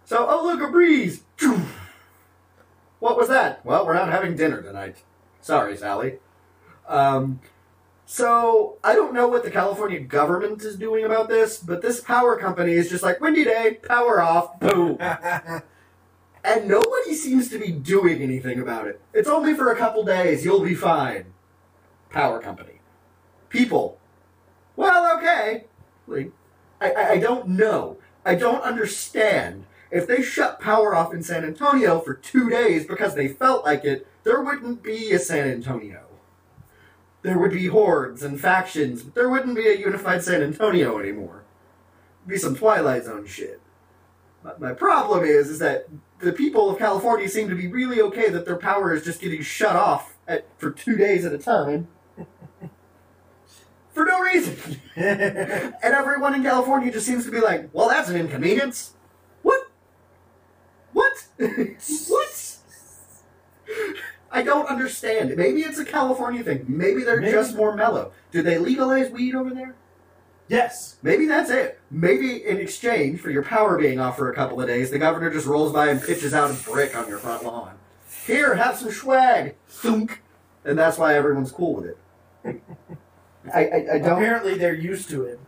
So, 0.05 0.25
oh, 0.29 0.43
look, 0.45 0.61
a 0.61 0.71
breeze. 0.71 1.23
What 2.99 3.17
was 3.17 3.27
that? 3.27 3.63
Well, 3.63 3.85
we're 3.85 3.93
not 3.93 4.09
having 4.09 4.35
dinner 4.35 4.61
tonight. 4.61 5.03
Sorry, 5.39 5.77
Sally. 5.77 6.17
Um, 6.87 7.39
so, 8.09 8.77
I 8.83 8.95
don't 8.95 9.13
know 9.13 9.27
what 9.27 9.43
the 9.43 9.51
California 9.51 9.99
government 9.99 10.63
is 10.63 10.77
doing 10.77 11.03
about 11.03 11.27
this, 11.27 11.57
but 11.57 11.81
this 11.81 11.99
power 11.99 12.37
company 12.37 12.71
is 12.71 12.89
just 12.89 13.03
like, 13.03 13.19
windy 13.19 13.43
day, 13.43 13.79
power 13.83 14.21
off, 14.21 14.59
boom. 14.59 14.97
And 16.47 16.69
nobody 16.69 17.13
seems 17.13 17.49
to 17.49 17.59
be 17.59 17.73
doing 17.73 18.21
anything 18.21 18.61
about 18.61 18.87
it. 18.87 19.01
It's 19.13 19.27
only 19.27 19.53
for 19.53 19.69
a 19.69 19.75
couple 19.75 20.05
days. 20.05 20.45
You'll 20.45 20.63
be 20.63 20.75
fine. 20.75 21.33
Power 22.09 22.39
company. 22.39 22.79
People. 23.49 23.99
Well, 24.77 25.17
okay. 25.17 25.65
Like, 26.07 26.31
I, 26.79 26.91
I, 26.91 27.09
I 27.11 27.17
don't 27.17 27.49
know. 27.49 27.97
I 28.23 28.35
don't 28.35 28.61
understand. 28.61 29.65
If 29.91 30.07
they 30.07 30.21
shut 30.21 30.61
power 30.61 30.95
off 30.95 31.13
in 31.13 31.21
San 31.21 31.43
Antonio 31.43 31.99
for 31.99 32.13
two 32.13 32.49
days 32.49 32.85
because 32.85 33.13
they 33.13 33.27
felt 33.27 33.65
like 33.65 33.83
it, 33.83 34.07
there 34.23 34.41
wouldn't 34.41 34.81
be 34.81 35.11
a 35.11 35.19
San 35.19 35.49
Antonio. 35.49 36.06
There 37.27 37.37
would 37.37 37.51
be 37.51 37.67
hordes 37.67 38.23
and 38.23 38.39
factions, 38.39 39.03
but 39.03 39.13
there 39.13 39.27
wouldn't 39.27 39.53
be 39.53 39.67
a 39.67 39.75
unified 39.75 40.23
San 40.23 40.41
Antonio 40.41 40.97
anymore. 40.97 41.43
It'd 42.21 42.29
be 42.29 42.37
some 42.37 42.55
Twilight 42.55 43.03
Zone 43.03 43.25
shit. 43.25 43.59
But 44.41 44.61
my 44.61 44.71
problem 44.71 45.25
is, 45.25 45.49
is 45.49 45.59
that 45.59 45.89
the 46.19 46.31
people 46.31 46.69
of 46.69 46.79
California 46.79 47.27
seem 47.27 47.49
to 47.49 47.55
be 47.55 47.67
really 47.67 47.99
okay 47.99 48.29
that 48.29 48.45
their 48.45 48.55
power 48.55 48.93
is 48.93 49.03
just 49.03 49.19
getting 49.19 49.41
shut 49.41 49.75
off 49.75 50.15
at, 50.25 50.47
for 50.57 50.71
two 50.71 50.95
days 50.95 51.25
at 51.25 51.33
a 51.33 51.37
time. 51.37 51.89
for 53.93 54.05
no 54.05 54.21
reason. 54.21 54.79
and 54.95 55.75
everyone 55.83 56.33
in 56.33 56.43
California 56.43 56.93
just 56.93 57.05
seems 57.05 57.25
to 57.25 57.31
be 57.31 57.41
like, 57.41 57.69
well, 57.73 57.89
that's 57.89 58.07
an 58.07 58.15
inconvenience. 58.15 58.93
What? 59.41 59.69
What? 60.93 61.27
what? 62.07 62.26
I 64.37 64.43
don't 64.43 64.67
understand. 64.67 65.35
Maybe 65.35 65.61
it's 65.61 65.79
a 65.79 65.85
California 65.85 66.43
thing. 66.43 66.65
Maybe 66.67 67.03
they're 67.03 67.19
Maybe. 67.19 67.31
just 67.31 67.55
more 67.55 67.75
mellow. 67.75 68.11
Do 68.31 68.43
they 68.43 68.59
legalize 68.59 69.09
weed 69.09 69.33
over 69.33 69.49
there? 69.49 69.75
yes. 70.47 70.97
Maybe 71.01 71.25
that's 71.25 71.49
it. 71.49 71.79
Maybe 71.89 72.45
in 72.45 72.57
exchange 72.57 73.19
for 73.19 73.31
your 73.31 73.43
power 73.43 73.77
being 73.79 73.99
off 73.99 74.15
for 74.17 74.31
a 74.31 74.35
couple 74.35 74.61
of 74.61 74.67
days, 74.67 74.91
the 74.91 74.99
governor 74.99 75.31
just 75.31 75.47
rolls 75.47 75.73
by 75.73 75.87
and 75.87 76.01
pitches 76.01 76.33
out 76.35 76.51
a 76.51 76.53
brick 76.69 76.95
on 76.95 77.07
your 77.07 77.17
front 77.17 77.43
lawn. 77.43 77.77
Here, 78.27 78.55
have 78.55 78.77
some 78.77 78.91
swag. 78.91 79.55
Thunk. 79.67 80.21
And 80.63 80.77
that's 80.77 80.97
why 80.97 81.15
everyone's 81.15 81.51
cool 81.51 81.75
with 81.75 81.85
it. 81.85 81.97
I, 83.53 83.59
I, 83.65 83.75
I 83.95 83.99
don't. 83.99 84.21
Apparently, 84.21 84.55
they're 84.57 84.73
used 84.75 85.09
to 85.09 85.23
it. 85.23 85.39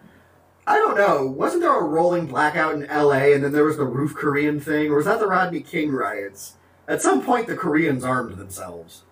I 0.66 0.76
don't 0.78 0.98
know. 0.98 1.26
Wasn't 1.26 1.62
there 1.62 1.78
a 1.80 1.84
rolling 1.84 2.26
blackout 2.28 2.74
in 2.76 2.86
L.A. 2.86 3.34
and 3.34 3.44
then 3.44 3.52
there 3.52 3.66
was 3.66 3.78
the 3.78 3.86
roof 3.86 4.16
Korean 4.16 4.60
thing, 4.60 4.90
or 4.92 4.96
was 4.98 5.06
that 5.06 5.20
the 5.20 5.28
Rodney 5.28 5.62
King 5.62 5.92
riots? 5.92 6.56
At 6.90 7.04
some 7.04 7.22
point, 7.22 7.46
the 7.46 7.56
Koreans 7.56 8.04
armed 8.04 8.36
themselves. 8.38 9.04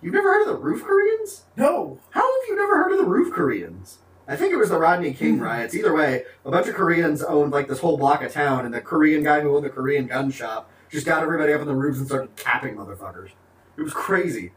You've 0.00 0.14
never 0.14 0.32
heard 0.32 0.42
of 0.42 0.48
the 0.48 0.62
roof 0.62 0.84
Koreans? 0.84 1.42
No. 1.56 1.98
How 2.10 2.20
have 2.20 2.48
you 2.48 2.54
never 2.54 2.78
heard 2.78 2.92
of 2.92 2.98
the 2.98 3.04
roof 3.04 3.34
Koreans? 3.34 3.98
I 4.28 4.36
think 4.36 4.52
it 4.52 4.56
was 4.56 4.70
the 4.70 4.78
Rodney 4.78 5.12
King 5.12 5.38
hmm. 5.38 5.42
riots. 5.42 5.74
Either 5.74 5.92
way, 5.92 6.22
a 6.44 6.50
bunch 6.52 6.68
of 6.68 6.76
Koreans 6.76 7.24
owned 7.24 7.50
like 7.50 7.66
this 7.66 7.80
whole 7.80 7.96
block 7.96 8.22
of 8.22 8.32
town, 8.32 8.64
and 8.64 8.72
the 8.72 8.80
Korean 8.80 9.24
guy 9.24 9.40
who 9.40 9.56
owned 9.56 9.64
the 9.64 9.70
Korean 9.70 10.06
gun 10.06 10.30
shop 10.30 10.70
just 10.90 11.06
got 11.06 11.24
everybody 11.24 11.52
up 11.52 11.60
in 11.60 11.66
the 11.66 11.74
roofs 11.74 11.98
and 11.98 12.06
started 12.06 12.36
capping 12.36 12.76
motherfuckers. 12.76 13.30
It 13.76 13.82
was 13.82 13.92
crazy. 13.92 14.52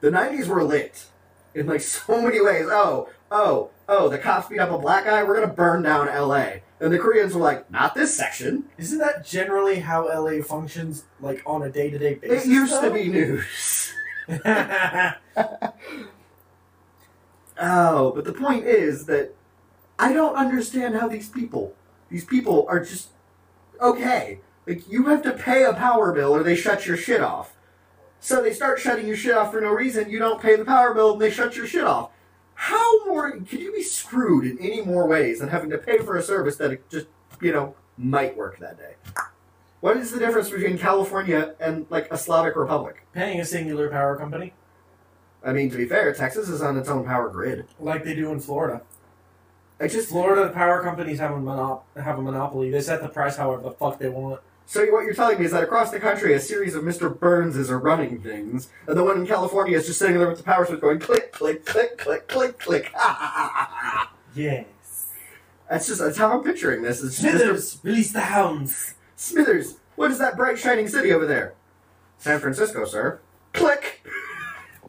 The 0.00 0.10
'90s 0.10 0.46
were 0.46 0.64
lit 0.64 1.06
in 1.54 1.66
like 1.66 1.80
so 1.82 2.22
many 2.22 2.40
ways. 2.40 2.66
Oh, 2.70 3.10
oh, 3.30 3.70
oh! 3.86 4.08
The 4.08 4.18
cops 4.18 4.48
beat 4.48 4.60
up 4.60 4.70
a 4.70 4.78
black 4.78 5.04
guy. 5.04 5.22
We're 5.24 5.40
gonna 5.40 5.52
burn 5.52 5.82
down 5.82 6.08
L.A. 6.08 6.62
And 6.78 6.92
the 6.92 6.98
Koreans 6.98 7.34
were 7.34 7.40
like, 7.40 7.70
"Not 7.70 7.94
this 7.94 8.14
section." 8.14 8.64
Isn't 8.76 8.98
that 8.98 9.24
generally 9.24 9.80
how 9.80 10.08
LA 10.08 10.42
functions, 10.42 11.04
like 11.20 11.42
on 11.46 11.62
a 11.62 11.70
day 11.70 11.90
to 11.90 11.98
day 11.98 12.14
basis? 12.14 12.46
It 12.46 12.50
used 12.50 12.80
to 12.80 12.90
be 12.90 13.08
news. 13.08 13.92
Oh, 17.58 18.12
but 18.12 18.24
the 18.24 18.32
point 18.32 18.64
is 18.64 19.06
that 19.06 19.34
I 19.98 20.12
don't 20.12 20.36
understand 20.36 20.94
how 20.96 21.08
these 21.08 21.28
people, 21.28 21.74
these 22.10 22.24
people 22.24 22.66
are 22.68 22.80
just 22.80 23.08
okay. 23.80 24.40
Like 24.66 24.90
you 24.90 25.06
have 25.06 25.22
to 25.22 25.32
pay 25.32 25.64
a 25.64 25.72
power 25.72 26.12
bill 26.12 26.34
or 26.34 26.42
they 26.42 26.56
shut 26.56 26.86
your 26.86 26.96
shit 26.96 27.20
off. 27.20 27.56
So 28.20 28.42
they 28.42 28.52
start 28.52 28.80
shutting 28.80 29.06
your 29.06 29.16
shit 29.16 29.36
off 29.36 29.52
for 29.52 29.60
no 29.60 29.70
reason. 29.70 30.10
You 30.10 30.18
don't 30.18 30.40
pay 30.40 30.56
the 30.56 30.64
power 30.64 30.92
bill 30.92 31.12
and 31.12 31.20
they 31.20 31.30
shut 31.30 31.56
your 31.56 31.66
shit 31.66 31.84
off. 31.84 32.10
How 32.56 33.04
more 33.04 33.30
can 33.30 33.58
you 33.60 33.72
be 33.72 33.82
screwed 33.82 34.44
in 34.46 34.58
any 34.58 34.80
more 34.80 35.06
ways 35.06 35.40
than 35.40 35.50
having 35.50 35.70
to 35.70 35.78
pay 35.78 35.98
for 35.98 36.16
a 36.16 36.22
service 36.22 36.56
that 36.56 36.88
just 36.90 37.06
you 37.40 37.52
know 37.52 37.74
might 37.96 38.36
work 38.36 38.58
that 38.58 38.78
day? 38.78 38.94
What 39.80 39.98
is 39.98 40.10
the 40.10 40.18
difference 40.18 40.48
between 40.50 40.78
California 40.78 41.54
and 41.60 41.86
like 41.90 42.08
a 42.10 42.16
Slavic 42.18 42.56
republic? 42.56 43.06
Paying 43.12 43.40
a 43.40 43.44
singular 43.44 43.88
power 43.90 44.16
company, 44.16 44.54
I 45.44 45.52
mean, 45.52 45.70
to 45.70 45.76
be 45.76 45.86
fair, 45.86 46.12
Texas 46.12 46.48
is 46.48 46.62
on 46.62 46.76
its 46.76 46.88
own 46.88 47.04
power 47.04 47.28
grid. 47.28 47.66
like 47.78 48.04
they 48.04 48.14
do 48.14 48.32
in 48.32 48.40
Florida. 48.40 48.82
I 49.78 49.86
just 49.88 50.08
Florida 50.08 50.50
power 50.52 50.82
companies 50.82 51.18
have 51.18 51.32
a 51.32 51.34
monop- 51.38 51.82
have 51.94 52.18
a 52.18 52.22
monopoly. 52.22 52.70
They 52.70 52.80
set 52.80 53.02
the 53.02 53.08
price 53.08 53.36
however 53.36 53.62
the 53.62 53.72
fuck 53.72 53.98
they 53.98 54.08
want. 54.08 54.40
So 54.68 54.84
what 54.92 55.04
you're 55.04 55.14
telling 55.14 55.38
me 55.38 55.44
is 55.44 55.52
that 55.52 55.62
across 55.62 55.92
the 55.92 56.00
country, 56.00 56.34
a 56.34 56.40
series 56.40 56.74
of 56.74 56.82
Mr. 56.82 57.16
Burnses 57.16 57.70
are 57.70 57.78
running 57.78 58.20
things, 58.20 58.68
and 58.88 58.96
the 58.98 59.04
one 59.04 59.16
in 59.20 59.26
California 59.26 59.78
is 59.78 59.86
just 59.86 60.00
sitting 60.00 60.18
there 60.18 60.26
with 60.26 60.38
the 60.38 60.44
power 60.44 60.66
switch 60.66 60.80
going 60.80 60.98
click, 60.98 61.30
click, 61.30 61.64
click, 61.64 61.96
click, 61.96 62.28
click, 62.28 62.58
click. 62.58 62.92
Yes. 64.34 64.66
that's 65.70 65.86
just 65.86 65.98
that's 65.98 66.18
how 66.18 66.30
I'm 66.36 66.44
picturing 66.44 66.82
this. 66.82 67.02
It's 67.02 67.22
just 67.22 67.26
Mr. 67.26 67.38
Smithers, 67.38 67.78
release 67.82 68.12
the 68.12 68.20
hounds. 68.20 68.94
Smithers, 69.14 69.78
what 69.94 70.10
is 70.10 70.18
that 70.18 70.36
bright 70.36 70.58
shining 70.58 70.88
city 70.88 71.10
over 71.10 71.24
there? 71.24 71.54
San 72.18 72.38
Francisco, 72.38 72.84
sir. 72.84 73.20
Click. 73.54 74.04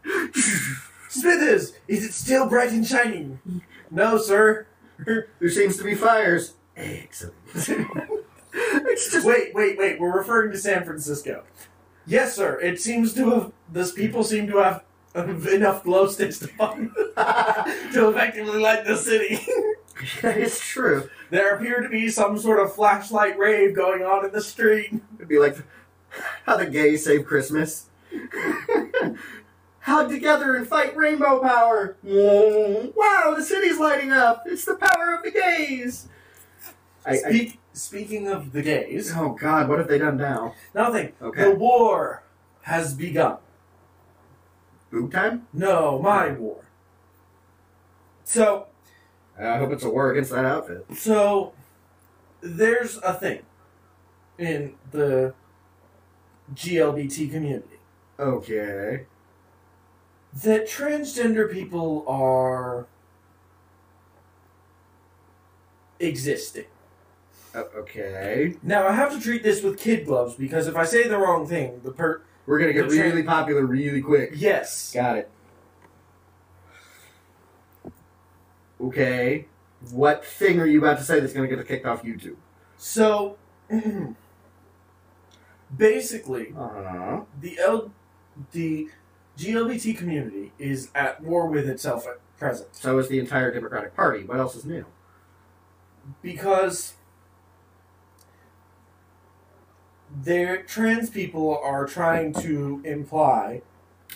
Smithers, 1.07 1.73
is 1.87 2.03
it 2.03 2.13
still 2.13 2.49
bright 2.49 2.71
and 2.71 2.85
shining? 2.85 3.39
No, 3.89 4.17
sir. 4.17 4.67
there 5.05 5.49
seems 5.49 5.77
to 5.77 5.85
be 5.85 5.95
fires. 5.95 6.55
Excellent. 6.75 7.35
it's 8.87 9.11
just 9.11 9.25
Wait, 9.25 9.53
wait, 9.53 9.77
wait. 9.77 9.99
We're 9.99 10.17
referring 10.17 10.51
to 10.51 10.57
San 10.57 10.83
Francisco. 10.83 11.43
Yes, 12.07 12.35
sir. 12.35 12.59
It 12.59 12.81
seems 12.81 13.13
to 13.13 13.29
have. 13.29 13.51
This 13.71 13.91
people 13.91 14.23
seem 14.23 14.47
to 14.47 14.57
have 14.57 14.83
enough 15.53 15.83
glow 15.83 16.07
sticks 16.07 16.39
to, 16.39 16.47
to 16.47 18.09
effectively 18.09 18.59
light 18.59 18.85
the 18.85 18.97
city. 18.97 19.39
it's 20.23 20.59
true. 20.59 21.09
there 21.29 21.55
appear 21.55 21.81
to 21.81 21.89
be 21.89 22.09
some 22.09 22.37
sort 22.37 22.59
of 22.59 22.73
flashlight 22.73 23.37
rave 23.37 23.75
going 23.75 24.01
on 24.01 24.25
in 24.25 24.31
the 24.31 24.41
street. 24.41 24.99
It'd 25.17 25.27
be 25.27 25.37
like 25.37 25.57
how 26.45 26.57
the 26.57 26.65
gays 26.65 27.05
save 27.05 27.25
Christmas. 27.25 27.89
Hug 29.81 30.09
together 30.09 30.55
and 30.55 30.67
fight 30.67 30.95
rainbow 30.97 31.39
power. 31.41 31.97
Wow, 32.03 33.35
the 33.37 33.43
city's 33.43 33.79
lighting 33.79 34.11
up. 34.11 34.43
It's 34.47 34.65
the 34.65 34.75
power 34.75 35.13
of 35.13 35.23
the 35.23 35.31
gays. 35.31 36.07
I, 37.05 37.11
I, 37.11 37.15
Speak, 37.17 37.59
speaking 37.77 38.27
of 38.27 38.51
the 38.51 38.61
gays, 38.61 39.13
oh 39.15 39.29
God, 39.29 39.69
what 39.69 39.79
have 39.79 39.87
they 39.87 39.99
done 39.99 40.17
now? 40.17 40.55
nothing. 40.73 41.13
Okay. 41.21 41.43
The 41.43 41.55
war 41.55 42.23
has 42.63 42.93
begun. 42.93 43.37
Boob 44.91 45.11
time? 45.11 45.47
No, 45.53 45.99
my 45.99 46.29
hmm. 46.29 46.41
war. 46.41 46.65
So, 48.23 48.67
I 49.39 49.57
hope 49.57 49.71
it's 49.71 49.83
a 49.83 49.89
war 49.89 50.11
against 50.11 50.31
that 50.31 50.45
outfit. 50.45 50.85
so 50.95 51.53
there's 52.41 52.97
a 52.97 53.13
thing 53.13 53.41
in 54.37 54.75
the 54.91 55.33
GLBT 56.53 57.31
community 57.31 57.79
Okay. 58.19 59.05
that 60.43 60.67
transgender 60.67 61.51
people 61.51 62.03
are 62.07 62.87
existing. 65.99 66.65
O- 67.57 67.69
okay. 67.79 68.55
Now 68.63 68.87
I 68.87 68.91
have 68.93 69.11
to 69.13 69.19
treat 69.19 69.41
this 69.43 69.61
with 69.63 69.77
kid 69.79 70.05
gloves 70.05 70.35
because 70.35 70.67
if 70.67 70.75
I 70.75 70.85
say 70.85 71.07
the 71.07 71.17
wrong 71.17 71.47
thing, 71.47 71.81
the 71.83 71.91
per 71.91 72.21
We're 72.45 72.59
gonna 72.59 72.71
get 72.73 72.87
The 72.89 72.97
really 73.01 73.23
popular 73.23 73.65
really 73.65 74.01
quick. 74.01 74.31
yes, 74.35 74.93
Got 74.93 75.17
it. 75.17 75.29
Okay. 78.79 79.47
What 79.91 80.23
thing 80.25 80.59
are 80.59 80.65
you 80.65 80.79
about 80.79 80.97
to 80.99 81.03
say 81.03 81.19
that's 81.19 81.33
gonna 81.33 81.47
get 81.47 81.65
kicked 81.67 81.85
off 81.85 82.03
YouTube? 82.03 82.35
so 82.79 83.37
basically 85.75 86.53
Uh 86.57 86.69
huh. 86.69 87.21
the 87.41 87.57
L 87.59 87.91
the 88.51 88.87
GLBT 89.37 89.97
community 89.97 90.51
is 90.59 90.89
at 90.95 91.21
war 91.21 91.47
with 91.47 91.67
itself 91.67 92.07
at 92.07 92.19
present 92.37 92.75
So 92.75 92.97
is 92.99 93.07
the 93.07 93.17
entire 93.19 93.51
Democratic 93.51 93.95
Party. 93.95 94.23
What 94.25 94.37
else 94.39 94.55
is 94.55 94.63
new? 94.65 94.85
because 96.21 96.93
their 100.23 100.63
trans 100.63 101.09
people 101.09 101.57
are 101.63 101.85
trying 101.85 102.33
to 102.33 102.81
imply 102.85 103.61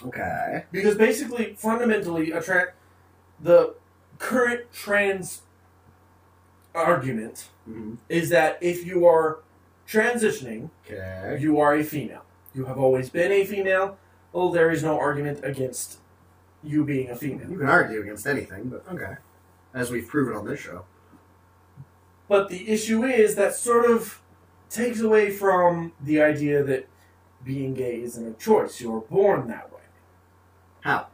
Okay. 0.05 0.63
because 0.71 0.95
basically 0.95 1.53
fundamentally 1.57 2.31
a 2.31 2.41
tra- 2.41 2.73
the 3.39 3.75
current 4.19 4.71
trans 4.73 5.41
argument 6.73 7.47
Mm-hmm. 7.69 7.93
is 8.09 8.29
that 8.29 8.57
if 8.59 8.87
you 8.87 9.05
are 9.05 9.39
transitioning 9.87 10.71
Okay. 10.89 11.37
you 11.39 11.59
are 11.59 11.75
a 11.75 11.83
female 11.83 12.23
you 12.55 12.65
have 12.65 12.79
always 12.79 13.09
been 13.11 13.31
a 13.31 13.45
female 13.45 13.97
well 14.33 14.49
there 14.49 14.71
is 14.71 14.81
no 14.83 14.97
argument 14.99 15.41
against 15.43 15.99
you 16.63 16.83
being 16.85 17.09
a 17.09 17.15
female. 17.15 17.49
You 17.49 17.57
can 17.57 17.69
argue 17.69 18.01
against 18.01 18.25
anything, 18.27 18.69
but 18.69 18.83
okay. 18.93 19.15
As 19.73 19.89
we've 19.89 20.07
proven 20.07 20.35
on 20.35 20.45
this 20.45 20.59
show. 20.59 20.85
but 22.27 22.49
the 22.49 22.69
issue 22.69 23.03
is 23.03 23.33
that 23.35 23.53
sort 23.55 23.89
of 23.89 24.20
takes 24.71 24.99
away 25.01 25.29
from 25.29 25.91
the 26.01 26.21
idea 26.21 26.63
that 26.63 26.87
being 27.43 27.73
gay 27.73 28.01
isn't 28.01 28.25
a 28.27 28.33
choice 28.33 28.79
you're 28.81 29.01
born 29.01 29.47
that 29.47 29.71
way 29.71 29.81
How? 30.81 31.07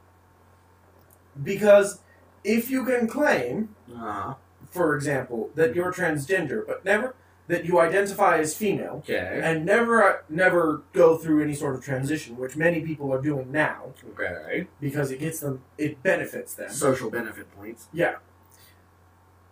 because 1.42 2.00
if 2.44 2.70
you 2.70 2.86
can 2.86 3.08
claim 3.08 3.76
Uh 3.94 3.98
huh. 3.98 4.34
for 4.70 4.96
example, 4.96 5.50
that 5.56 5.74
you're 5.76 5.92
transgender, 5.94 6.66
but 6.66 6.84
never 6.86 7.16
that 7.48 7.64
you 7.64 7.80
identify 7.80 8.38
as 8.40 8.54
female, 8.54 8.96
Okay. 9.06 9.40
and 9.42 9.66
never 9.66 10.24
never 10.30 10.82
go 10.92 11.18
through 11.18 11.42
any 11.42 11.54
sort 11.56 11.76
of 11.76 11.84
transition, 11.84 12.36
which 12.38 12.58
many 12.58 12.82
people 12.82 13.14
are 13.14 13.22
doing 13.22 13.52
now 13.52 13.94
Okay. 14.14 14.68
because 14.82 15.12
it 15.12 15.20
gets 15.20 15.40
them, 15.40 15.62
it 15.78 16.04
benefits 16.04 16.54
them. 16.54 16.70
Social 16.70 17.10
benefit 17.10 17.50
points. 17.56 17.88
Yeah, 17.94 18.16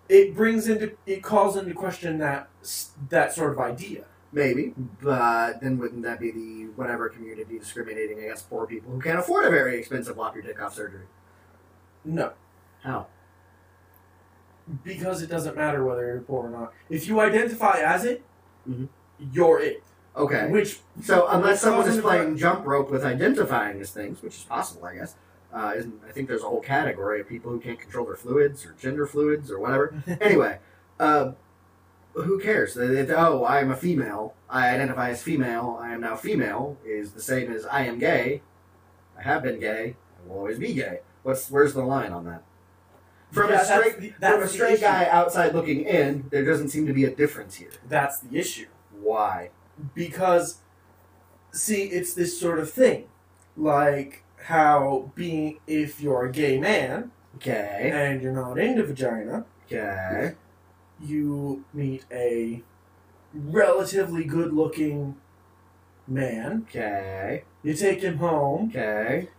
it 0.09 0.35
brings 0.35 0.67
into 0.67 0.91
it 1.05 1.23
calls 1.23 1.57
into 1.57 1.73
question 1.73 2.17
that 2.19 2.47
that 3.09 3.33
sort 3.33 3.51
of 3.51 3.59
idea. 3.59 4.05
Maybe, 4.31 4.73
but 5.01 5.61
then 5.61 5.77
wouldn't 5.77 6.03
that 6.03 6.19
be 6.19 6.29
the 6.31 6.65
whatever 6.75 7.07
community 7.07 7.57
discriminating 7.57 8.19
against 8.19 8.49
poor 8.49 8.65
people 8.67 8.91
who 8.91 8.99
can't 8.99 9.17
afford 9.19 9.45
a 9.45 9.49
very 9.49 9.77
expensive 9.79 10.17
lop 10.17 10.35
your 10.35 10.43
dick 10.43 10.61
off 10.61 10.75
surgery? 10.75 11.05
No, 12.03 12.33
How? 12.83 13.07
because 14.83 15.21
it 15.21 15.27
doesn't 15.29 15.55
matter 15.55 15.83
whether 15.85 16.05
you're 16.05 16.21
poor 16.21 16.47
or 16.47 16.49
not. 16.49 16.73
If 16.89 17.07
you 17.07 17.19
identify 17.21 17.77
as 17.79 18.03
it, 18.03 18.23
Mhm. 18.67 18.89
you're 19.31 19.59
it. 19.59 19.83
Okay. 20.17 20.49
Which 20.49 20.81
So 21.01 21.27
unless 21.27 21.61
someone 21.61 21.87
is 21.87 21.99
playing 21.99 22.35
jump 22.37 22.65
rope 22.65 22.89
with 22.89 23.05
identifying 23.05 23.79
as 23.79 23.91
things, 23.91 24.21
which 24.21 24.35
is 24.37 24.43
possible, 24.43 24.85
I 24.85 24.95
guess, 24.95 25.15
uh, 25.55 25.73
isn't, 25.77 25.93
I 26.07 26.11
think 26.11 26.27
there's 26.27 26.43
a 26.43 26.47
whole 26.49 26.59
category 26.61 27.21
of 27.21 27.27
people 27.29 27.49
who 27.51 27.59
can't 27.59 27.79
control 27.79 28.05
their 28.05 28.15
fluids 28.17 28.65
or 28.65 28.73
gender 28.73 29.07
fluids 29.07 29.49
or 29.49 29.59
whatever. 29.59 30.03
anyway, 30.21 30.59
uh, 30.99 31.31
who 32.13 32.39
cares? 32.39 32.73
They- 32.75 32.87
they- 33.03 33.13
oh, 33.13 33.43
I 33.43 33.59
am 33.61 33.71
a 33.71 33.75
female. 33.75 34.33
I 34.49 34.69
identify 34.69 35.09
as 35.11 35.23
female. 35.23 35.79
I 35.81 35.93
am 35.93 36.01
now 36.01 36.15
female 36.15 36.77
is 36.85 37.13
the 37.13 37.21
same 37.21 37.51
as 37.51 37.65
I 37.65 37.81
am 37.85 37.97
gay. 37.99 38.41
I 39.17 39.21
have 39.23 39.43
been 39.43 39.59
gay. 39.59 39.95
I 40.23 40.27
will 40.29 40.37
always 40.39 40.59
be 40.59 40.73
gay. 40.73 40.99
What's 41.23 41.49
where's 41.49 41.73
the 41.73 41.83
line 41.83 42.11
on 42.11 42.25
that? 42.25 42.43
From 43.31 43.49
Yeah, 43.49 43.61
a 43.61 43.65
straight 43.65 43.99
the- 43.99 44.27
from 44.27 44.43
a 44.43 44.47
straight 44.47 44.81
guy 44.81 45.07
outside 45.07 45.53
looking 45.55 45.81
in, 45.81 46.27
there 46.31 46.43
doesn't 46.45 46.69
seem 46.69 46.85
to 46.87 46.93
be 46.93 47.05
a 47.05 47.09
difference 47.15 47.55
here. 47.55 47.71
That's 47.87 48.19
the 48.19 48.37
issue. 48.37 48.67
Why? 48.91 49.51
because 49.93 50.59
see 51.51 51.83
it's 51.85 52.13
this 52.13 52.39
sort 52.39 52.59
of 52.59 52.69
thing 52.71 53.05
like 53.57 54.23
how 54.45 55.11
being 55.15 55.59
if 55.67 55.99
you're 56.01 56.25
a 56.25 56.31
gay 56.31 56.59
man 56.59 57.11
Okay. 57.37 57.89
and 57.93 58.21
you're 58.21 58.31
not 58.31 58.57
into 58.59 58.83
vagina 58.83 59.43
Okay. 59.65 60.35
you 61.01 61.65
meet 61.73 62.05
a 62.11 62.61
relatively 63.33 64.23
good 64.23 64.53
looking 64.53 65.15
man 66.07 66.65
Okay. 66.69 67.43
you 67.63 67.73
take 67.73 68.01
him 68.01 68.17
home 68.17 68.69
Okay. 68.69 69.29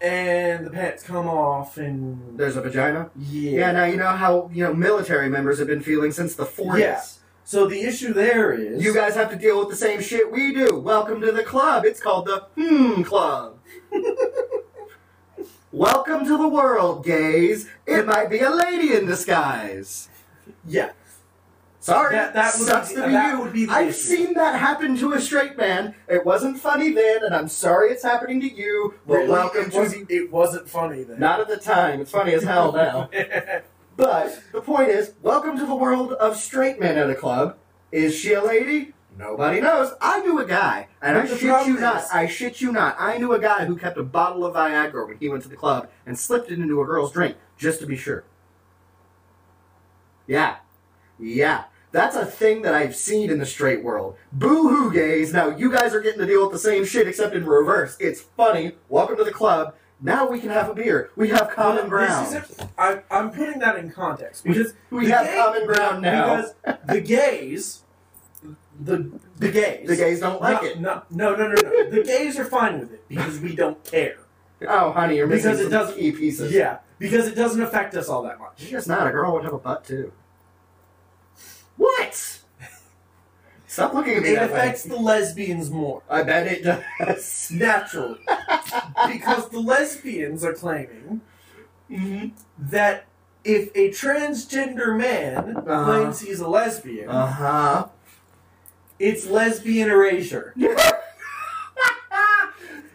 and 0.00 0.66
the 0.66 0.70
pants 0.70 1.02
come 1.02 1.28
off 1.28 1.76
and 1.78 2.38
There's 2.38 2.56
a 2.56 2.60
vagina. 2.62 3.10
yeah, 3.16 3.50
Yeah. 3.50 3.72
Now 3.72 3.84
you 3.84 3.96
know 3.96 4.08
how 4.08 4.50
you 4.52 4.64
know 4.64 4.72
military 4.74 5.28
members 5.28 5.58
have 5.58 5.68
been 5.68 5.82
feeling 5.82 6.10
since 6.12 6.34
the 6.34 6.44
40s. 6.46 6.78
Yeah. 6.78 7.02
So 7.48 7.66
the 7.68 7.80
issue 7.80 8.12
there 8.12 8.52
is 8.52 8.82
You 8.82 8.92
guys 8.92 9.14
have 9.14 9.30
to 9.30 9.36
deal 9.36 9.58
with 9.60 9.68
the 9.68 9.76
same 9.76 10.00
shit 10.02 10.30
we 10.32 10.52
do. 10.52 10.78
Welcome 10.80 11.20
to 11.20 11.30
the 11.30 11.44
club. 11.44 11.84
It's 11.84 12.00
called 12.00 12.26
the 12.26 12.46
Hmm 12.56 13.02
Club. 13.04 13.58
Welcome 15.72 16.24
to 16.26 16.36
the 16.38 16.48
world, 16.48 17.04
gays. 17.04 17.68
It 17.86 18.06
might 18.06 18.30
be 18.30 18.40
a 18.40 18.50
lady 18.50 18.94
in 18.94 19.06
disguise. 19.06 20.08
yeah 20.66 20.90
Sorry, 21.80 22.16
That- 22.16 22.34
that 22.34 22.54
would 22.58 22.66
sucks 22.66 22.88
be- 22.88 22.96
to 22.96 23.06
be 23.06 23.12
that 23.12 23.32
you. 23.34 23.40
would 23.40 23.52
be 23.52 23.66
the 23.66 23.72
I've 23.72 23.88
issue. 23.90 23.98
seen 23.98 24.34
that 24.34 24.58
happen 24.58 24.96
to 24.96 25.12
a 25.12 25.20
straight 25.20 25.56
man. 25.56 25.94
It 26.08 26.24
wasn't 26.26 26.58
funny 26.58 26.90
then, 26.92 27.22
and 27.22 27.32
I'm 27.32 27.46
sorry 27.46 27.90
it's 27.92 28.02
happening 28.02 28.40
to 28.40 28.52
you. 28.52 28.94
But 29.06 29.18
Really, 29.18 29.28
welcome 29.28 29.66
it 29.66 29.70
to 29.72 29.78
wasn't, 29.78 30.10
it 30.10 30.32
wasn't 30.32 30.68
funny 30.68 31.04
then 31.04 31.20
not 31.20 31.38
at 31.38 31.46
the 31.46 31.56
time. 31.58 32.00
It's 32.00 32.10
funny 32.10 32.32
as 32.34 32.42
hell 32.42 32.72
now. 32.72 33.08
But 33.96 34.42
the 34.52 34.60
point 34.60 34.90
is, 34.90 35.14
welcome 35.22 35.58
to 35.58 35.64
the 35.64 35.74
world 35.74 36.12
of 36.12 36.36
straight 36.36 36.78
men 36.78 36.98
at 36.98 37.08
a 37.08 37.14
club. 37.14 37.56
Is 37.90 38.14
she 38.14 38.34
a 38.34 38.44
lady? 38.44 38.92
Nobody 39.16 39.58
knows. 39.58 39.94
I 40.02 40.20
knew 40.20 40.38
a 40.38 40.44
guy, 40.44 40.88
and 41.00 41.16
I 41.16 41.24
shit 41.24 41.66
you 41.66 41.80
not. 41.80 42.04
I 42.12 42.26
shit 42.26 42.60
you 42.60 42.72
not. 42.72 42.96
I 42.98 43.16
knew 43.16 43.32
a 43.32 43.38
guy 43.38 43.64
who 43.64 43.74
kept 43.74 43.96
a 43.96 44.02
bottle 44.02 44.44
of 44.44 44.54
Viagra 44.54 45.08
when 45.08 45.16
he 45.16 45.30
went 45.30 45.42
to 45.44 45.48
the 45.48 45.56
club 45.56 45.88
and 46.04 46.18
slipped 46.18 46.50
it 46.50 46.58
into 46.58 46.82
a 46.82 46.84
girl's 46.84 47.10
drink 47.10 47.36
just 47.56 47.80
to 47.80 47.86
be 47.86 47.96
sure. 47.96 48.24
Yeah, 50.26 50.56
yeah. 51.18 51.64
That's 51.92 52.16
a 52.16 52.26
thing 52.26 52.60
that 52.62 52.74
I've 52.74 52.94
seen 52.94 53.30
in 53.30 53.38
the 53.38 53.46
straight 53.46 53.82
world. 53.82 54.18
Boo 54.30 54.68
hoo, 54.68 54.92
gays. 54.92 55.32
Now 55.32 55.56
you 55.56 55.72
guys 55.72 55.94
are 55.94 56.02
getting 56.02 56.20
to 56.20 56.26
deal 56.26 56.42
with 56.42 56.52
the 56.52 56.58
same 56.58 56.84
shit 56.84 57.08
except 57.08 57.34
in 57.34 57.46
reverse. 57.46 57.96
It's 57.98 58.20
funny. 58.20 58.72
Welcome 58.90 59.16
to 59.16 59.24
the 59.24 59.32
club. 59.32 59.74
Now 60.00 60.28
we 60.28 60.40
can 60.40 60.50
have 60.50 60.68
a 60.68 60.74
beer. 60.74 61.10
We 61.16 61.28
have 61.30 61.50
common 61.50 61.88
ground. 61.88 62.34
this 62.34 62.50
is- 62.50 62.58
I, 62.76 63.02
I'm 63.10 63.30
putting 63.30 63.58
that 63.60 63.76
in 63.78 63.90
context 63.90 64.44
because 64.44 64.74
We 64.90 65.08
have 65.10 65.26
gay- 65.26 65.36
common 65.36 65.66
ground 65.66 66.02
now. 66.02 66.36
Because 66.36 66.54
the 66.86 67.00
gays, 67.00 67.82
the 68.78 69.10
the 69.38 69.50
gays, 69.50 69.88
The 69.88 69.96
gays 69.96 70.20
don't 70.20 70.40
like 70.40 70.62
no, 70.62 70.68
it. 70.68 70.80
No, 70.80 71.02
no, 71.10 71.36
no, 71.36 71.48
no, 71.48 71.54
no. 71.62 71.90
The 71.90 72.02
gays 72.04 72.38
are 72.38 72.44
fine 72.44 72.78
with 72.80 72.92
it 72.92 73.08
because 73.08 73.40
we 73.40 73.56
don't 73.56 73.82
care. 73.84 74.18
Oh, 74.68 74.92
honey, 74.92 75.16
you're 75.16 75.26
missing 75.26 75.50
Because 75.52 75.60
it 75.60 75.62
some 75.64 75.72
doesn't- 75.72 75.96
key 75.98 76.12
pieces. 76.12 76.52
Yeah, 76.52 76.78
because 76.98 77.26
it 77.26 77.34
doesn't 77.34 77.62
affect 77.62 77.94
us 77.94 78.08
all 78.10 78.22
that 78.24 78.38
much. 78.38 78.64
I 78.66 78.70
guess 78.70 78.86
not. 78.86 79.06
A 79.06 79.10
girl 79.10 79.32
would 79.32 79.44
have 79.44 79.52
a 79.54 79.58
butt 79.58 79.84
too. 79.84 80.12
What? 81.76 82.40
Stop 83.76 83.92
looking 83.92 84.14
at 84.14 84.22
me 84.22 84.30
It 84.30 84.36
that 84.36 84.50
way. 84.52 84.58
affects 84.58 84.84
the 84.84 84.96
lesbians 84.96 85.70
more 85.70 86.02
I 86.08 86.22
bet 86.22 86.46
it 86.46 86.62
does. 86.64 87.50
naturally 87.52 88.20
because 89.06 89.50
the 89.50 89.60
lesbians 89.60 90.42
are 90.42 90.54
claiming 90.54 91.20
mm-hmm. 91.90 92.28
that 92.58 93.04
if 93.44 93.68
a 93.74 93.90
transgender 93.90 94.96
man 94.96 95.58
Uh-huh. 95.58 95.84
claims 95.84 96.20
he's 96.20 96.40
a 96.40 96.48
lesbian, 96.48 97.10
Uh 97.10 97.26
huh. 97.26 97.86
it's 98.98 99.26
lesbian 99.26 99.90
erasure. 99.90 100.54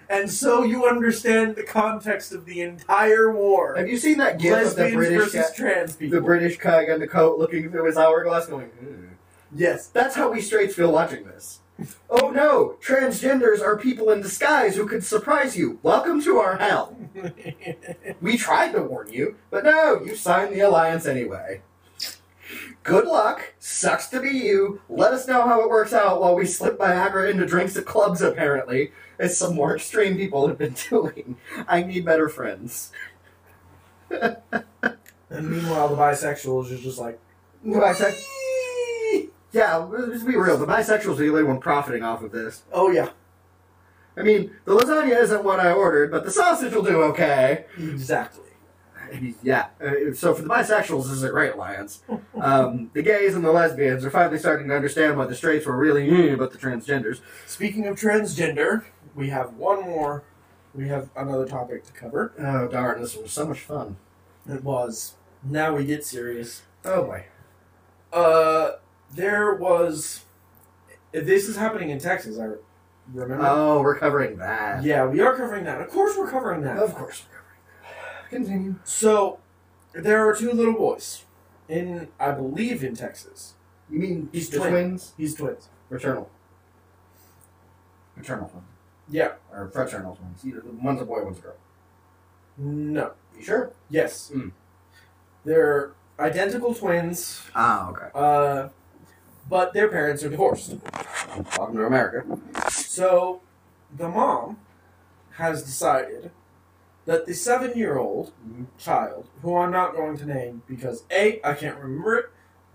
And 0.09 0.29
so 0.29 0.63
you 0.63 0.86
understand 0.88 1.55
the 1.55 1.63
context 1.63 2.34
of 2.34 2.43
the 2.45 2.59
entire 2.59 3.32
war. 3.32 3.75
have 3.77 3.88
you 3.88 3.95
seen 3.95 4.17
that 4.17 4.39
gif 4.39 4.51
of 4.51 4.75
the 4.75 4.82
Lesbians 4.84 4.95
British 4.95 5.17
versus 5.32 5.49
guy, 5.51 5.55
trans 5.55 5.95
people. 5.95 6.19
the 6.19 6.25
British 6.25 6.57
guy 6.57 6.84
in 6.84 6.99
the 6.99 7.07
coat 7.07 7.39
looking 7.39 7.71
through 7.71 7.86
his 7.86 7.95
hourglass, 7.97 8.45
going? 8.47 8.67
"Hmm." 8.67 9.11
Yes. 9.55 9.87
That's 9.87 10.15
how 10.15 10.31
we 10.31 10.41
straights 10.41 10.75
feel 10.75 10.91
watching 10.91 11.25
this. 11.25 11.59
Oh 12.09 12.29
no! 12.29 12.77
Transgenders 12.81 13.59
are 13.61 13.77
people 13.77 14.11
in 14.11 14.21
disguise 14.21 14.75
who 14.75 14.85
could 14.87 15.03
surprise 15.03 15.57
you. 15.57 15.79
Welcome 15.81 16.21
to 16.23 16.37
our 16.37 16.57
hell. 16.57 16.95
We 18.21 18.37
tried 18.37 18.73
to 18.73 18.83
warn 18.83 19.11
you, 19.11 19.35
but 19.49 19.63
no, 19.63 20.01
you 20.05 20.15
signed 20.15 20.53
the 20.53 20.59
alliance 20.59 21.07
anyway. 21.07 21.61
Good 22.83 23.05
luck. 23.05 23.53
Sucks 23.59 24.07
to 24.09 24.19
be 24.19 24.29
you. 24.29 24.81
Let 24.89 25.13
us 25.13 25.27
know 25.27 25.43
how 25.43 25.61
it 25.61 25.69
works 25.69 25.93
out 25.93 26.21
while 26.21 26.35
we 26.35 26.45
slip 26.45 26.77
Viagra 26.77 27.29
into 27.29 27.45
drinks 27.45 27.75
at 27.77 27.85
clubs, 27.85 28.21
apparently, 28.21 28.91
as 29.19 29.37
some 29.37 29.55
more 29.55 29.75
extreme 29.75 30.17
people 30.17 30.47
have 30.47 30.57
been 30.57 30.75
doing. 30.89 31.37
I 31.67 31.83
need 31.83 32.05
better 32.05 32.29
friends. 32.29 32.91
and 34.09 34.35
meanwhile, 35.31 35.89
the 35.89 35.95
bisexuals 35.95 36.71
are 36.71 36.77
just 36.81 36.99
like, 36.99 37.19
Bisexual. 37.65 38.23
Yeah, 39.51 39.75
let's 39.75 40.23
be 40.23 40.35
real. 40.35 40.57
The 40.57 40.65
bisexuals 40.65 41.13
are 41.13 41.15
the 41.15 41.29
only 41.29 41.43
one 41.43 41.59
profiting 41.59 42.03
off 42.03 42.23
of 42.23 42.31
this. 42.31 42.63
oh 42.71 42.89
yeah, 42.89 43.09
I 44.17 44.23
mean, 44.23 44.51
the 44.65 44.75
lasagna 44.75 45.21
isn't 45.21 45.43
what 45.43 45.59
I 45.59 45.71
ordered, 45.71 46.11
but 46.11 46.23
the 46.23 46.31
sausage 46.31 46.73
will 46.73 46.83
do 46.83 47.01
okay. 47.03 47.65
exactly. 47.77 48.43
I 48.95 49.19
mean, 49.19 49.35
yeah. 49.43 49.67
Uh, 49.83 50.13
so 50.13 50.33
for 50.33 50.41
the 50.41 50.49
bisexuals, 50.49 51.03
this 51.03 51.11
is 51.11 51.23
a 51.23 51.31
right, 51.33 51.57
Lions. 51.57 52.01
Um, 52.41 52.89
the 52.95 53.03
gays 53.03 53.35
and 53.35 53.45
the 53.45 53.51
lesbians 53.51 54.03
are 54.03 54.09
finally 54.09 54.39
starting 54.39 54.67
to 54.69 54.75
understand 54.75 55.15
why 55.15 55.27
the 55.27 55.35
straights 55.35 55.67
were 55.67 55.77
really 55.77 56.09
mm, 56.09 56.33
about 56.33 56.51
the 56.51 56.57
transgenders. 56.57 57.19
Speaking 57.45 57.85
of 57.85 57.99
transgender, 57.99 58.85
we 59.13 59.29
have 59.29 59.53
one 59.53 59.81
more. 59.81 60.23
We 60.73 60.87
have 60.87 61.11
another 61.15 61.45
topic 61.45 61.83
to 61.83 61.91
cover. 61.91 62.33
Oh 62.39 62.67
darn, 62.67 62.99
this 62.99 63.15
was 63.15 63.31
so 63.31 63.47
much 63.47 63.59
fun. 63.59 63.97
It 64.49 64.63
was. 64.63 65.17
Now 65.43 65.75
we 65.75 65.85
get 65.85 66.03
serious. 66.03 66.63
Oh 66.83 67.03
boy. 67.03 67.25
Uh, 68.11 68.71
there 69.16 69.53
was. 69.55 70.24
This 71.12 71.47
is 71.49 71.57
happening 71.57 71.89
in 71.89 71.99
Texas. 71.99 72.39
I 72.39 72.49
remember. 73.14 73.45
Oh, 73.45 73.82
we're 73.82 73.97
covering 73.97 74.38
that. 74.38 74.84
yeah, 74.84 75.05
we 75.05 75.20
are 75.20 75.36
covering 75.36 75.66
that. 75.66 75.82
Of 75.82 75.89
course, 75.89 76.16
we're 76.18 76.30
covering 76.30 76.62
that. 76.62 76.78
Of 76.78 76.95
course 76.95 77.24
we're 77.30 77.38
covering 77.38 77.59
that. 77.84 78.30
Continue. 78.30 78.76
So, 78.86 79.39
there 79.93 80.26
are 80.28 80.34
two 80.36 80.51
little 80.53 80.74
boys 80.74 81.26
in, 81.68 82.07
I 82.20 82.32
believe, 82.32 82.84
in 82.84 82.95
Texas. 82.95 83.55
You 83.89 83.99
mean 83.99 84.30
He's 84.32 84.49
twin. 84.49 84.70
twins? 84.70 85.14
He's 85.18 85.36
twins. 85.36 85.68
Fraternal. 85.89 86.30
Fraternal 88.16 88.47
twins. 88.49 88.66
Yeah. 89.09 89.34
Or 89.51 89.68
fraternal 89.70 90.16
twins. 90.16 90.45
Either 90.45 90.64
one's 90.82 91.01
a 91.01 91.05
boy, 91.05 91.24
one's 91.24 91.39
a 91.39 91.41
girl. 91.41 91.55
No. 92.57 93.12
You 93.38 93.43
sure? 93.43 93.72
Yes. 93.89 94.30
Hmm. 94.34 94.49
They're 95.43 95.91
identical 96.20 96.74
twins, 96.74 97.41
Ah, 97.55 97.89
okay. 97.89 98.07
uh, 98.14 98.70
but 99.51 99.73
their 99.73 99.89
parents 99.89 100.23
are 100.23 100.29
divorced. 100.29 100.77
Welcome 101.57 101.75
to 101.75 101.85
America. 101.85 102.39
So, 102.69 103.41
the 103.93 104.07
mom 104.07 104.57
has 105.31 105.61
decided 105.61 106.31
that 107.05 107.25
the 107.25 107.33
seven 107.33 107.77
year 107.77 107.97
old 107.97 108.31
child, 108.77 109.27
who 109.41 109.57
I'm 109.57 109.71
not 109.71 109.93
going 109.93 110.17
to 110.19 110.25
name 110.25 110.61
because 110.69 111.03
A, 111.11 111.41
I 111.43 111.53
can't 111.53 111.77
remember 111.77 112.15
it, 112.15 112.25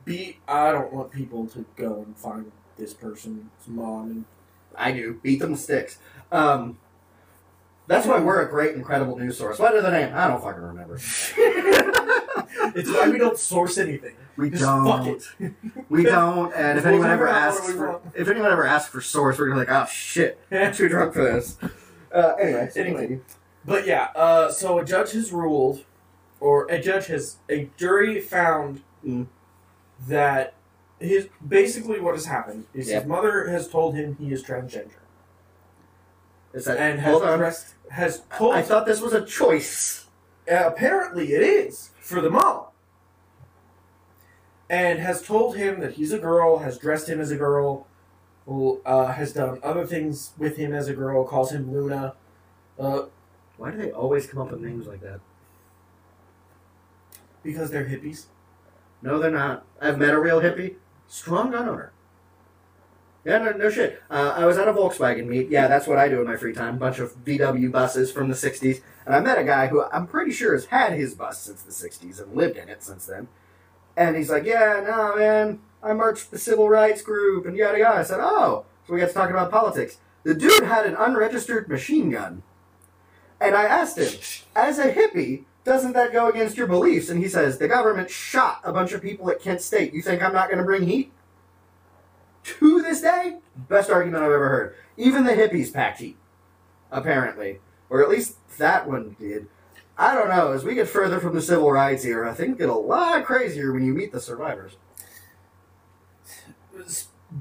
B, 0.04 0.36
I 0.46 0.70
don't 0.70 0.92
want 0.92 1.12
people 1.12 1.46
to 1.46 1.64
go 1.76 2.02
and 2.02 2.14
find 2.14 2.52
this 2.76 2.92
person's 2.92 3.46
mom 3.66 4.10
and 4.10 4.24
I 4.76 4.92
do. 4.92 5.18
Beat 5.22 5.38
them 5.38 5.52
with 5.52 5.60
sticks. 5.60 5.96
Um, 6.30 6.76
that's 7.86 8.06
why 8.06 8.20
we're 8.20 8.42
a 8.42 8.50
great, 8.50 8.74
incredible 8.74 9.16
news 9.16 9.38
source. 9.38 9.58
What 9.58 9.74
is 9.74 9.82
the 9.82 9.90
name? 9.90 10.12
I 10.14 10.28
don't 10.28 10.42
fucking 10.42 10.60
remember. 10.60 11.00
It's 12.74 12.90
why 12.90 13.08
we 13.08 13.18
don't 13.18 13.38
source 13.38 13.78
anything. 13.78 14.14
We 14.36 14.50
Just 14.50 14.62
don't. 14.62 14.84
fuck 14.84 15.06
it. 15.06 15.52
We 15.88 16.02
don't. 16.04 16.52
And 16.54 16.78
if 16.78 16.84
We'll 16.84 16.94
anyone 16.94 17.10
ever 17.10 17.26
figure 17.26 17.28
out 17.28 17.46
what 17.48 17.54
asks 17.54 17.68
we 17.68 17.74
for, 17.74 17.90
want. 17.92 18.02
if 18.14 18.28
anyone 18.28 18.52
ever 18.52 18.66
asks 18.66 18.90
for 18.90 19.00
source, 19.00 19.38
we're 19.38 19.48
gonna 19.48 19.64
be 19.64 19.70
like, 19.70 19.82
oh 19.82 19.90
shit, 19.90 20.38
I'm 20.50 20.72
too 20.74 20.88
drunk 20.88 21.14
for 21.14 21.24
this. 21.24 21.56
Uh, 22.12 22.34
anyway, 22.40 22.68
so 22.72 22.80
Anyway. 22.80 22.98
continue. 23.00 23.24
But 23.64 23.86
yeah, 23.86 24.08
uh, 24.14 24.50
so 24.50 24.78
a 24.78 24.84
judge 24.84 25.12
has 25.12 25.32
ruled, 25.32 25.84
or 26.40 26.66
a 26.70 26.80
judge 26.80 27.06
has, 27.06 27.36
a 27.48 27.70
jury 27.76 28.20
found 28.20 28.82
Mm. 29.04 29.26
that 30.08 30.54
his 31.00 31.28
basically 31.46 32.00
what 32.00 32.14
has 32.14 32.26
happened 32.26 32.66
is 32.74 32.88
Yeah. 32.90 33.00
his 33.00 33.08
mother 33.08 33.48
has 33.48 33.68
told 33.68 33.94
him 33.94 34.16
he 34.18 34.32
is 34.32 34.42
transgender 34.42 34.90
Is 36.54 36.64
that 36.64 36.78
and 36.78 37.00
has 37.00 37.10
hold 37.12 37.22
on? 37.24 37.52
has 37.90 38.22
told. 38.36 38.54
I 38.54 38.62
thought 38.62 38.86
this 38.86 39.00
was 39.00 39.12
a 39.12 39.24
choice. 39.24 40.05
Apparently, 40.48 41.32
it 41.32 41.42
is 41.42 41.90
for 42.00 42.20
the 42.20 42.30
mom, 42.30 42.66
and 44.68 44.98
has 44.98 45.22
told 45.22 45.56
him 45.56 45.80
that 45.80 45.94
he's 45.94 46.12
a 46.12 46.18
girl, 46.18 46.58
has 46.58 46.78
dressed 46.78 47.08
him 47.08 47.20
as 47.20 47.30
a 47.30 47.36
girl, 47.36 47.86
uh, 48.84 49.12
has 49.12 49.32
done 49.32 49.58
other 49.62 49.86
things 49.86 50.32
with 50.38 50.56
him 50.56 50.72
as 50.72 50.88
a 50.88 50.94
girl, 50.94 51.24
calls 51.24 51.52
him 51.52 51.72
Luna. 51.72 52.14
Uh, 52.78 53.02
Why 53.56 53.70
do 53.70 53.78
they 53.78 53.90
always 53.90 54.26
come 54.26 54.40
up 54.40 54.50
with 54.50 54.60
names 54.60 54.86
like 54.86 55.00
that? 55.00 55.20
Because 57.42 57.70
they're 57.70 57.86
hippies. 57.86 58.26
No, 59.02 59.18
they're 59.18 59.30
not. 59.30 59.64
I've 59.80 59.98
met 59.98 60.14
a 60.14 60.20
real 60.20 60.40
hippie. 60.40 60.76
Strong 61.06 61.52
gun 61.52 61.68
owner. 61.68 61.92
Yeah, 63.26 63.38
no, 63.38 63.50
no 63.50 63.70
shit. 63.70 64.00
Uh, 64.08 64.34
I 64.36 64.46
was 64.46 64.56
at 64.56 64.68
a 64.68 64.72
Volkswagen 64.72 65.26
meet. 65.26 65.50
Yeah, 65.50 65.66
that's 65.66 65.88
what 65.88 65.98
I 65.98 66.08
do 66.08 66.20
in 66.20 66.28
my 66.28 66.36
free 66.36 66.52
time. 66.52 66.78
Bunch 66.78 67.00
of 67.00 67.12
VW 67.24 67.72
buses 67.72 68.12
from 68.12 68.28
the 68.28 68.36
60s. 68.36 68.82
And 69.04 69.16
I 69.16 69.18
met 69.18 69.36
a 69.36 69.42
guy 69.42 69.66
who 69.66 69.82
I'm 69.82 70.06
pretty 70.06 70.30
sure 70.30 70.52
has 70.52 70.66
had 70.66 70.92
his 70.92 71.16
bus 71.16 71.40
since 71.40 71.62
the 71.62 71.72
60s 71.72 72.22
and 72.22 72.36
lived 72.36 72.56
in 72.56 72.68
it 72.68 72.84
since 72.84 73.04
then. 73.06 73.26
And 73.96 74.14
he's 74.14 74.30
like, 74.30 74.44
yeah, 74.44 74.80
no, 74.86 75.16
man, 75.16 75.58
I 75.82 75.92
marched 75.92 76.30
the 76.30 76.38
civil 76.38 76.68
rights 76.68 77.02
group 77.02 77.46
and 77.46 77.56
yada 77.56 77.80
yada. 77.80 77.98
I 77.98 78.02
said, 78.04 78.20
oh. 78.20 78.64
So 78.86 78.94
we 78.94 79.00
got 79.00 79.08
to 79.08 79.12
talking 79.12 79.34
about 79.34 79.50
politics. 79.50 79.98
The 80.22 80.34
dude 80.34 80.62
had 80.62 80.86
an 80.86 80.94
unregistered 80.94 81.68
machine 81.68 82.10
gun. 82.10 82.44
And 83.40 83.56
I 83.56 83.64
asked 83.64 83.98
him, 83.98 84.20
as 84.54 84.78
a 84.78 84.92
hippie, 84.92 85.46
doesn't 85.64 85.94
that 85.94 86.12
go 86.12 86.28
against 86.28 86.56
your 86.56 86.68
beliefs? 86.68 87.10
And 87.10 87.20
he 87.20 87.28
says, 87.28 87.58
the 87.58 87.66
government 87.66 88.08
shot 88.08 88.60
a 88.62 88.72
bunch 88.72 88.92
of 88.92 89.02
people 89.02 89.28
at 89.32 89.42
Kent 89.42 89.62
State. 89.62 89.92
You 89.92 90.00
think 90.00 90.22
I'm 90.22 90.32
not 90.32 90.46
going 90.46 90.58
to 90.58 90.64
bring 90.64 90.86
heat? 90.86 91.12
To 92.46 92.80
this 92.82 93.00
day, 93.00 93.38
best 93.56 93.90
argument 93.90 94.22
I've 94.22 94.30
ever 94.30 94.48
heard. 94.48 94.74
Even 94.96 95.24
the 95.24 95.32
hippies 95.32 95.72
packed 95.72 95.98
heat, 96.00 96.16
apparently. 96.92 97.58
Or 97.90 98.02
at 98.02 98.08
least 98.08 98.36
that 98.58 98.86
one 98.88 99.16
did. 99.18 99.48
I 99.98 100.14
don't 100.14 100.28
know. 100.28 100.52
As 100.52 100.64
we 100.64 100.74
get 100.74 100.88
further 100.88 101.18
from 101.18 101.34
the 101.34 101.42
civil 101.42 101.70
rights 101.72 102.04
era, 102.04 102.34
things 102.34 102.58
get 102.58 102.68
a 102.68 102.74
lot 102.74 103.24
crazier 103.24 103.72
when 103.72 103.84
you 103.84 103.94
meet 103.94 104.12
the 104.12 104.20
survivors. 104.20 104.76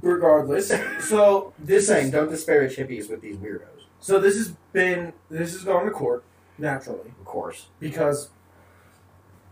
Regardless, 0.01 0.69
so 1.07 1.53
this 1.59 1.85
Just 1.85 1.87
saying, 1.87 2.05
is, 2.07 2.11
don't 2.11 2.29
disparage 2.29 2.75
hippies 2.75 3.09
with 3.09 3.21
these 3.21 3.37
weirdos. 3.37 3.83
so 3.99 4.19
this 4.19 4.35
has 4.35 4.53
been 4.73 5.13
this 5.29 5.53
has 5.53 5.63
gone 5.63 5.85
to 5.85 5.91
court 5.91 6.23
naturally 6.57 7.09
Of 7.19 7.25
course. 7.25 7.67
because 7.79 8.29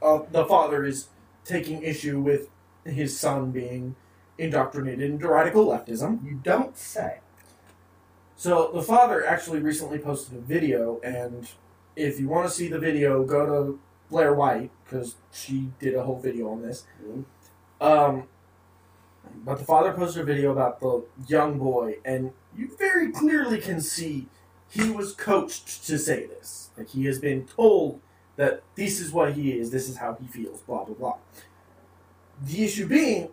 uh, 0.01 0.19
the 0.31 0.45
father 0.45 0.85
is 0.85 1.09
taking 1.45 1.83
issue 1.83 2.19
with 2.19 2.49
his 2.85 3.17
son 3.19 3.51
being 3.51 3.95
indoctrinated 4.37 5.09
into 5.09 5.27
radical 5.27 5.67
leftism. 5.67 6.23
You 6.23 6.39
don't 6.43 6.77
say. 6.77 7.19
So 8.35 8.71
the 8.73 8.81
father 8.81 9.25
actually 9.25 9.59
recently 9.59 9.99
posted 9.99 10.37
a 10.37 10.41
video, 10.41 10.99
and 11.01 11.47
if 11.95 12.19
you 12.19 12.27
want 12.27 12.47
to 12.47 12.53
see 12.53 12.67
the 12.67 12.79
video, 12.79 13.23
go 13.23 13.45
to 13.45 13.79
Blair 14.09 14.33
White 14.33 14.71
because 14.83 15.15
she 15.31 15.71
did 15.79 15.95
a 15.95 16.03
whole 16.03 16.19
video 16.19 16.49
on 16.49 16.61
this. 16.61 16.85
Mhm. 17.03 17.25
Um, 17.79 18.27
but 19.45 19.59
the 19.59 19.65
father 19.65 19.93
posted 19.93 20.23
a 20.23 20.25
video 20.25 20.51
about 20.51 20.79
the 20.79 21.05
young 21.27 21.57
boy, 21.57 21.97
and 22.03 22.33
you 22.55 22.75
very 22.77 23.11
clearly 23.11 23.59
can 23.59 23.81
see 23.81 24.27
he 24.67 24.89
was 24.89 25.13
coached 25.13 25.85
to 25.87 25.97
say 25.97 26.25
this. 26.25 26.69
Like 26.77 26.89
he 26.89 27.05
has 27.05 27.19
been 27.19 27.45
told 27.45 28.01
that 28.35 28.63
this 28.75 28.99
is 28.99 29.11
what 29.11 29.33
he 29.33 29.57
is, 29.57 29.71
this 29.71 29.87
is 29.87 29.97
how 29.97 30.17
he 30.19 30.27
feels, 30.27 30.61
blah 30.61 30.83
blah 30.83 30.95
blah. 30.95 31.17
The 32.41 32.63
issue 32.65 32.87
being 32.87 33.29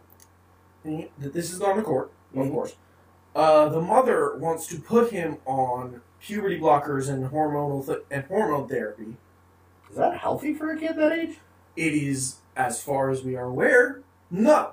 this 0.84 1.50
has 1.50 1.58
gone 1.58 1.76
to 1.76 1.82
court, 1.82 2.10
of 2.34 2.46
Mhm. 2.46 2.50
course. 2.52 2.76
Uh, 3.34 3.68
the 3.68 3.80
mother 3.80 4.36
wants 4.36 4.66
to 4.68 4.78
put 4.80 5.10
him 5.12 5.38
on 5.46 6.00
puberty 6.20 6.58
blockers 6.58 7.08
and 7.08 7.30
hormonal 7.30 7.84
th- 7.86 8.04
and 8.10 8.24
hormone 8.24 8.68
therapy. 8.68 9.16
Is 9.90 9.96
that 9.96 10.18
healthy 10.18 10.54
for 10.54 10.70
a 10.70 10.76
kid 10.78 10.96
that 10.96 11.12
age? 11.12 11.38
It 11.76 11.94
is, 11.94 12.36
as 12.56 12.82
far 12.82 13.10
as 13.10 13.22
we 13.24 13.36
are 13.36 13.44
aware, 13.46 14.00
no. 14.30 14.72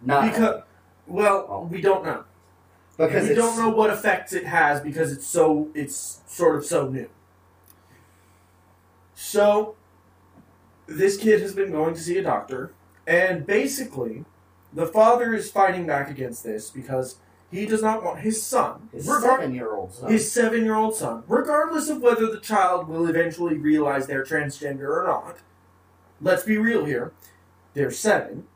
Not 0.00 0.30
because, 0.30 0.62
well, 1.06 1.68
we 1.70 1.80
don't 1.80 2.04
know. 2.04 2.24
because 2.96 3.28
we 3.28 3.34
don't 3.36 3.56
know 3.56 3.68
what 3.68 3.90
effects 3.90 4.32
it 4.32 4.44
has 4.44 4.80
because 4.80 5.12
it's 5.12 5.26
so 5.26 5.68
it's 5.74 6.20
sort 6.26 6.56
of 6.56 6.64
so 6.64 6.88
new. 6.88 7.08
So 9.14 9.76
this 10.86 11.16
kid 11.16 11.40
has 11.40 11.54
been 11.54 11.70
going 11.70 11.94
to 11.94 12.00
see 12.00 12.18
a 12.18 12.22
doctor, 12.22 12.72
and 13.06 13.46
basically, 13.46 14.24
the 14.72 14.86
father 14.86 15.34
is 15.34 15.50
fighting 15.50 15.86
back 15.86 16.10
against 16.10 16.44
this 16.44 16.70
because 16.70 17.16
he 17.50 17.64
does 17.66 17.82
not 17.82 18.04
want 18.04 18.20
his 18.20 18.42
son, 18.42 18.88
his 18.92 19.06
regard- 19.08 19.40
seven-year-old 19.40 19.92
son. 19.94 20.10
his 20.12 20.30
seven-year-old 20.30 20.94
son, 20.94 21.22
regardless 21.28 21.88
of 21.88 22.02
whether 22.02 22.26
the 22.26 22.40
child 22.40 22.88
will 22.88 23.06
eventually 23.06 23.56
realize 23.56 24.06
they're 24.06 24.24
transgender 24.24 24.88
or 24.88 25.04
not. 25.06 25.38
Let's 26.20 26.42
be 26.42 26.58
real 26.58 26.84
here; 26.84 27.12
they're 27.74 27.90
seven, 27.90 28.46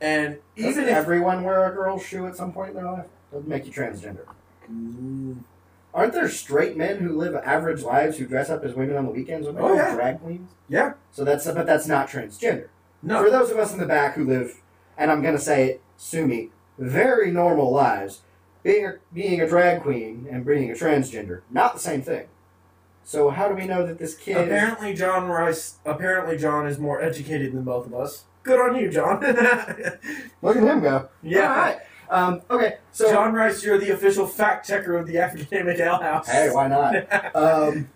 and 0.00 0.38
Doesn't 0.56 0.70
even 0.70 0.84
if 0.84 0.90
everyone 0.94 1.42
wear 1.42 1.64
a 1.70 1.74
girl's 1.74 2.04
shoe 2.04 2.26
at 2.26 2.36
some 2.36 2.52
point 2.52 2.70
in 2.70 2.76
their 2.76 2.84
life? 2.84 3.06
Doesn't 3.32 3.48
make 3.48 3.66
you 3.66 3.72
transgender. 3.72 4.26
Mm, 4.70 5.38
Aren't 5.94 6.12
there 6.12 6.28
straight 6.28 6.76
men 6.76 6.98
who 6.98 7.16
live 7.16 7.34
average 7.36 7.82
lives 7.82 8.18
who 8.18 8.26
dress 8.26 8.50
up 8.50 8.62
as 8.64 8.74
women 8.74 8.96
on 8.96 9.06
the 9.06 9.10
weekends? 9.10 9.46
They 9.46 9.54
Oh, 9.58 9.74
yeah. 9.74 9.94
drag 9.94 10.20
queens? 10.20 10.50
yeah, 10.68 10.92
So 11.10 11.24
that's 11.24 11.46
but 11.46 11.64
that's 11.66 11.86
not 11.88 12.08
transgender. 12.08 12.68
no, 13.02 13.24
For 13.24 13.30
those 13.30 13.50
of 13.50 13.56
us 13.58 13.72
in 13.72 13.78
the 13.78 13.86
back 13.86 14.14
who 14.14 14.24
live, 14.24 14.60
and 14.96 15.10
I'm 15.10 15.22
gonna 15.22 15.38
say 15.38 15.66
it, 15.70 15.80
sue 15.96 16.26
me, 16.26 16.50
very 16.78 17.30
normal 17.30 17.72
lives, 17.72 18.22
being 18.62 18.86
a, 18.86 18.94
being 19.12 19.40
a 19.40 19.48
drag 19.48 19.82
queen 19.82 20.26
and 20.30 20.44
being 20.44 20.70
a 20.70 20.74
transgender, 20.74 21.42
not 21.50 21.74
the 21.74 21.80
same 21.80 22.02
thing. 22.02 22.26
So 23.04 23.30
how 23.30 23.48
do 23.48 23.54
we 23.54 23.66
know 23.66 23.86
that 23.86 23.98
this 23.98 24.16
kid? 24.16 24.36
Apparently, 24.36 24.92
John 24.92 25.28
Rice. 25.28 25.76
Apparently, 25.84 26.36
John 26.36 26.66
is 26.66 26.78
more 26.78 27.00
educated 27.00 27.52
than 27.52 27.62
both 27.62 27.86
of 27.86 27.94
us. 27.94 28.24
Good 28.42 28.58
on 28.60 28.74
you, 28.76 28.90
John. 28.90 29.20
Look 30.42 30.56
at 30.56 30.62
him 30.62 30.80
go. 30.80 31.08
yeah, 31.22 31.48
All 31.50 31.56
right. 31.56 31.78
Um, 32.08 32.42
okay. 32.50 32.78
So 32.92 33.10
John 33.10 33.32
Rice, 33.32 33.64
you're 33.64 33.78
the 33.78 33.90
official 33.90 34.26
fact 34.26 34.66
checker 34.66 34.96
of 34.96 35.06
the 35.06 35.18
Academic 35.18 35.78
Alehouse. 35.80 36.28
hey, 36.28 36.50
why 36.52 36.68
not? 36.68 36.94
Um, 37.36 37.88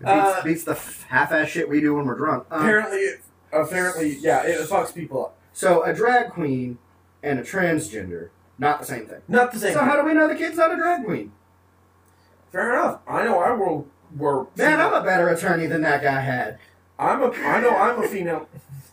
beats, 0.00 0.04
Uh, 0.10 0.42
beats 0.44 0.64
the 0.64 0.74
half-ass 1.08 1.48
shit 1.48 1.68
we 1.68 1.80
do 1.80 1.94
when 1.94 2.06
we're 2.06 2.16
drunk. 2.16 2.46
Um, 2.50 2.60
apparently, 2.62 3.06
apparently, 3.52 4.16
yeah, 4.20 4.42
it 4.42 4.58
fucks 4.68 4.94
people 4.94 5.26
up. 5.26 5.36
So 5.54 5.84
a 5.84 5.94
drag 5.94 6.30
queen 6.30 6.78
and 7.22 7.38
a 7.38 7.42
transgender, 7.42 8.30
not 8.58 8.80
the 8.80 8.86
same 8.86 9.06
thing. 9.06 9.22
Not 9.28 9.52
the 9.52 9.58
same. 9.58 9.68
Thing. 9.68 9.78
So 9.78 9.84
how 9.84 9.96
do 9.96 10.04
we 10.04 10.12
know 10.12 10.28
the 10.28 10.34
kid's 10.34 10.56
not 10.58 10.72
a 10.72 10.76
drag 10.76 11.04
queen? 11.04 11.32
Fair 12.52 12.74
enough. 12.74 13.00
I 13.08 13.24
know 13.24 13.38
I 13.38 13.52
will. 13.52 13.88
Were 14.16 14.46
Man, 14.56 14.80
I'm 14.80 14.92
a 14.92 15.02
better 15.02 15.28
attorney 15.28 15.66
than 15.66 15.82
that 15.82 16.02
guy 16.02 16.20
had. 16.20 16.58
I'm 16.98 17.22
a. 17.22 17.30
I 17.30 17.60
know 17.60 17.76
I'm 17.76 18.02
a 18.02 18.06
female. 18.06 18.48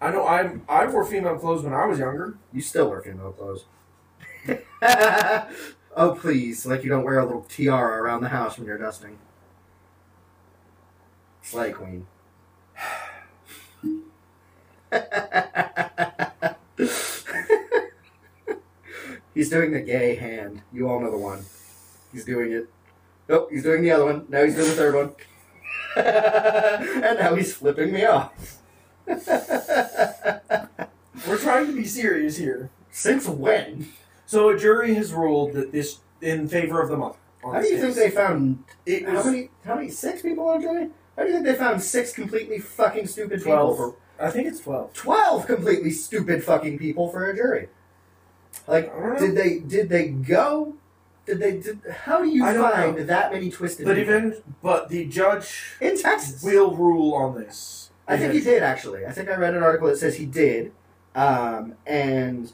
I 0.00 0.10
know 0.10 0.26
I'm. 0.26 0.62
I 0.68 0.86
wore 0.86 1.04
female 1.04 1.36
clothes 1.36 1.62
when 1.62 1.74
I 1.74 1.84
was 1.84 1.98
younger. 1.98 2.38
You 2.52 2.62
still 2.62 2.88
wear 2.88 3.02
female 3.02 3.32
clothes. 3.32 3.64
oh 5.96 6.16
please, 6.18 6.64
like 6.64 6.82
you 6.84 6.88
don't 6.88 7.04
wear 7.04 7.18
a 7.18 7.26
little 7.26 7.42
tiara 7.42 8.02
around 8.02 8.22
the 8.22 8.30
house 8.30 8.56
when 8.56 8.66
you're 8.66 8.78
dusting. 8.78 9.18
Slay 11.42 11.72
queen. 11.72 12.06
He's 19.34 19.48
doing 19.50 19.72
the 19.72 19.80
gay 19.80 20.14
hand. 20.16 20.62
You 20.72 20.88
all 20.88 21.00
know 21.00 21.10
the 21.10 21.16
one. 21.16 21.44
He's 22.12 22.24
doing 22.24 22.52
it. 22.52 22.68
Nope, 23.28 23.48
he's 23.50 23.62
doing 23.62 23.82
the 23.82 23.92
other 23.92 24.04
one. 24.06 24.26
Now 24.28 24.42
he's 24.44 24.54
doing 24.56 24.68
the 24.68 24.74
third 24.74 24.94
one. 24.96 25.12
and 25.96 27.18
now 27.18 27.34
he's 27.36 27.54
flipping 27.54 27.92
me 27.92 28.04
off. 28.04 28.58
We're 29.06 29.20
trying 31.38 31.66
to 31.68 31.74
be 31.76 31.84
serious 31.84 32.36
here. 32.36 32.70
Since 32.90 33.28
when? 33.28 33.88
So 34.26 34.48
a 34.50 34.58
jury 34.58 34.94
has 34.94 35.12
ruled 35.12 35.52
that 35.52 35.70
this 35.72 36.00
in 36.20 36.48
favor 36.48 36.82
of 36.82 36.88
the 36.88 36.96
mother. 36.96 37.16
on 37.44 37.54
How 37.54 37.60
do 37.60 37.68
this 37.68 37.72
you 37.72 37.78
think 37.80 37.94
case. 37.94 38.04
they 38.04 38.10
found 38.10 38.64
It 38.84 39.06
how 39.06 39.14
was 39.14 39.26
many? 39.26 39.50
How 39.64 39.76
many? 39.76 39.90
Six 39.90 40.22
people 40.22 40.48
on 40.48 40.58
a 40.58 40.62
jury? 40.62 40.90
How 41.16 41.22
do 41.22 41.28
you 41.28 41.34
think 41.34 41.46
they 41.46 41.54
found 41.54 41.80
six 41.82 42.12
completely 42.12 42.58
fucking 42.58 43.06
stupid 43.06 43.42
twelve. 43.42 43.76
people 43.76 43.96
I 44.20 44.30
think 44.30 44.48
it's 44.48 44.60
twelve. 44.60 44.92
twelve 44.92 45.46
completely 45.46 45.90
stupid 45.90 46.44
fucking 46.44 46.78
people 46.78 47.08
for 47.08 47.28
a 47.30 47.34
jury? 47.34 47.68
Like, 48.66 48.92
I 48.94 48.98
don't 49.00 49.12
know. 49.14 49.18
did 49.18 49.34
they? 49.36 49.58
Did 49.60 49.88
they 49.88 50.08
go? 50.08 50.74
Did 51.26 51.38
they? 51.38 51.58
Did, 51.58 51.80
how 52.04 52.22
do 52.22 52.28
you 52.28 52.44
I 52.44 52.52
don't 52.52 52.70
find 52.72 52.96
know. 52.96 53.04
that 53.04 53.32
many 53.32 53.50
twisted? 53.50 53.86
But 53.86 53.96
people? 53.96 54.14
even 54.14 54.42
but 54.62 54.88
the 54.88 55.06
judge 55.06 55.72
in 55.80 55.98
Texas, 56.00 56.42
will 56.42 56.74
rule 56.76 57.14
on 57.14 57.34
this. 57.40 57.90
I 58.06 58.16
think 58.18 58.32
he 58.34 58.40
did 58.40 58.62
actually. 58.62 59.06
I 59.06 59.12
think 59.12 59.28
I 59.28 59.36
read 59.36 59.54
an 59.54 59.62
article 59.62 59.86
that 59.88 59.96
says 59.96 60.16
he 60.16 60.26
did, 60.26 60.72
um, 61.14 61.74
and 61.86 62.52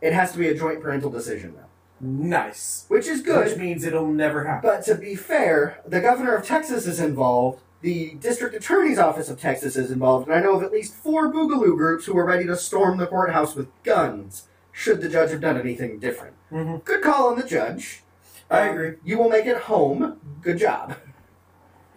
it 0.00 0.12
has 0.12 0.32
to 0.32 0.38
be 0.38 0.48
a 0.48 0.54
joint 0.54 0.82
parental 0.82 1.10
decision 1.10 1.54
now, 1.56 1.66
Nice. 2.00 2.86
which 2.88 3.06
is 3.06 3.22
good. 3.22 3.46
Which 3.46 3.56
means 3.56 3.84
it'll 3.84 4.08
never 4.08 4.44
happen. 4.44 4.68
But 4.68 4.84
to 4.86 4.96
be 4.96 5.14
fair, 5.14 5.78
the 5.86 6.00
governor 6.00 6.34
of 6.34 6.44
Texas 6.44 6.86
is 6.88 6.98
involved. 6.98 7.62
The 7.82 8.14
district 8.14 8.54
attorney's 8.54 8.98
office 8.98 9.28
of 9.28 9.40
Texas 9.40 9.76
is 9.76 9.90
involved, 9.90 10.26
and 10.28 10.34
I 10.36 10.40
know 10.40 10.56
of 10.56 10.62
at 10.62 10.72
least 10.72 10.94
four 10.94 11.32
boogaloo 11.32 11.76
groups 11.76 12.06
who 12.06 12.16
are 12.18 12.24
ready 12.24 12.46
to 12.46 12.56
storm 12.56 12.98
the 12.98 13.06
courthouse 13.06 13.54
with 13.54 13.68
guns 13.84 14.48
should 14.72 15.00
the 15.00 15.08
judge 15.08 15.30
have 15.30 15.40
done 15.40 15.58
anything 15.58 15.98
different. 15.98 16.34
Mhm. 16.50 16.84
Good 16.84 17.02
call 17.02 17.28
on 17.28 17.38
the 17.38 17.46
judge. 17.46 18.02
I 18.50 18.68
Um, 18.68 18.74
agree. 18.74 18.94
You 19.04 19.18
will 19.18 19.28
make 19.28 19.46
it 19.46 19.56
home. 19.56 20.20
Good 20.42 20.58
job. 20.58 20.96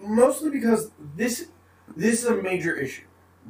Mostly 0.02 0.50
because 0.50 0.92
this 1.16 1.48
this 1.98 2.24
is 2.24 2.26
a 2.26 2.36
major 2.36 2.76
issue 2.76 3.04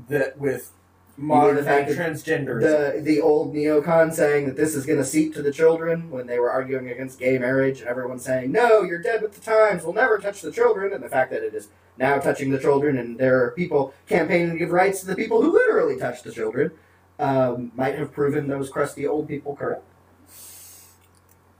that 0.08 0.38
with 0.40 0.72
modern 1.20 1.58
the 1.58 1.64
fact 1.64 1.90
day 1.90 1.94
that 1.96 2.24
the 2.24 3.02
the 3.02 3.22
old 3.22 3.54
neocon 3.54 4.14
saying 4.14 4.46
that 4.46 4.56
this 4.56 4.74
is 4.74 4.86
going 4.86 5.00
to 5.00 5.06
seep 5.06 5.34
to 5.34 5.42
the 5.42 5.52
children 5.52 6.10
when 6.10 6.28
they 6.28 6.40
were 6.40 6.50
arguing 6.50 6.90
against 6.90 7.20
gay 7.20 7.38
marriage, 7.38 7.82
and 7.82 7.90
everyone 7.90 8.20
saying, 8.20 8.52
"No, 8.52 8.84
you're 8.84 9.02
dead 9.02 9.22
with 9.22 9.34
the 9.34 9.42
times. 9.42 9.84
We'll 9.84 9.94
never 9.94 10.18
touch 10.18 10.42
the 10.42 10.52
children." 10.52 10.94
And 10.94 11.04
the 11.04 11.10
fact 11.10 11.32
that 11.32 11.44
it 11.44 11.54
is 11.54 11.68
now 11.98 12.20
touching 12.20 12.52
the 12.52 12.60
children, 12.60 12.98
and 12.98 13.18
there 13.18 13.44
are 13.44 13.52
people 13.52 13.94
campaigning 14.08 14.52
to 14.52 14.58
give 14.58 14.72
rights 14.72 15.02
to 15.02 15.08
the 15.08 15.16
people 15.16 15.42
who 15.42 15.52
literally 15.52 15.98
touch 15.98 16.24
the 16.24 16.32
children, 16.32 16.72
um, 17.20 17.74
might 17.76 17.96
have 17.96 18.14
proven 18.14 18.48
those 18.48 18.70
crusty 18.70 19.06
old 19.06 19.28
people 19.28 19.56
correct. 19.56 19.84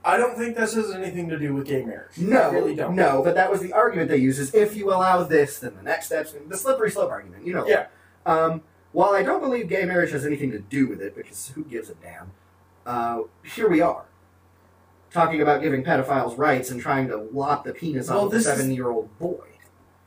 I 0.02 0.16
don't 0.16 0.38
think 0.38 0.56
this 0.56 0.72
has 0.72 0.90
anything 0.90 1.28
to 1.28 1.38
do 1.38 1.52
with 1.52 1.66
gay 1.66 1.84
marriage. 1.84 2.16
No, 2.16 2.40
I 2.40 2.50
really 2.52 2.74
don't. 2.74 2.96
no, 2.96 3.22
but 3.22 3.34
that 3.34 3.50
was 3.50 3.60
the 3.60 3.74
argument 3.74 4.08
they 4.08 4.16
used: 4.16 4.40
is 4.40 4.54
if 4.54 4.74
you 4.74 4.88
allow 4.88 5.22
this, 5.22 5.58
then 5.58 5.76
the 5.76 5.82
next 5.82 6.06
step's 6.06 6.34
the 6.48 6.56
slippery 6.56 6.90
slope 6.90 7.10
argument. 7.10 7.44
You 7.46 7.52
know. 7.52 7.66
Yeah. 7.66 7.88
Um, 8.24 8.62
while 8.92 9.10
I 9.12 9.22
don't 9.22 9.40
believe 9.40 9.68
gay 9.68 9.84
marriage 9.84 10.10
has 10.12 10.24
anything 10.26 10.50
to 10.52 10.58
do 10.58 10.86
with 10.88 11.00
it, 11.00 11.14
because 11.16 11.52
who 11.54 11.64
gives 11.64 11.90
a 11.90 11.94
damn? 11.94 12.32
Uh, 12.86 13.22
here 13.44 13.68
we 13.68 13.80
are, 13.80 14.04
talking 15.12 15.40
about 15.42 15.62
giving 15.62 15.84
pedophiles 15.84 16.36
rights 16.38 16.70
and 16.70 16.80
trying 16.80 17.08
to 17.08 17.16
lop 17.16 17.64
the 17.64 17.72
penis 17.72 18.08
Well, 18.08 18.26
off 18.26 18.32
of 18.32 18.38
a 18.38 18.40
seven-year-old 18.42 19.18
boy. 19.18 19.44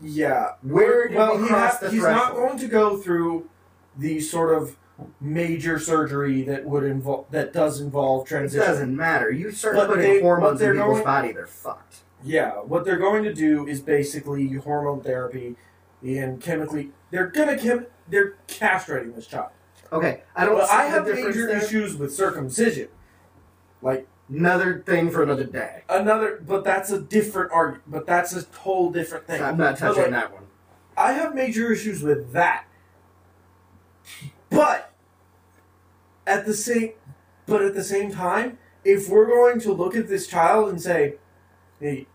Yeah. 0.01 0.53
Where 0.63 1.07
did 1.07 1.15
well, 1.17 1.37
we 1.37 1.43
he 1.43 1.49
ha- 1.49 1.77
the 1.81 1.89
he's 1.91 2.01
not 2.03 2.33
going 2.33 2.57
to 2.57 2.67
go 2.67 2.97
through 2.97 3.49
the 3.97 4.19
sort 4.19 4.53
of 4.53 4.75
major 5.21 5.79
surgery 5.79 6.41
that 6.43 6.65
would 6.65 6.83
involve 6.83 7.25
that 7.31 7.53
does 7.53 7.79
involve 7.79 8.27
transition. 8.27 8.63
It 8.63 8.67
doesn't 8.67 8.95
matter. 8.95 9.31
You 9.31 9.51
start 9.51 9.75
But 9.75 9.87
putting 9.87 10.03
they- 10.15 10.21
hormones 10.21 10.61
in 10.61 10.73
people's 10.73 10.93
going- 10.95 11.03
body, 11.03 11.31
they're 11.31 11.47
fucked. 11.47 11.97
Yeah, 12.23 12.51
what 12.55 12.85
they're 12.85 12.97
going 12.97 13.23
to 13.23 13.33
do 13.33 13.67
is 13.67 13.81
basically 13.81 14.47
hormone 14.53 15.01
therapy 15.01 15.55
and 16.03 16.41
chemically. 16.41 16.91
They're 17.11 17.27
gonna 17.27 17.57
chem- 17.57 17.87
they're 18.09 18.35
castrating 18.47 19.15
this 19.15 19.27
child. 19.27 19.49
Okay, 19.91 20.21
I 20.35 20.45
don't. 20.45 20.57
But 20.57 20.67
see 20.67 20.75
I 20.75 20.85
have 20.85 21.05
major 21.07 21.47
there. 21.47 21.63
issues 21.63 21.95
with 21.95 22.13
circumcision. 22.13 22.89
Like 23.81 24.07
Another 24.29 24.81
thing 24.85 25.11
for 25.11 25.21
another 25.21 25.43
day. 25.43 25.83
another, 25.89 26.41
but 26.47 26.63
that's 26.63 26.89
a 26.89 26.99
different 26.99 27.51
argument. 27.51 27.83
But 27.87 28.05
that's 28.05 28.33
a 28.35 28.45
whole 28.59 28.89
different 28.91 29.27
thing. 29.27 29.41
I'm 29.41 29.57
not 29.57 29.77
touching 29.77 30.03
like, 30.03 30.11
that 30.11 30.33
one. 30.33 30.43
I 30.97 31.13
have 31.13 31.35
major 31.35 31.71
issues 31.71 32.01
with 32.01 32.31
that. 32.31 32.65
But 34.49 34.93
at 36.25 36.45
the 36.45 36.53
same 36.53 36.93
but 37.45 37.61
at 37.61 37.73
the 37.73 37.83
same 37.83 38.11
time, 38.11 38.57
if 38.85 39.09
we're 39.09 39.27
going 39.27 39.59
to 39.61 39.73
look 39.73 39.95
at 39.95 40.07
this 40.07 40.25
child 40.27 40.69
and 40.69 40.81
say, 40.81 41.15
"Hey, 41.79 42.07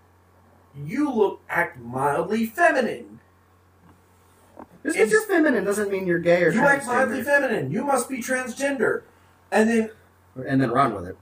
you 0.75 1.13
look 1.13 1.43
act 1.49 1.79
mildly 1.79 2.47
feminine. 2.47 3.18
Just 4.89 4.99
because 4.99 5.13
you're 5.13 5.23
feminine 5.23 5.65
doesn't 5.65 5.91
mean 5.91 6.07
you're 6.07 6.19
gay 6.19 6.43
or 6.43 6.51
You 6.51 6.61
act 6.61 6.87
mildly 6.87 7.23
feminine. 7.23 7.71
You 7.71 7.85
must 7.85 8.09
be 8.09 8.19
transgender." 8.19 9.03
And 9.51 9.69
then 9.69 9.91
And 10.47 10.61
then 10.61 10.71
run 10.71 10.95
with 10.95 11.07
it. 11.07 11.17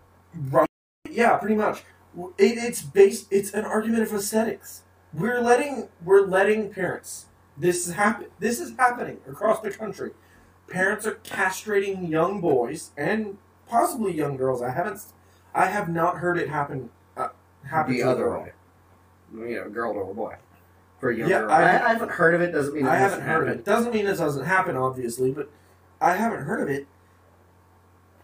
Right. 0.50 0.68
Yeah, 1.10 1.36
pretty 1.36 1.54
much. 1.54 1.82
It, 2.38 2.58
it's 2.58 2.82
based. 2.82 3.26
It's 3.30 3.52
an 3.52 3.64
argument 3.64 4.02
of 4.02 4.12
aesthetics. 4.12 4.82
We're 5.12 5.40
letting 5.40 5.88
we're 6.04 6.26
letting 6.26 6.70
parents. 6.70 7.26
This 7.56 7.86
is 7.88 7.94
happen. 7.94 8.28
This 8.38 8.60
is 8.60 8.76
happening 8.76 9.18
across 9.28 9.60
the 9.60 9.70
country. 9.70 10.10
Parents 10.68 11.06
are 11.06 11.14
castrating 11.16 12.10
young 12.10 12.40
boys 12.40 12.90
and 12.96 13.38
possibly 13.68 14.12
young 14.14 14.36
girls. 14.36 14.62
I 14.62 14.70
haven't. 14.70 15.00
I 15.54 15.66
have 15.66 15.88
not 15.88 16.18
heard 16.18 16.38
it 16.38 16.48
happen. 16.48 16.90
Uh, 17.16 17.28
happen 17.64 17.94
the 17.94 18.02
other 18.02 18.30
way. 18.30 18.52
You 19.34 19.56
know, 19.56 19.70
girl 19.70 19.94
to 19.94 20.00
a 20.00 20.14
boy. 20.14 20.36
For 20.99 21.11
a 21.11 21.16
young 21.16 21.28
Yeah. 21.28 21.47
I- 21.47 21.62
I, 21.62 21.92
haven't 21.92 22.11
heard 22.12 22.34
of 22.34 22.40
it. 22.40 22.53
Doesn't 22.53 22.74
mean 22.74 22.86
it 22.86 22.88
I 22.88 22.97
haven't 22.97 23.20
heard 23.22 23.49
of 23.49 23.55
it. 23.55 23.64
Doesn't 23.64 23.92
mean 23.92 24.07
it 24.07 24.16
doesn't 24.16 24.44
happen, 24.44 24.76
obviously, 24.76 25.30
but 25.30 25.51
I 26.01 26.12
haven't 26.14 26.44
heard 26.44 26.61
of 26.62 26.68
it. 26.68 26.86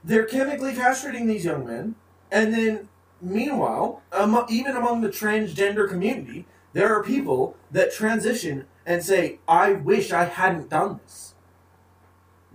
They're 0.05 0.25
chemically 0.25 0.73
castrating 0.73 1.27
these 1.27 1.45
young 1.45 1.67
men, 1.67 1.95
and 2.31 2.53
then 2.53 2.89
meanwhile, 3.21 4.03
amo- 4.13 4.47
even 4.49 4.77
among 4.77 5.01
the 5.03 5.09
transgender 5.09 5.89
community, 5.89 6.47
there 6.73 6.93
are 6.97 7.03
people 7.05 7.57
that 7.71 7.93
transition 7.93 8.67
and 8.85 9.05
say, 9.05 9.39
"I 9.47 9.75
wish 9.75 10.13
I 10.13 10.25
hadn't 10.25 10.71
done 10.71 10.99
this." 11.03 11.35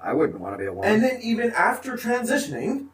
I 0.02 0.14
wouldn't 0.14 0.40
want 0.40 0.56
to 0.56 0.58
be 0.58 0.66
a 0.66 0.74
woman. 0.74 0.92
And 0.92 1.04
then 1.04 1.20
even 1.22 1.52
after 1.52 1.94
transitioning, 1.94 2.88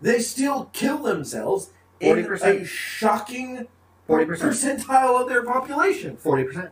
they 0.00 0.20
still 0.20 0.70
kill 0.72 0.98
themselves 0.98 1.70
in 2.00 2.16
40%. 2.24 2.62
a 2.62 2.64
shocking 2.64 3.68
40%. 4.08 4.26
percentile 4.26 5.20
of 5.20 5.28
their 5.28 5.42
population. 5.42 6.16
Forty 6.16 6.44
percent. 6.44 6.70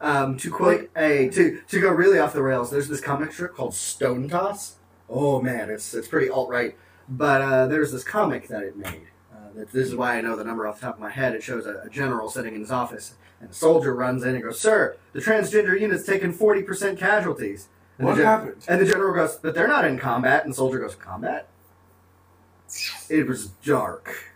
Um, 0.00 0.36
to 0.38 0.50
quote 0.50 0.90
a 0.96 1.28
to 1.30 1.60
to 1.68 1.80
go 1.80 1.90
really 1.90 2.18
off 2.18 2.32
the 2.32 2.42
rails, 2.42 2.70
there's 2.70 2.88
this 2.88 3.00
comic 3.00 3.32
strip 3.32 3.54
called 3.54 3.74
Stone 3.74 4.28
Toss. 4.28 4.76
Oh 5.08 5.40
man, 5.40 5.70
it's 5.70 5.94
it's 5.94 6.08
pretty 6.08 6.28
alt 6.28 6.50
right. 6.50 6.76
But 7.08 7.42
uh, 7.42 7.66
there's 7.66 7.92
this 7.92 8.04
comic 8.04 8.48
that 8.48 8.62
it 8.62 8.76
made. 8.76 9.08
Uh, 9.32 9.52
that, 9.56 9.72
this 9.72 9.86
is 9.88 9.94
why 9.94 10.16
I 10.16 10.20
know 10.20 10.36
the 10.36 10.44
number 10.44 10.66
off 10.66 10.80
the 10.80 10.86
top 10.86 10.94
of 10.94 11.00
my 11.00 11.10
head. 11.10 11.34
It 11.34 11.42
shows 11.42 11.66
a, 11.66 11.82
a 11.84 11.90
general 11.90 12.30
sitting 12.30 12.54
in 12.54 12.60
his 12.60 12.70
office, 12.70 13.14
and 13.40 13.50
a 13.50 13.52
soldier 13.54 13.94
runs 13.94 14.22
in 14.24 14.34
and 14.34 14.42
goes, 14.42 14.60
"Sir, 14.60 14.96
the 15.12 15.20
transgender 15.20 15.78
unit's 15.78 16.04
taken 16.06 16.32
forty 16.32 16.62
percent 16.62 16.98
casualties." 16.98 17.68
And 17.98 18.08
What 18.08 18.16
the 18.16 18.24
happened? 18.24 18.64
And 18.68 18.80
the 18.80 18.86
general 18.86 19.14
goes, 19.14 19.36
"But 19.36 19.54
they're 19.54 19.68
not 19.68 19.84
in 19.84 19.98
combat." 19.98 20.44
And 20.44 20.52
the 20.52 20.56
soldier 20.56 20.78
goes, 20.80 20.94
"Combat." 20.94 21.48
It 23.08 23.26
was 23.26 23.48
dark. 23.64 24.33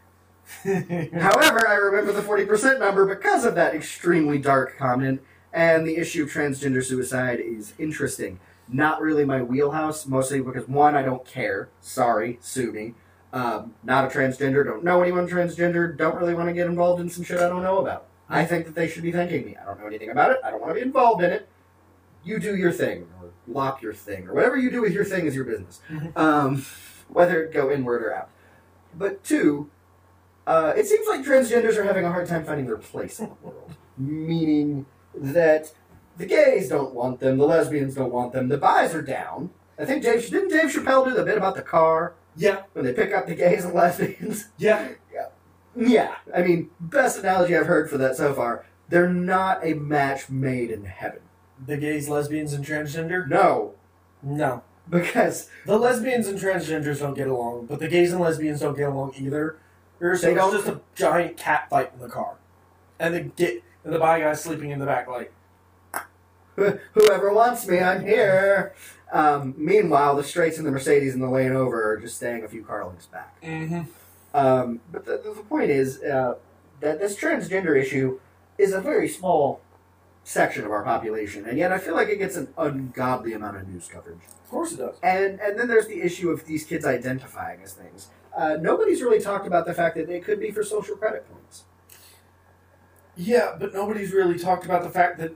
However, 0.65 1.69
I 1.69 1.75
remember 1.75 2.13
the 2.13 2.23
40% 2.23 2.81
number 2.81 3.07
because 3.07 3.45
of 3.45 3.55
that 3.55 3.75
extremely 3.75 4.39
dark 4.39 4.77
comment, 4.77 5.23
and 5.53 5.87
the 5.87 5.97
issue 5.97 6.25
of 6.25 6.31
transgender 6.31 6.85
suicide 6.85 7.41
is 7.41 7.75
interesting. 7.79 8.41
Not 8.69 9.01
really 9.01 9.25
my 9.25 9.43
wheelhouse, 9.43 10.07
mostly 10.07 10.41
because 10.41 10.69
one, 10.69 10.97
I 10.97 11.03
don't 11.03 11.25
care. 11.25 11.69
Sorry, 11.81 12.39
sue 12.41 12.73
me. 12.73 12.95
Um, 13.33 13.75
not 13.85 14.05
a 14.05 14.09
transgender, 14.09 14.65
don't 14.65 14.83
know 14.83 15.03
anyone 15.03 15.29
transgender, 15.29 15.95
don't 15.97 16.17
really 16.17 16.35
want 16.35 16.49
to 16.49 16.55
get 16.55 16.67
involved 16.67 17.01
in 17.01 17.11
some 17.11 17.25
shit 17.25 17.39
I 17.39 17.49
don't 17.49 17.63
know 17.63 17.79
about. 17.79 18.07
I 18.29 18.45
think 18.45 18.67
that 18.67 18.75
they 18.75 18.89
should 18.89 19.03
be 19.03 19.13
thanking 19.13 19.45
me. 19.45 19.57
I 19.57 19.65
don't 19.67 19.79
know 19.79 19.87
anything 19.87 20.11
about 20.11 20.31
it, 20.31 20.39
I 20.43 20.51
don't 20.51 20.61
want 20.61 20.71
to 20.71 20.75
be 20.75 20.81
involved 20.81 21.23
in 21.23 21.31
it. 21.31 21.49
You 22.25 22.39
do 22.39 22.57
your 22.57 22.73
thing, 22.73 23.07
or 23.21 23.31
lock 23.47 23.83
your 23.83 23.93
thing, 23.93 24.27
or 24.27 24.35
whatever 24.35 24.57
you 24.57 24.71
do 24.71 24.81
with 24.81 24.93
your 24.93 25.05
thing 25.05 25.27
is 25.27 25.37
your 25.37 25.45
business. 25.45 25.81
Um, 26.17 26.65
whether 27.09 27.43
it 27.43 27.53
go 27.53 27.71
inward 27.71 28.03
or 28.03 28.15
out. 28.15 28.31
But 28.95 29.23
two, 29.25 29.71
uh, 30.49 30.73
it 30.75 30.87
seems 30.87 31.07
like 31.07 31.21
transgenders 31.21 31.77
are 31.77 31.85
having 31.85 32.07
a 32.07 32.11
hard 32.11 32.27
time 32.27 32.43
finding 32.43 32.65
their 32.65 32.79
place 32.79 33.21
in 33.21 33.27
the 33.29 33.35
world. 33.43 33.77
Meaning 33.99 34.87
that 35.15 35.73
the 36.17 36.25
gays 36.25 36.71
don't 36.71 36.95
want 36.95 37.21
them, 37.21 37.37
the 37.37 37.47
lesbians 37.47 37.95
don't 37.95 38.13
want 38.13 38.33
them, 38.33 38.49
the 38.49 38.57
bis 38.57 38.95
are 38.95 39.03
down. 39.03 39.51
I 39.79 39.85
think 39.85 40.03
Dave 40.03 40.29
didn't 40.31 40.49
Dave 40.49 40.71
Chappelle 40.73 41.05
do 41.05 41.13
the 41.13 41.23
bit 41.23 41.37
about 41.37 41.55
the 41.55 41.63
car 41.63 42.15
yeah, 42.35 42.63
when 42.73 42.87
they 42.87 42.95
pick 42.95 43.13
up 43.13 43.27
the 43.27 43.35
gays 43.35 43.65
and 43.65 43.75
lesbians. 43.75 44.47
yeah. 44.59 44.89
yeah, 45.77 46.15
I 46.35 46.43
mean, 46.43 46.71
best 46.81 47.19
analogy 47.19 47.55
I've 47.55 47.67
heard 47.67 47.91
for 47.91 47.99
that 47.99 48.17
so 48.17 48.33
far. 48.33 48.65
They're 48.89 49.13
not 49.13 49.63
a 49.63 49.75
match 49.75 50.31
made 50.31 50.71
in 50.71 50.85
heaven. 50.85 51.21
The 51.65 51.77
gays, 51.77 52.09
lesbians, 52.09 52.55
and 52.55 52.65
transgender? 52.65 53.29
No, 53.29 53.75
No. 54.23 54.63
because 54.89 55.51
The 55.67 55.77
lesbians 55.77 56.27
and 56.27 56.39
transgenders 56.39 57.01
don't 57.01 57.15
get 57.15 57.29
along, 57.29 57.67
but 57.67 57.81
the 57.81 57.89
gays 57.89 58.13
and 58.13 58.21
lesbians 58.21 58.61
don't 58.61 58.77
get 58.77 58.89
along 58.89 59.13
either. 59.19 59.59
There's 59.99 60.23
They 60.23 60.33
it's 60.33 60.39
don't- 60.41 60.53
just 60.53 60.69
a 60.69 60.81
giant 60.95 61.37
cat 61.37 61.69
fight 61.71 61.91
in 61.95 62.01
the 62.01 62.09
car. 62.09 62.35
And 63.01 63.15
the 63.15 63.21
get 63.21 63.63
and 63.85 63.93
the 63.95 63.99
bi 63.99 64.21
guy's 64.21 64.43
sleeping 64.43 64.71
in 64.71 64.79
the 64.79 64.87
back 64.87 65.07
like 65.09 65.33
whoever 66.57 67.33
wants 67.33 67.67
me, 67.69 67.79
I'm 67.81 68.05
here. 68.05 68.75
Um, 69.13 69.55
meanwhile, 69.57 70.17
the 70.17 70.25
straights 70.25 70.59
and 70.59 70.67
the 70.67 70.71
Mercedes 70.71 71.15
and 71.15 71.23
the 71.23 71.29
lane 71.31 71.53
over 71.53 71.93
are 71.93 71.97
just 71.99 72.17
staying 72.17 72.45
a 72.45 72.49
few 72.49 72.63
car 72.65 72.85
lengths 72.85 73.07
back. 73.07 73.41
mm-hmm. 73.43 73.83
Um, 74.35 74.81
but 74.93 75.07
the, 75.07 75.13
the 75.25 75.31
point 75.49 75.71
is 75.71 76.03
uh, 76.03 76.35
that 76.81 77.01
this 77.01 77.17
transgender 77.17 77.81
issue 77.81 78.21
is 78.59 78.73
a 78.75 78.81
very 78.81 79.09
small 79.09 79.61
section 80.29 80.65
of 80.67 80.71
our 80.71 80.83
population, 80.83 81.47
and 81.47 81.57
yet 81.57 81.73
I 81.73 81.79
feel 81.79 81.95
like 81.95 82.09
it 82.09 82.19
gets 82.19 82.37
an 82.37 82.49
ungodly 82.59 83.33
amount 83.33 83.57
of 83.57 83.67
news 83.67 83.89
coverage. 83.89 84.21
Of 84.45 84.51
course 84.51 84.73
it 84.73 84.77
does. 84.77 84.99
And 85.03 85.41
and 85.41 85.59
then 85.59 85.69
there's 85.69 85.87
the 85.87 86.03
issue 86.03 86.31
of 86.31 86.45
these 86.45 86.65
kids 86.65 86.85
identifying 86.85 87.63
as 87.63 87.73
things. 87.73 88.09
Uh, 88.37 88.57
nobody's 88.61 89.01
really 89.01 89.21
talked 89.21 89.47
about 89.47 89.65
the 89.65 89.73
fact 89.73 89.97
that 89.97 90.07
they 90.07 90.21
could 90.21 90.39
be 90.39 90.51
for 90.51 90.63
social 90.63 90.97
credit 90.97 91.27
points. 91.33 91.65
Yeah, 93.17 93.57
but 93.59 93.73
nobody's 93.73 94.13
really 94.13 94.39
talked 94.39 94.65
about 94.65 94.83
the 94.83 94.91
fact 94.91 95.19
that 95.19 95.35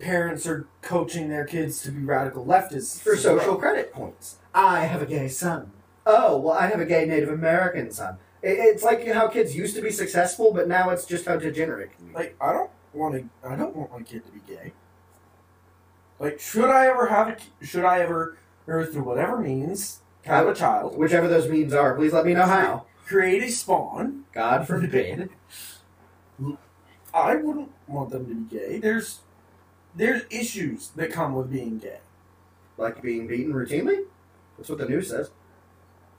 parents 0.00 0.46
are 0.46 0.66
coaching 0.82 1.28
their 1.28 1.44
kids 1.44 1.80
to 1.82 1.92
be 1.92 2.02
radical 2.02 2.44
leftists. 2.44 3.00
For 3.00 3.16
social 3.16 3.54
credit 3.56 3.92
points. 3.92 4.36
I 4.52 4.86
have 4.86 5.00
a 5.00 5.06
gay 5.06 5.28
son. 5.28 5.70
Oh, 6.04 6.36
well, 6.36 6.54
I 6.54 6.66
have 6.66 6.80
a 6.80 6.84
gay 6.84 7.04
Native 7.06 7.28
American 7.28 7.92
son. 7.92 8.18
It, 8.42 8.58
it's 8.58 8.82
like 8.82 9.06
how 9.06 9.28
kids 9.28 9.54
used 9.54 9.76
to 9.76 9.82
be 9.82 9.90
successful, 9.90 10.52
but 10.52 10.66
now 10.66 10.90
it's 10.90 11.06
just 11.06 11.26
how 11.26 11.36
degenerate 11.36 11.90
it 11.90 11.96
can 11.96 12.08
be. 12.08 12.14
Like 12.14 12.36
I 12.40 12.52
don't 12.52 12.70
want 12.92 13.14
to. 13.16 13.48
I 13.48 13.56
don't 13.56 13.76
want 13.76 13.92
my 13.92 14.02
kid 14.02 14.24
to 14.26 14.32
be 14.32 14.40
gay. 14.46 14.72
Like, 16.18 16.40
should 16.40 16.70
I 16.70 16.86
ever 16.88 17.06
have 17.08 17.28
a? 17.28 17.64
Should 17.66 17.84
I 17.84 18.00
ever, 18.00 18.38
or 18.66 18.86
through 18.86 19.04
whatever 19.04 19.38
means, 19.38 20.00
have 20.24 20.46
a 20.48 20.54
child? 20.54 20.96
Whichever 20.98 21.28
those 21.28 21.48
means 21.48 21.72
are, 21.74 21.94
please 21.94 22.12
let 22.12 22.26
me 22.26 22.34
know 22.34 22.46
how. 22.46 22.86
Create 23.06 23.42
a 23.42 23.50
spawn. 23.50 24.24
God 24.32 24.66
forbid. 24.66 25.30
I 27.14 27.36
wouldn't 27.36 27.72
want 27.88 28.10
them 28.10 28.26
to 28.28 28.34
be 28.34 28.58
gay. 28.58 28.78
There's 28.78 29.20
there's 29.94 30.22
issues 30.30 30.88
that 30.96 31.12
come 31.12 31.34
with 31.34 31.50
being 31.50 31.78
gay. 31.78 31.98
like 32.76 33.02
being 33.02 33.26
beaten 33.26 33.52
routinely. 33.52 34.04
That's 34.56 34.68
what 34.68 34.78
the 34.78 34.88
news 34.88 35.08
says. 35.10 35.30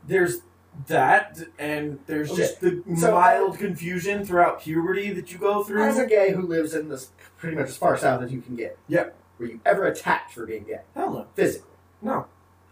There's 0.07 0.41
that, 0.87 1.39
and 1.59 1.99
there's 2.07 2.31
Okay. 2.31 2.41
just 2.41 2.61
the 2.61 2.83
So- 2.97 3.11
mild 3.11 3.57
confusion 3.57 4.25
throughout 4.25 4.61
puberty 4.61 5.11
that 5.13 5.31
you 5.31 5.37
go 5.37 5.63
through. 5.63 5.83
As 5.83 5.97
a 5.99 6.05
gay 6.05 6.31
who 6.31 6.41
lives 6.41 6.73
in 6.73 6.89
this 6.89 7.09
pretty 7.37 7.55
much 7.55 7.69
as 7.69 7.77
far 7.77 7.97
south 7.97 8.21
as 8.21 8.31
you 8.31 8.41
can 8.41 8.55
get. 8.55 8.77
Yep. 8.87 9.15
Were 9.39 9.45
you 9.47 9.59
ever 9.65 9.85
attacked 9.85 10.33
for 10.33 10.45
being 10.45 10.63
gay? 10.63 10.81
Hell 10.95 11.11
no. 11.13 11.27
Physically. 11.35 11.71
No. 12.01 12.25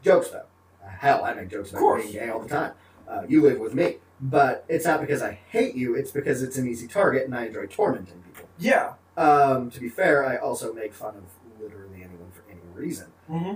Jokes 0.03 0.29
though. 0.29 0.45
Hell, 0.87 1.23
I 1.23 1.33
make 1.33 1.49
jokes 1.49 1.71
about 1.71 1.97
being 1.97 2.11
gay 2.11 2.29
all 2.29 2.39
the 2.39 2.49
time. 2.49 2.71
Uh, 3.07 3.23
you 3.27 3.41
live 3.41 3.59
with 3.59 3.73
me. 3.73 3.97
But 4.21 4.65
it's 4.67 4.85
not 4.85 4.99
because 5.01 5.21
I 5.21 5.39
hate 5.49 5.75
you, 5.75 5.95
it's 5.95 6.11
because 6.11 6.43
it's 6.43 6.57
an 6.57 6.67
easy 6.67 6.87
target 6.87 7.25
and 7.25 7.33
I 7.35 7.45
enjoy 7.45 7.67
tormenting 7.67 8.21
people. 8.21 8.49
Yeah. 8.57 8.93
Um, 9.17 9.69
to 9.71 9.79
be 9.79 9.87
fair, 9.89 10.25
I 10.25 10.35
also 10.37 10.73
make 10.73 10.93
fun 10.93 11.15
of 11.15 11.23
literally 11.61 11.97
anyone 12.03 12.31
for 12.31 12.43
any 12.51 12.59
reason. 12.73 13.07
Mm-hmm. 13.29 13.55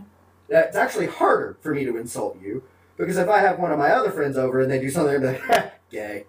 It's 0.50 0.76
actually 0.78 1.08
harder 1.08 1.58
for 1.62 1.74
me 1.74 1.84
to 1.86 1.98
insult 1.98 2.40
you 2.42 2.64
because 3.04 3.18
if 3.18 3.28
I 3.30 3.40
have 3.40 3.60
one 3.60 3.72
of 3.72 3.78
my 3.78 3.90
other 3.90 4.12
friends 4.12 4.38
over 4.38 4.62
and 4.62 4.72
they 4.72 4.80
do 4.80 4.90
something, 4.90 5.16
I'm 5.16 5.24
like, 5.24 5.42
"Ha, 5.48 5.72
gay. 5.90 6.26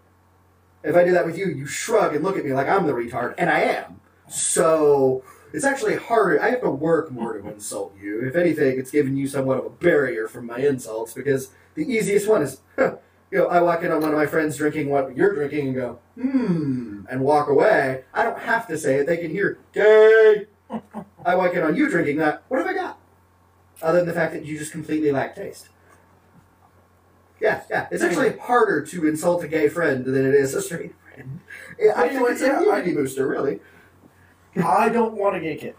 If 0.83 0.97
I 0.97 1.05
do 1.05 1.13
that 1.13 1.25
with 1.25 1.39
you, 1.39 1.47
you 1.47 1.67
shrug 1.67 2.15
and 2.15 2.23
look 2.25 2.37
at 2.37 2.45
me 2.45 2.53
like 2.53 2.69
I'm 2.69 2.87
the 2.87 2.93
retard, 2.93 3.35
and 3.39 3.49
I 3.49 3.61
am. 3.61 4.01
So 4.29 5.23
it's 5.53 5.65
actually 5.65 5.97
harder. 5.97 6.43
I 6.43 6.51
have 6.51 6.61
to 6.63 6.71
work 6.71 7.11
more 7.11 7.39
to 7.39 7.49
insult 7.49 7.95
you. 8.01 8.21
If 8.27 8.37
anything, 8.37 8.79
it's 8.79 8.91
giving 8.91 9.17
you 9.17 9.29
somewhat 9.29 9.59
of 9.59 9.67
a 9.67 9.71
barrier 9.71 10.29
from 10.29 10.47
my 10.47 10.59
insults 10.59 11.15
because 11.15 11.51
the 11.75 11.83
easiest 11.91 12.29
one 12.29 12.43
is, 12.43 12.61
you 12.79 12.99
know, 13.31 13.47
I 13.47 13.63
walk 13.63 13.83
in 13.83 13.93
on 13.93 14.01
one 14.01 14.11
of 14.11 14.19
my 14.19 14.27
friends 14.27 14.57
drinking 14.57 14.91
what 14.91 15.17
you're 15.17 15.35
drinking 15.35 15.69
and 15.69 15.77
go, 15.77 15.99
hmm, 16.21 17.05
and 17.09 17.21
walk 17.21 17.49
away. 17.49 18.05
I 18.13 18.25
don't 18.25 18.41
have 18.41 18.67
to 18.69 18.77
say 18.77 18.97
it. 18.97 19.07
They 19.07 19.17
can 19.17 19.31
hear, 19.31 19.59
gay. 19.73 20.47
I 21.25 21.35
walk 21.37 21.55
in 21.55 21.63
on 21.63 21.77
you 21.77 21.89
drinking 21.89 22.19
that. 22.19 22.43
What 22.49 22.59
have 22.59 22.67
I 22.67 22.75
got? 22.75 22.99
Other 23.81 23.99
than 23.99 24.09
the 24.09 24.15
fact 24.15 24.33
that 24.33 24.45
you 24.45 24.59
just 24.59 24.73
completely 24.73 25.13
lack 25.13 25.35
taste. 25.35 25.69
Yeah, 27.41 27.63
yeah. 27.69 27.89
It's 27.91 28.03
actually 28.03 28.37
harder 28.39 28.85
to 28.87 29.07
insult 29.07 29.43
a 29.45 29.49
gay 29.49 29.69
friend 29.69 30.05
than 30.05 30.27
it 30.27 30.35
is 30.35 30.55
a 30.55 30.63
straight 30.63 30.95
friend. 31.03 31.41
Yeah, 31.79 31.93
I 31.97 32.09
think 32.09 32.29
it's 32.31 32.41
a 32.43 32.57
immunity 32.57 32.95
booster, 32.95 33.27
really. 33.27 33.61
I 34.63 34.89
don't 34.89 35.15
want 35.15 35.37
a 35.37 35.41
gay 35.41 35.57
kid. 35.57 35.75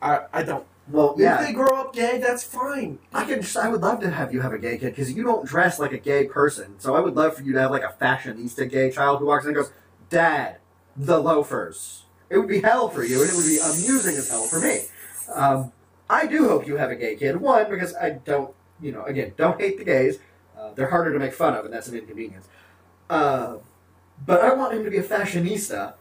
I, 0.00 0.20
I 0.32 0.42
don't. 0.42 0.66
Well, 0.88 1.14
If 1.14 1.20
yeah. 1.20 1.42
they 1.44 1.52
grow 1.52 1.80
up 1.80 1.94
gay, 1.94 2.18
that's 2.18 2.42
fine. 2.42 2.98
I 3.12 3.24
can. 3.24 3.40
Just, 3.40 3.56
I 3.56 3.68
would 3.68 3.80
love 3.80 4.00
to 4.00 4.10
have 4.10 4.32
you 4.32 4.40
have 4.40 4.52
a 4.52 4.58
gay 4.58 4.78
kid 4.78 4.90
because 4.90 5.12
you 5.12 5.22
don't 5.22 5.46
dress 5.46 5.78
like 5.78 5.92
a 5.92 5.98
gay 5.98 6.26
person. 6.26 6.78
So 6.78 6.94
I 6.96 7.00
would 7.00 7.14
love 7.14 7.36
for 7.36 7.42
you 7.42 7.52
to 7.52 7.60
have 7.60 7.70
like 7.70 7.82
a 7.84 7.94
fashionista 8.00 8.68
gay 8.68 8.90
child 8.90 9.20
who 9.20 9.26
walks 9.26 9.44
in 9.44 9.50
and 9.50 9.56
goes, 9.56 9.70
"Dad, 10.10 10.58
the 10.96 11.18
loafers." 11.20 12.04
It 12.30 12.38
would 12.38 12.48
be 12.48 12.60
hell 12.60 12.88
for 12.88 13.04
you, 13.04 13.20
and 13.20 13.30
it 13.30 13.36
would 13.36 13.46
be 13.46 13.58
amusing 13.58 14.16
as 14.16 14.28
hell 14.30 14.42
for 14.44 14.58
me. 14.58 14.80
Um, 15.34 15.72
I 16.08 16.26
do 16.26 16.48
hope 16.48 16.66
you 16.66 16.76
have 16.76 16.90
a 16.90 16.96
gay 16.96 17.14
kid. 17.14 17.40
One, 17.40 17.68
because 17.70 17.94
I 17.94 18.10
don't, 18.10 18.54
you 18.80 18.90
know, 18.90 19.04
again, 19.04 19.34
don't 19.36 19.60
hate 19.60 19.78
the 19.78 19.84
gays. 19.84 20.18
Uh, 20.62 20.72
they're 20.74 20.90
harder 20.90 21.12
to 21.12 21.18
make 21.18 21.32
fun 21.32 21.54
of, 21.54 21.64
and 21.64 21.74
that's 21.74 21.88
an 21.88 21.96
inconvenience. 21.96 22.46
Uh, 23.10 23.56
but 24.24 24.40
I 24.40 24.54
want 24.54 24.74
him 24.74 24.84
to 24.84 24.90
be 24.90 24.98
a 24.98 25.02
fashionista 25.02 25.94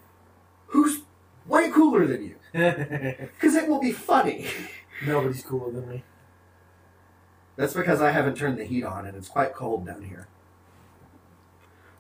who's 0.67 0.99
way 1.47 1.71
cooler 1.71 2.05
than 2.05 2.23
you, 2.23 2.35
because 2.53 3.55
it 3.55 3.67
will 3.67 3.81
be 3.81 3.91
funny. 3.91 4.47
Nobody's 5.05 5.41
cooler 5.43 5.71
than 5.71 5.89
me. 5.89 6.03
That's 7.55 7.73
because 7.73 8.01
I 8.01 8.11
haven't 8.11 8.37
turned 8.37 8.57
the 8.57 8.63
heat 8.65 8.83
on 8.83 9.05
and 9.05 9.17
it's 9.17 9.27
quite 9.27 9.53
cold 9.53 9.85
down 9.85 10.03
here. 10.03 10.27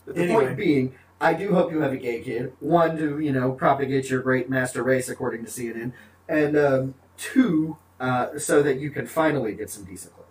But 0.05 0.15
the 0.15 0.23
Anyway. 0.23 0.45
point 0.45 0.57
being, 0.57 0.95
I 1.19 1.33
do 1.33 1.53
hope 1.53 1.71
you 1.71 1.81
have 1.81 1.91
a 1.93 1.97
gay 1.97 2.21
kid. 2.21 2.53
One, 2.59 2.97
to, 2.97 3.19
you 3.19 3.31
know, 3.31 3.51
propagate 3.51 4.09
your 4.09 4.21
great 4.21 4.49
master 4.49 4.81
race 4.83 5.09
according 5.09 5.43
to 5.45 5.49
CNN. 5.51 5.91
And 6.27 6.57
um, 6.57 6.93
two, 7.17 7.77
uh, 7.99 8.37
so 8.39 8.63
that 8.63 8.79
you 8.79 8.89
can 8.91 9.05
finally 9.07 9.53
get 9.53 9.69
some 9.69 9.83
decent 9.83 10.15
clothes. 10.15 10.30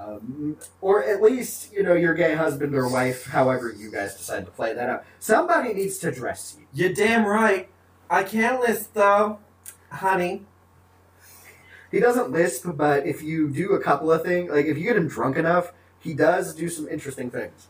Um, 0.00 0.56
or 0.80 1.04
at 1.04 1.20
least, 1.20 1.72
you 1.72 1.82
know, 1.82 1.94
your 1.94 2.14
gay 2.14 2.34
husband 2.34 2.74
or 2.74 2.88
wife, 2.88 3.26
however 3.26 3.72
you 3.76 3.90
guys 3.90 4.16
decide 4.16 4.46
to 4.46 4.50
play 4.50 4.72
that 4.72 4.88
out. 4.88 5.04
Somebody 5.18 5.74
needs 5.74 5.98
to 5.98 6.10
dress 6.10 6.56
you. 6.58 6.66
You're 6.72 6.94
damn 6.94 7.26
right. 7.26 7.68
I 8.08 8.24
can't 8.24 8.60
list 8.60 8.94
though, 8.94 9.38
honey. 9.90 10.46
He 11.90 12.00
doesn't 12.00 12.30
lisp, 12.30 12.66
but 12.76 13.06
if 13.06 13.22
you 13.22 13.48
do 13.48 13.72
a 13.72 13.82
couple 13.82 14.10
of 14.12 14.22
things, 14.22 14.50
like 14.50 14.66
if 14.66 14.78
you 14.78 14.84
get 14.84 14.96
him 14.96 15.08
drunk 15.08 15.36
enough, 15.36 15.72
he 15.98 16.14
does 16.14 16.54
do 16.54 16.68
some 16.68 16.88
interesting 16.88 17.30
things. 17.30 17.68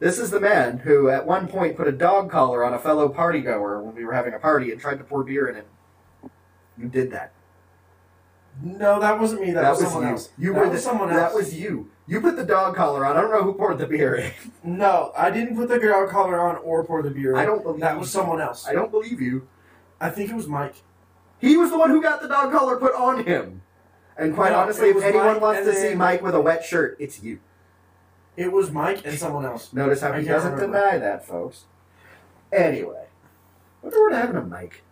This 0.00 0.18
is 0.18 0.30
the 0.30 0.40
man 0.40 0.78
who 0.78 1.08
at 1.08 1.26
one 1.26 1.48
point 1.48 1.76
put 1.76 1.88
a 1.88 1.92
dog 1.92 2.30
collar 2.30 2.64
on 2.64 2.74
a 2.74 2.78
fellow 2.78 3.08
partygoer 3.08 3.82
when 3.82 3.94
we 3.94 4.04
were 4.04 4.12
having 4.12 4.34
a 4.34 4.38
party 4.38 4.70
and 4.70 4.80
tried 4.80 4.98
to 4.98 5.04
pour 5.04 5.24
beer 5.24 5.48
in 5.48 5.56
it. 5.56 5.66
You 6.76 6.88
did 6.88 7.10
that. 7.12 7.32
No, 8.62 8.98
that 9.00 9.18
wasn't 9.20 9.42
me. 9.42 9.52
That, 9.52 9.70
was, 9.70 9.80
someone 9.80 10.02
you. 10.02 10.08
else. 10.10 10.30
You 10.38 10.52
that 10.52 10.58
were 10.58 10.68
was 10.68 10.82
the, 10.82 10.88
someone 10.88 11.10
else. 11.10 11.32
That 11.32 11.34
was 11.34 11.54
you. 11.54 11.90
You 12.06 12.20
put 12.20 12.36
the 12.36 12.44
dog 12.44 12.74
collar 12.74 13.04
on. 13.04 13.16
I 13.16 13.20
don't 13.20 13.30
know 13.30 13.42
who 13.42 13.54
poured 13.54 13.78
the 13.78 13.86
beer 13.86 14.16
in. 14.16 14.32
No, 14.64 15.12
I 15.16 15.30
didn't 15.30 15.56
put 15.56 15.68
the 15.68 15.78
dog 15.78 16.08
collar 16.10 16.40
on 16.40 16.56
or 16.56 16.84
pour 16.84 17.02
the 17.02 17.10
beer. 17.10 17.36
I 17.36 17.44
don't 17.44 17.62
believe 17.62 17.80
That 17.80 17.94
you. 17.94 18.00
was 18.00 18.10
someone 18.10 18.40
else. 18.40 18.66
I 18.66 18.72
don't 18.72 18.90
believe 18.90 19.20
you. 19.20 19.46
I 20.00 20.10
think 20.10 20.30
it 20.30 20.34
was 20.36 20.46
Mike. 20.48 20.74
He 21.38 21.56
was 21.56 21.70
the 21.70 21.78
one 21.78 21.90
who 21.90 22.02
got 22.02 22.20
the 22.20 22.28
dog 22.28 22.50
collar 22.52 22.76
put 22.76 22.94
on 22.94 23.24
him. 23.24 23.62
And 24.16 24.34
quite 24.34 24.50
No, 24.52 24.58
honestly, 24.58 24.88
if 24.88 25.02
anyone 25.02 25.34
Mike 25.34 25.40
wants 25.40 25.64
to 25.66 25.74
see 25.74 25.94
Mike 25.94 26.22
with 26.22 26.34
a 26.34 26.40
wet 26.40 26.64
shirt, 26.64 26.96
it's 26.98 27.22
you. 27.22 27.38
It 28.36 28.52
was 28.52 28.70
Mike 28.70 29.02
and 29.04 29.16
someone 29.18 29.44
else. 29.44 29.72
Notice 29.72 30.00
how 30.00 30.12
I 30.12 30.20
he 30.20 30.26
doesn't 30.26 30.52
remember. 30.54 30.78
deny 30.78 30.98
that, 30.98 31.24
folks. 31.26 31.64
Anyway, 32.52 33.06
what 33.80 34.12
happened 34.12 34.34
to 34.34 34.42
Mike. 34.42 34.82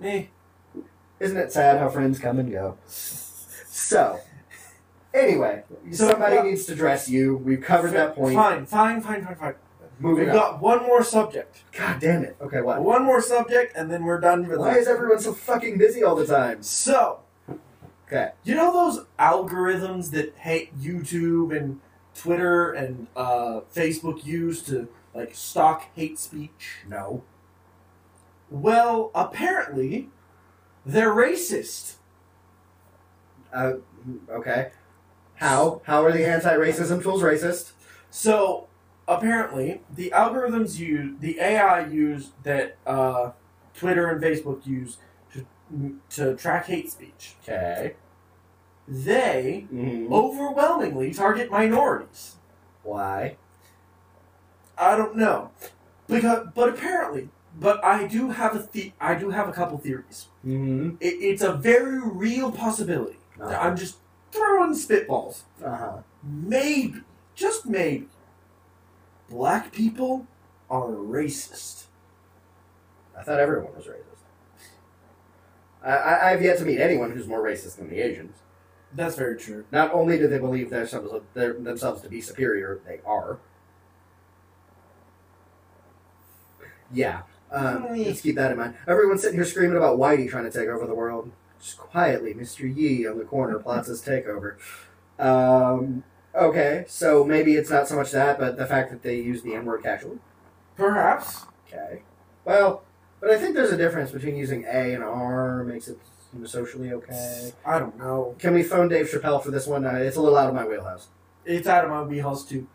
mic. 0.00 0.30
Isn't 1.20 1.36
it 1.36 1.52
sad 1.52 1.78
how 1.78 1.88
friends 1.90 2.18
come 2.18 2.38
and 2.38 2.50
go? 2.50 2.76
So, 2.86 4.20
anyway, 5.12 5.64
So, 5.92 6.08
somebody 6.08 6.38
uh, 6.38 6.42
needs 6.44 6.64
to 6.66 6.74
dress 6.74 7.08
you. 7.08 7.36
We've 7.36 7.60
covered 7.60 7.92
that 7.92 8.14
point. 8.14 8.34
Fine, 8.34 8.66
fine, 8.66 9.00
fine, 9.02 9.24
fine, 9.24 9.36
fine. 9.36 9.54
Moving 9.98 10.24
We've 10.24 10.32
got 10.32 10.62
one 10.62 10.82
more 10.84 11.04
subject. 11.04 11.62
God 11.76 12.00
damn 12.00 12.24
it. 12.24 12.34
Okay, 12.40 12.62
what? 12.62 12.82
One 12.82 13.04
more 13.04 13.20
subject, 13.20 13.76
and 13.76 13.90
then 13.90 14.04
we're 14.04 14.18
done 14.20 14.46
for 14.46 14.58
Why 14.58 14.72
this. 14.72 14.82
is 14.84 14.88
everyone 14.88 15.20
so 15.20 15.34
fucking 15.34 15.76
busy 15.76 16.02
all 16.02 16.16
the 16.16 16.26
time? 16.26 16.62
So, 16.62 17.20
Okay. 18.06 18.30
you 18.42 18.54
know 18.54 18.72
those 18.72 19.04
algorithms 19.18 20.10
that 20.12 20.34
hate 20.38 20.76
YouTube 20.80 21.54
and 21.54 21.80
Twitter 22.14 22.72
and 22.72 23.08
uh, 23.14 23.60
Facebook 23.74 24.24
use 24.24 24.62
to 24.62 24.88
like 25.14 25.34
stalk 25.34 25.84
hate 25.94 26.18
speech? 26.18 26.78
No. 26.88 27.22
Well, 28.50 29.10
apparently, 29.14 30.08
they're 30.86 31.12
racist. 31.14 31.94
Uh, 33.52 33.74
okay. 34.30 34.70
How? 35.36 35.82
How 35.84 36.04
are 36.04 36.12
the 36.12 36.26
anti-racism 36.26 37.02
tools 37.02 37.22
racist? 37.22 37.72
So 38.10 38.68
apparently, 39.08 39.82
the 39.94 40.10
algorithms 40.14 40.78
use 40.78 41.16
the 41.20 41.40
AI 41.40 41.86
use 41.86 42.30
that 42.42 42.76
uh, 42.86 43.32
Twitter 43.74 44.08
and 44.08 44.22
Facebook 44.22 44.66
use 44.66 44.98
to 45.32 45.46
to 46.10 46.34
track 46.36 46.66
hate 46.66 46.90
speech. 46.90 47.34
Okay. 47.42 47.94
They 48.88 49.66
Mm-hmm. 49.72 50.12
overwhelmingly 50.12 51.14
target 51.14 51.50
minorities. 51.50 52.36
Why? 52.82 53.36
I 54.76 54.96
don't 54.96 55.14
know, 55.16 55.50
because 56.08 56.48
but 56.54 56.70
apparently, 56.70 57.28
but 57.58 57.84
I 57.84 58.06
do 58.06 58.30
have 58.30 58.54
a 58.54 58.68
the- 58.70 58.92
I 59.00 59.14
do 59.14 59.30
have 59.30 59.48
a 59.48 59.52
couple 59.52 59.78
theories. 59.78 60.26
Mm-hmm. 60.46 60.96
It, 61.00 61.06
it's 61.06 61.42
a 61.42 61.52
very 61.52 62.00
real 62.00 62.52
possibility. 62.52 63.18
I'm 63.40 63.76
just 63.76 63.96
throwing 64.32 64.74
spitballs. 64.74 65.42
Uh-huh. 65.64 65.98
Maybe, 66.22 67.00
just 67.34 67.66
maybe, 67.66 68.08
black 69.30 69.72
people 69.72 70.26
are 70.68 70.88
racist. 70.88 71.84
I 73.18 73.22
thought 73.22 73.40
everyone 73.40 73.74
was 73.74 73.86
racist. 73.86 74.04
I, 75.82 75.90
I, 75.90 76.30
I've 76.32 76.42
yet 76.42 76.58
to 76.58 76.64
meet 76.64 76.78
anyone 76.78 77.12
who's 77.12 77.26
more 77.26 77.42
racist 77.42 77.76
than 77.76 77.88
the 77.88 78.00
Asians. 78.00 78.36
That's 78.92 79.16
very 79.16 79.38
true. 79.38 79.64
Not 79.70 79.94
only 79.94 80.18
do 80.18 80.26
they 80.26 80.38
believe 80.38 80.70
themselves, 80.70 81.12
their, 81.34 81.54
themselves 81.54 82.02
to 82.02 82.08
be 82.08 82.20
superior, 82.20 82.80
they 82.86 83.00
are. 83.06 83.38
Yeah. 86.92 87.22
Um, 87.52 87.86
let's 87.96 88.20
keep 88.20 88.36
that 88.36 88.52
in 88.52 88.58
mind. 88.58 88.74
Everyone's 88.86 89.22
sitting 89.22 89.36
here 89.36 89.44
screaming 89.44 89.76
about 89.76 89.98
Whitey 89.98 90.28
trying 90.28 90.44
to 90.44 90.50
take 90.50 90.68
over 90.68 90.86
the 90.86 90.94
world. 90.94 91.32
Just 91.60 91.78
quietly, 91.78 92.32
Mr. 92.32 92.74
Yee 92.74 93.06
on 93.06 93.18
the 93.18 93.24
corner 93.24 93.58
plots 93.58 93.88
his 93.88 94.02
takeover. 94.02 94.56
Um, 95.18 96.04
okay, 96.34 96.84
so 96.88 97.24
maybe 97.24 97.54
it's 97.54 97.70
not 97.70 97.88
so 97.88 97.96
much 97.96 98.12
that, 98.12 98.38
but 98.38 98.56
the 98.56 98.66
fact 98.66 98.90
that 98.90 99.02
they 99.02 99.16
use 99.16 99.42
the 99.42 99.54
N 99.54 99.66
word 99.66 99.82
casually. 99.82 100.18
Perhaps. 100.76 101.44
Okay. 101.66 102.02
Well, 102.44 102.82
but 103.20 103.30
I 103.30 103.38
think 103.38 103.54
there's 103.54 103.72
a 103.72 103.76
difference 103.76 104.10
between 104.10 104.36
using 104.36 104.64
A 104.64 104.94
and 104.94 105.04
R 105.04 105.64
makes 105.64 105.88
it 105.88 105.98
socially 106.44 106.92
okay. 106.92 107.52
I 107.66 107.78
don't 107.78 107.98
know. 107.98 108.34
Can 108.38 108.54
we 108.54 108.62
phone 108.62 108.88
Dave 108.88 109.10
Chappelle 109.10 109.42
for 109.42 109.50
this 109.50 109.66
one? 109.66 109.84
Uh, 109.84 109.94
it's 109.94 110.16
a 110.16 110.22
little 110.22 110.38
out 110.38 110.48
of 110.48 110.54
my 110.54 110.64
wheelhouse. 110.64 111.08
It's 111.44 111.66
out 111.66 111.84
of 111.84 111.90
my 111.90 112.02
wheelhouse 112.02 112.44
too. 112.44 112.66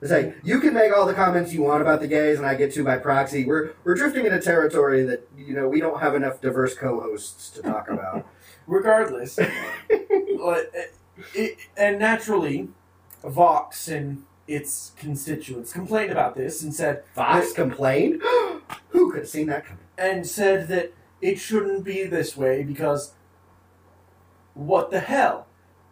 It's 0.00 0.12
like 0.12 0.36
you 0.44 0.60
can 0.60 0.74
make 0.74 0.92
all 0.92 1.06
the 1.06 1.14
comments 1.14 1.52
you 1.52 1.62
want 1.62 1.82
about 1.82 2.00
the 2.00 2.06
gays, 2.06 2.38
and 2.38 2.46
I 2.46 2.54
get 2.54 2.72
to 2.74 2.84
by 2.84 2.98
proxy. 2.98 3.44
We're 3.44 3.72
we're 3.84 3.94
drifting 3.94 4.26
into 4.26 4.40
territory 4.40 5.02
that 5.04 5.28
you 5.36 5.54
know 5.54 5.68
we 5.68 5.80
don't 5.80 6.00
have 6.00 6.14
enough 6.14 6.40
diverse 6.40 6.74
co-hosts 6.74 7.50
to 7.50 7.62
talk 7.62 7.90
about. 7.90 8.26
regardless, 8.66 9.38
like, 9.38 9.50
it, 9.90 10.72
eh, 10.74 11.22
it, 11.34 11.58
and 11.76 11.98
naturally, 11.98 12.68
Vox 13.24 13.88
and 13.88 14.24
its 14.46 14.92
constituents 14.96 15.72
complained 15.72 16.12
about 16.12 16.36
this 16.36 16.62
and 16.62 16.72
said 16.72 17.02
Fox 17.14 17.52
complained. 17.52 18.22
Who 18.90 19.10
could 19.10 19.20
have 19.20 19.28
seen 19.28 19.46
that 19.48 19.66
coming? 19.66 19.84
and 19.98 20.26
said 20.26 20.68
that 20.68 20.94
it 21.20 21.38
shouldn't 21.38 21.84
be 21.84 22.04
this 22.04 22.36
way 22.36 22.62
because 22.62 23.12
what 24.54 24.90
the 24.90 25.00
hell? 25.00 25.47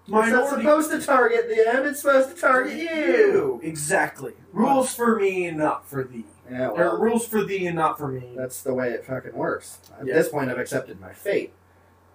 It's 0.09 0.30
not 0.30 0.48
supposed 0.48 0.90
to 0.92 1.00
target 1.00 1.48
them. 1.48 1.84
It's 1.86 2.00
supposed 2.00 2.34
to 2.34 2.40
target 2.40 2.76
you. 2.76 3.61
exactly. 3.62 4.34
Rules 4.52 4.94
for 4.94 5.16
me 5.18 5.46
and 5.46 5.59
not 5.59 5.88
for 5.88 6.04
thee. 6.04 6.24
Yeah, 6.50 6.68
Or 6.68 6.98
rules 7.00 7.26
for 7.26 7.42
thee 7.42 7.66
and 7.66 7.76
not 7.76 7.98
for 7.98 8.07
me. 8.09 8.34
that's 8.36 8.62
the 8.62 8.72
way 8.72 8.90
it 8.90 9.04
fucking 9.04 9.34
works. 9.34 9.78
At 10.00 10.07
Yeah. 10.07 10.14
this 10.14 10.28
point, 10.28 10.48
I've 10.50 10.59
accepted 10.59 11.00
my 11.00 11.12
fate. 11.12 11.52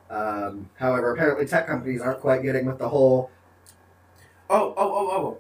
Um, 0.10 0.70
however, 0.76 1.14
apparently, 1.14 1.46
tech 1.46 1.68
companies 1.68 2.02
aren't 2.02 2.22
quite 2.22 2.42
getting 2.44 2.66
with 2.66 2.78
the 2.78 2.90
whole. 2.90 3.30
Oh, 4.50 4.74
oh, 4.76 4.76
oh, 4.78 5.10
oh, 5.12 5.18
oh. 5.28 5.38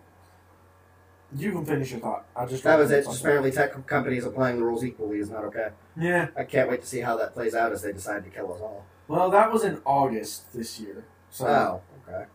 You 1.34 1.54
can 1.54 1.66
finish 1.66 1.92
your 1.92 2.02
thought. 2.02 2.26
I 2.36 2.46
just 2.46 2.64
That 2.64 2.78
was 2.78 2.92
it. 2.92 3.06
Just 3.06 3.22
apparently, 3.22 3.52
tech 3.52 3.86
companies 3.88 4.26
applying 4.26 4.58
the 4.58 4.64
rules 4.66 4.84
equally 4.84 5.20
is 5.20 5.30
not 5.30 5.46
okay. 5.46 5.70
Yeah. 5.96 6.28
I 6.36 6.44
can't 6.44 6.70
wait 6.70 6.82
to 6.82 6.88
see 6.88 7.00
how 7.00 7.16
that 7.18 7.34
plays 7.34 7.56
out 7.56 7.72
as 7.72 7.82
they 7.82 7.94
decide 7.94 8.26
to 8.26 8.30
kill 8.30 8.54
us 8.54 8.60
all. 8.62 8.86
Well, 9.08 9.30
that 9.32 9.52
was 9.54 9.64
in 9.64 9.82
August 9.86 10.52
this 10.54 10.80
year. 10.82 11.06
So, 11.30 11.48
Oh, 11.48 11.82
okay. 12.10 12.26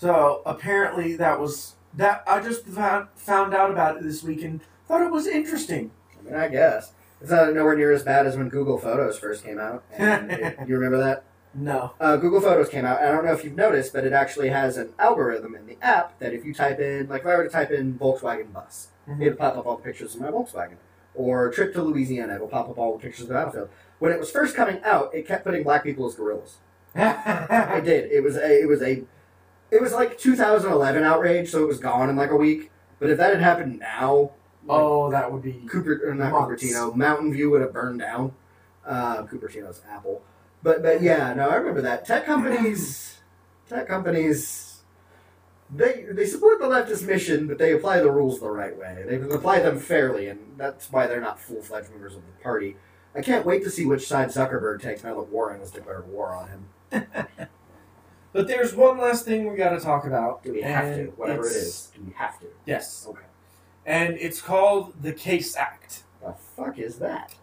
So 0.00 0.42
apparently 0.46 1.14
that 1.16 1.38
was 1.38 1.74
that. 1.94 2.22
I 2.26 2.40
just 2.40 2.64
found 2.66 3.08
found 3.16 3.52
out 3.54 3.70
about 3.70 3.98
it 3.98 4.02
this 4.02 4.22
week 4.22 4.42
and 4.42 4.60
thought 4.88 5.02
it 5.02 5.10
was 5.12 5.26
interesting. 5.26 5.90
I 6.18 6.22
mean, 6.24 6.34
I 6.34 6.48
guess 6.48 6.92
it's 7.20 7.30
not 7.30 7.52
nowhere 7.52 7.76
near 7.76 7.92
as 7.92 8.02
bad 8.02 8.26
as 8.26 8.36
when 8.36 8.48
Google 8.48 8.78
Photos 8.78 9.18
first 9.18 9.44
came 9.44 9.58
out. 9.58 9.84
And 9.92 10.30
it- 10.32 10.56
you 10.66 10.74
remember 10.76 10.98
that? 10.98 11.24
No. 11.52 11.92
Uh, 12.00 12.16
Google 12.16 12.40
Photos 12.40 12.68
came 12.68 12.84
out. 12.84 13.00
I 13.02 13.10
don't 13.10 13.24
know 13.24 13.32
if 13.32 13.42
you've 13.44 13.56
noticed, 13.56 13.92
but 13.92 14.04
it 14.04 14.12
actually 14.12 14.50
has 14.50 14.76
an 14.76 14.92
algorithm 15.00 15.54
in 15.56 15.66
the 15.66 15.76
app 15.82 16.16
that 16.20 16.32
if 16.32 16.44
you 16.44 16.54
type 16.54 16.78
in, 16.78 17.08
like 17.08 17.22
if 17.22 17.26
I 17.26 17.36
were 17.36 17.42
to 17.44 17.50
type 17.50 17.72
in 17.72 17.98
Volkswagen 17.98 18.52
bus, 18.52 18.88
Mhm. 19.08 19.20
it'll 19.20 19.36
pop 19.36 19.56
up 19.58 19.66
all 19.66 19.76
the 19.76 19.82
pictures 19.82 20.14
of 20.14 20.20
my 20.20 20.28
Volkswagen. 20.30 20.76
Or 21.14 21.50
trip 21.50 21.74
to 21.74 21.82
Louisiana, 21.82 22.36
it'll 22.36 22.46
pop 22.46 22.68
up 22.70 22.78
all 22.78 22.92
the 22.96 23.02
pictures 23.02 23.22
of 23.22 23.28
the 23.28 23.34
battlefield. 23.34 23.68
When 23.98 24.12
it 24.12 24.20
was 24.20 24.30
first 24.30 24.54
coming 24.54 24.80
out, 24.84 25.12
it 25.12 25.26
kept 25.26 25.44
putting 25.44 25.64
black 25.64 25.82
people 25.82 26.06
as 26.06 26.14
gorillas. 26.14 26.58
It 26.94 27.84
did. 27.84 28.10
It 28.12 28.22
was 28.22 28.36
a. 28.36 28.62
It 28.62 28.68
was 28.68 28.80
a. 28.82 29.02
It 29.70 29.80
was 29.80 29.92
like 29.92 30.18
2011 30.18 31.02
outrage, 31.02 31.50
so 31.50 31.62
it 31.62 31.68
was 31.68 31.78
gone 31.78 32.10
in 32.10 32.16
like 32.16 32.30
a 32.30 32.36
week. 32.36 32.70
But 32.98 33.10
if 33.10 33.18
that 33.18 33.32
had 33.32 33.42
happened 33.42 33.78
now, 33.78 34.32
like, 34.66 34.80
oh, 34.80 35.10
that 35.10 35.32
would 35.32 35.42
be. 35.42 35.52
Cooper 35.68 36.00
or 36.04 36.14
not 36.14 36.32
Months. 36.32 36.62
Cupertino, 36.62 36.94
Mountain 36.94 37.32
View 37.32 37.50
would 37.50 37.62
have 37.62 37.72
burned 37.72 38.00
down. 38.00 38.34
Uh, 38.84 39.22
Cupertino's 39.24 39.82
Apple, 39.90 40.22
but 40.62 40.82
but 40.82 41.02
yeah, 41.02 41.32
no, 41.34 41.48
I 41.48 41.56
remember 41.56 41.82
that. 41.82 42.04
Tech 42.04 42.24
companies, 42.24 43.20
tech 43.68 43.86
companies, 43.86 44.80
they 45.74 46.06
they 46.10 46.26
support 46.26 46.58
the 46.58 46.66
leftist 46.66 47.06
mission, 47.06 47.46
but 47.46 47.58
they 47.58 47.72
apply 47.72 48.00
the 48.00 48.10
rules 48.10 48.40
the 48.40 48.50
right 48.50 48.76
way. 48.76 49.04
They 49.06 49.16
apply 49.16 49.60
them 49.60 49.78
fairly, 49.78 50.28
and 50.28 50.40
that's 50.56 50.90
why 50.90 51.06
they're 51.06 51.20
not 51.20 51.40
full 51.40 51.62
fledged 51.62 51.90
members 51.90 52.16
of 52.16 52.22
the 52.26 52.42
party. 52.42 52.76
I 53.14 53.22
can't 53.22 53.46
wait 53.46 53.62
to 53.64 53.70
see 53.70 53.84
which 53.84 54.06
side 54.06 54.28
Zuckerberg 54.28 54.80
takes 54.80 55.04
now 55.04 55.14
that 55.14 55.28
Warren 55.28 55.60
has 55.60 55.70
declared 55.70 56.08
war 56.08 56.34
on 56.34 56.48
him. 56.48 57.06
But 58.32 58.46
there's 58.46 58.74
one 58.74 58.98
last 58.98 59.24
thing 59.24 59.50
we 59.50 59.56
got 59.56 59.70
to 59.70 59.80
talk 59.80 60.06
about. 60.06 60.42
Do 60.44 60.52
we 60.52 60.62
have 60.62 60.94
to? 60.96 61.06
Whatever 61.16 61.46
it's- 61.46 61.90
do 61.94 62.02
we 62.04 62.12
have 62.12 62.38
to? 62.40 62.46
Yes. 62.64 63.06
Okay. 63.08 63.24
And 63.86 64.14
it's 64.18 64.40
called 64.40 64.94
the 65.02 65.12
Case 65.12 65.56
Act. 65.56 66.04
The 66.22 66.34
fuck 66.56 66.78
is 66.78 66.98
that? 66.98 67.34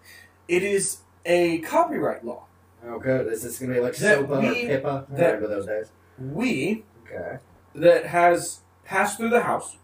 It 0.48 0.64
is 0.64 1.00
a 1.26 1.60
copyright 1.60 2.24
law. 2.24 2.44
Oh, 2.86 3.00
good. 3.00 3.28
Is 3.28 3.44
this 3.44 3.60
gonna 3.60 3.74
be 3.74 3.80
like 3.82 3.96
That 3.98 4.20
SOPA 4.20 4.34
or 4.38 4.40
we- 4.40 4.68
PIPA? 4.68 5.06
I 5.12 5.16
that- 5.16 5.26
remember 5.36 5.48
those 5.48 5.66
days. 5.66 5.88
We 6.20 6.86
Okay. 7.06 7.40
that 7.76 8.06
has 8.06 8.62
passed 8.86 9.18
through 9.18 9.30
the 9.30 9.42
House 9.42 9.78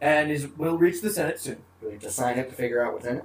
and 0.00 0.30
is 0.30 0.46
will 0.56 0.78
reach 0.78 1.00
the 1.00 1.10
Senate 1.10 1.40
soon. 1.40 1.56
Do 1.80 1.86
we 1.86 1.92
have 1.94 2.02
to 2.02 2.10
sign 2.10 2.38
it 2.38 2.50
to 2.50 2.54
figure 2.54 2.84
out 2.84 2.92
what's 2.92 3.06
in 3.06 3.16
it? 3.16 3.24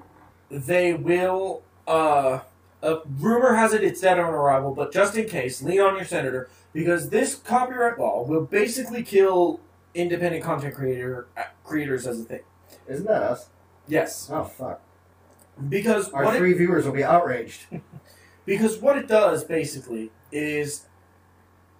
They 0.49 0.93
will. 0.93 1.61
Uh, 1.87 2.39
a 2.81 2.97
rumor 3.19 3.53
has 3.55 3.73
it 3.73 3.83
it's 3.83 4.01
dead 4.01 4.17
on 4.17 4.33
arrival, 4.33 4.73
but 4.73 4.91
just 4.91 5.15
in 5.15 5.27
case, 5.27 5.61
lean 5.61 5.81
on 5.81 5.95
your 5.95 6.05
senator 6.05 6.49
because 6.73 7.09
this 7.09 7.35
copyright 7.35 7.99
law 7.99 8.23
will 8.23 8.45
basically 8.45 9.03
kill 9.03 9.59
independent 9.93 10.43
content 10.43 10.73
creator 10.75 11.27
uh, 11.37 11.43
creators 11.63 12.07
as 12.07 12.21
a 12.21 12.23
thing. 12.23 12.41
Isn't 12.87 13.05
that 13.07 13.23
us? 13.23 13.49
Yes, 13.87 14.29
Oh 14.31 14.43
fuck! 14.43 14.81
because 15.69 16.09
Our 16.11 16.23
what 16.25 16.35
it, 16.35 16.39
three 16.39 16.53
viewers 16.53 16.85
will 16.85 16.93
be 16.93 17.03
outraged. 17.03 17.65
because 18.45 18.77
what 18.77 18.97
it 18.97 19.07
does 19.07 19.43
basically 19.43 20.11
is, 20.31 20.87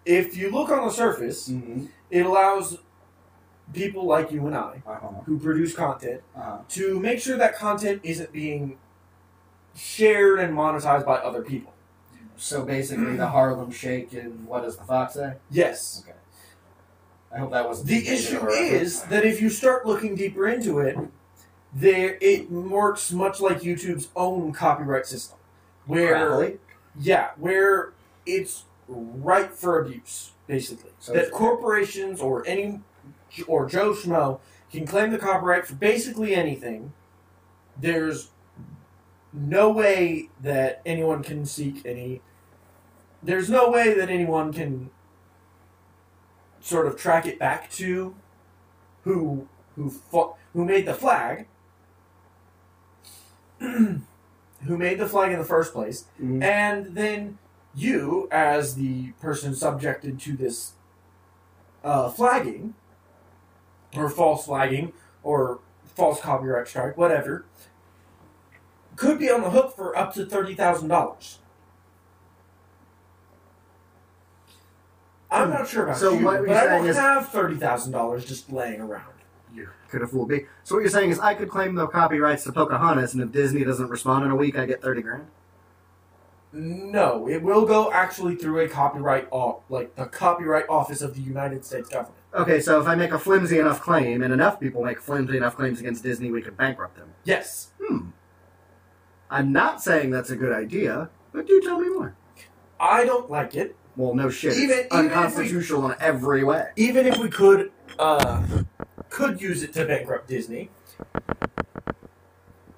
if 0.05 0.35
you 0.37 0.49
look 0.51 0.69
on 0.69 0.85
the 0.85 0.91
surface, 0.93 1.47
mm-hmm. 1.49 1.85
it 2.09 2.25
allows 2.25 2.77
people 3.73 4.05
like 4.05 4.31
you 4.31 4.45
and 4.47 4.55
I 4.55 4.81
Uh-huh. 4.85 5.07
who 5.25 5.39
produce 5.39 5.73
content 5.73 6.21
Uh-huh. 6.35 6.57
to 6.69 6.99
make 6.99 7.19
sure 7.19 7.37
that 7.37 7.55
content 7.57 8.01
isn't 8.03 8.31
being 8.33 8.77
shared 9.75 10.39
and 10.39 10.53
monetized 10.53 11.05
by 11.05 11.15
other 11.15 11.41
people. 11.41 11.71
So 12.41 12.65
basically, 12.65 13.17
the 13.17 13.27
Harlem 13.27 13.69
Shake 13.69 14.13
and 14.13 14.47
what 14.47 14.63
does 14.63 14.75
the 14.75 14.83
fox 14.83 15.13
say? 15.13 15.35
Yes. 15.51 16.03
Okay. 16.03 16.17
I 17.31 17.37
hope 17.37 17.51
that 17.51 17.67
wasn't 17.67 17.87
The 17.87 18.07
issue 18.07 18.49
is 18.49 19.03
that 19.03 19.23
if 19.23 19.39
you 19.39 19.49
start 19.49 19.85
looking 19.85 20.15
deeper 20.15 20.47
into 20.47 20.79
it, 20.79 20.97
there 21.71 22.17
it 22.19 22.51
works 22.51 23.11
much 23.11 23.41
like 23.41 23.61
YouTube's 23.61 24.09
own 24.15 24.53
copyright 24.53 25.05
system, 25.05 25.37
where 25.85 26.57
yeah, 26.99 27.29
where 27.37 27.93
it's 28.25 28.63
ripe 28.87 29.53
for 29.53 29.79
abuse, 29.79 30.31
basically. 30.47 30.91
So 30.99 31.13
that 31.13 31.31
corporations 31.31 32.19
or 32.21 32.45
any 32.47 32.81
or 33.47 33.69
Joe 33.69 33.93
Schmo 33.93 34.39
can 34.71 34.87
claim 34.87 35.11
the 35.11 35.19
copyright 35.19 35.67
for 35.67 35.75
basically 35.75 36.33
anything. 36.33 36.91
There's 37.79 38.31
no 39.31 39.69
way 39.69 40.29
that 40.41 40.81
anyone 40.87 41.21
can 41.21 41.45
seek 41.45 41.85
any 41.85 42.21
there's 43.24 43.49
no 43.49 43.69
way 43.69 43.93
that 43.93 44.09
anyone 44.09 44.51
can 44.51 44.89
sort 46.59 46.88
of 46.88 46.97
track 46.97 47.26
it 47.26 47.39
back 47.39 47.69
to 47.72 48.15
who 49.03 49.47
who 49.76 49.93
who 50.53 50.65
made 50.65 50.86
the 50.86 50.93
flag. 50.93 51.47
Who 54.67 54.78
made 54.78 54.99
the 54.99 55.09
flag 55.09 55.32
in 55.32 55.39
the 55.39 55.45
first 55.45 55.74
place. 55.74 56.05
Mm-hmm. 56.22 56.43
and 56.43 56.95
then 56.95 57.39
you 57.74 58.28
as 58.32 58.76
the 58.76 59.11
person 59.13 59.55
subjected 59.55 60.19
to 60.19 60.34
this 60.34 60.74
uh, 61.84 62.09
flagging 62.09 62.76
or 63.95 64.09
false 64.09 64.45
flagging 64.45 64.93
or 65.24 65.59
false 65.95 66.19
copyright 66.19 66.67
strike 66.67 66.97
whatever 66.97 67.45
could 68.95 69.17
be 69.17 69.30
on 69.32 69.41
the 69.41 69.49
hook 69.49 69.76
for 69.76 69.97
up 69.97 70.13
to 70.13 70.26
$30,000 70.26 71.38
I'm 75.32 75.49
not 75.49 75.67
sure 75.67 75.84
about 75.86 75.97
So 75.97 76.13
you, 76.13 76.25
what 76.25 76.39
but 76.41 76.49
you're 76.49 76.57
I 76.57 76.65
saying 76.65 76.82
don't 76.82 76.89
is- 76.89 76.97
have 76.97 77.29
thirty 77.29 77.55
thousand 77.55 77.93
dollars 77.93 78.25
just 78.25 78.51
laying 78.51 78.82
around. 78.82 79.05
You 79.55 79.70
could 79.89 80.01
have 80.01 80.12
fooled 80.12 80.29
me. 80.29 80.45
So 80.63 80.75
what 80.75 80.82
you're 80.82 80.89
saying 80.89 81.09
is 81.12 81.20
I 81.20 81.33
could 81.36 81.49
claim 81.49 81.75
the 81.75 81.87
copyrights 81.87 82.43
to 82.45 82.51
Pocahontas, 82.51 83.13
and 83.13 83.24
if 83.24 83.32
Disney 83.32 83.63
doesn't 83.63 83.89
respond 83.89 84.25
in 84.25 84.32
a 84.32 84.36
week, 84.36 84.58
I 84.58 84.66
get 84.66 84.82
thirty 84.82 85.01
grand. 85.01 85.28
No, 86.53 87.29
it 87.29 87.41
will 87.41 87.66
go 87.66 87.91
actually 87.93 88.36
through 88.36 88.59
a 88.59 88.67
copyright, 88.67 89.29
o- 89.32 89.62
like 89.70 89.95
the 89.95 90.05
Copyright 90.05 90.66
Office 90.67 91.01
of 91.01 91.16
the 91.16 91.21
United 91.21 91.63
States 91.63 91.87
government. 91.87 92.16
Okay, 92.33 92.59
so 92.59 92.82
if 92.82 92.87
I 92.87 92.95
make 92.95 93.12
a 93.13 93.20
flimsy 93.20 93.58
enough 93.59 93.82
claim, 93.82 94.21
and 94.21 94.33
enough 94.33 94.59
people 94.59 94.83
make 94.83 94.99
flimsy 94.99 95.37
enough 95.37 95.55
claims 95.55 95.79
against 95.79 96.03
Disney, 96.03 96.29
we 96.29 96.41
could 96.41 96.58
bankrupt 96.58 96.97
them. 96.97 97.09
Yes, 97.24 97.71
Hmm. 97.82 98.08
I'm 99.29 99.53
not 99.53 99.82
saying 99.82 100.09
that's 100.12 100.29
a 100.29 100.36
good 100.36 100.51
idea, 100.51 101.09
but 101.32 101.47
do 101.47 101.62
tell 101.62 101.79
me 101.79 101.87
more. 101.89 102.16
I 102.82 103.05
don't 103.05 103.29
like 103.29 103.55
it. 103.55 103.78
Well, 103.97 104.13
no 104.16 104.30
shit. 104.30 104.54
Even- 104.58 104.80
it's 104.80 104.93
even 104.93 105.05
if 105.05 105.12
we- 105.12 105.16
unconstitutional 105.16 105.92
in 105.92 105.96
every 106.00 106.43
way. 106.43 106.68
Even 106.76 107.05
if 107.08 107.18
we 107.18 107.30
could, 107.30 107.72
uh, 108.00 108.43
could 109.09 109.42
use 109.42 109.63
it 109.63 109.74
to 109.74 109.86
bankrupt 109.86 110.28
Disney, 110.28 110.70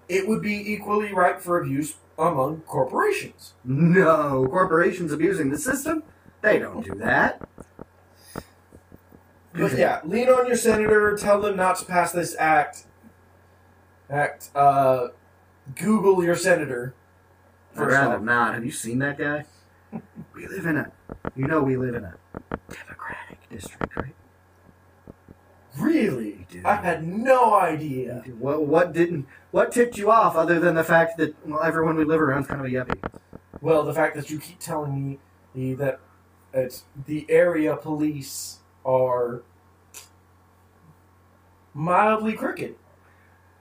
it 0.10 0.28
would 0.28 0.42
be 0.42 0.74
equally 0.74 1.14
ripe 1.14 1.40
for 1.42 1.60
abuse 1.62 1.96
among 2.18 2.62
corporations. 2.62 3.54
No, 3.64 4.48
corporations 4.50 5.12
abusing 5.12 5.50
the 5.50 5.58
system? 5.58 6.04
They 6.42 6.60
don't 6.60 6.84
do 6.84 6.96
that. 6.96 7.42
But 9.54 9.78
yeah, 9.78 10.02
lean 10.04 10.30
on 10.30 10.48
your 10.48 10.56
senator. 10.58 11.16
Tell 11.16 11.40
them 11.40 11.56
not 11.56 11.78
to 11.78 11.86
pass 11.86 12.12
this 12.12 12.36
act. 12.40 12.86
Act. 14.10 14.50
Uh, 14.56 15.10
Google 15.76 16.24
your 16.24 16.36
senator. 16.36 16.96
I'd 17.78 17.84
rather 17.88 18.20
not. 18.20 18.56
Have 18.56 18.66
you 18.66 18.72
seen 18.72 19.00
that 19.00 19.18
guy? 19.18 19.46
We 20.36 20.48
live 20.48 20.66
in 20.66 20.78
a, 20.78 20.92
you 21.36 21.48
know, 21.48 21.62
we 21.62 21.78
live 21.78 21.96
in 21.96 22.04
a 22.04 22.16
democratic 22.70 23.50
district, 23.50 23.96
right? 23.96 24.16
Really? 25.78 26.46
Do. 26.50 26.62
I 26.66 26.76
had 26.76 27.08
no 27.08 27.56
idea. 27.56 28.24
What, 28.38 28.66
what 28.66 28.94
didn't, 28.94 29.28
what 29.52 29.72
tipped 29.72 29.98
you 29.98 30.12
off 30.12 30.36
other 30.36 30.60
than 30.60 30.76
the 30.76 30.84
fact 30.84 31.18
that 31.18 31.36
well, 31.48 31.64
everyone 31.64 31.96
we 31.96 32.04
live 32.04 32.22
around 32.22 32.44
is 32.44 32.48
kind 32.48 32.62
of 32.62 32.68
a 32.68 32.70
yuppie? 32.70 33.20
Well, 33.62 33.84
the 33.84 33.94
fact 33.94 34.16
that 34.16 34.30
you 34.30 34.40
keep 34.40 34.60
telling 34.60 34.96
me 34.96 35.20
The 35.56 35.74
that 35.76 36.00
it's 36.54 36.84
the 37.06 37.26
area 37.30 37.76
police 37.76 38.60
are 38.86 39.42
mildly 41.74 42.34
crooked. 42.34 42.76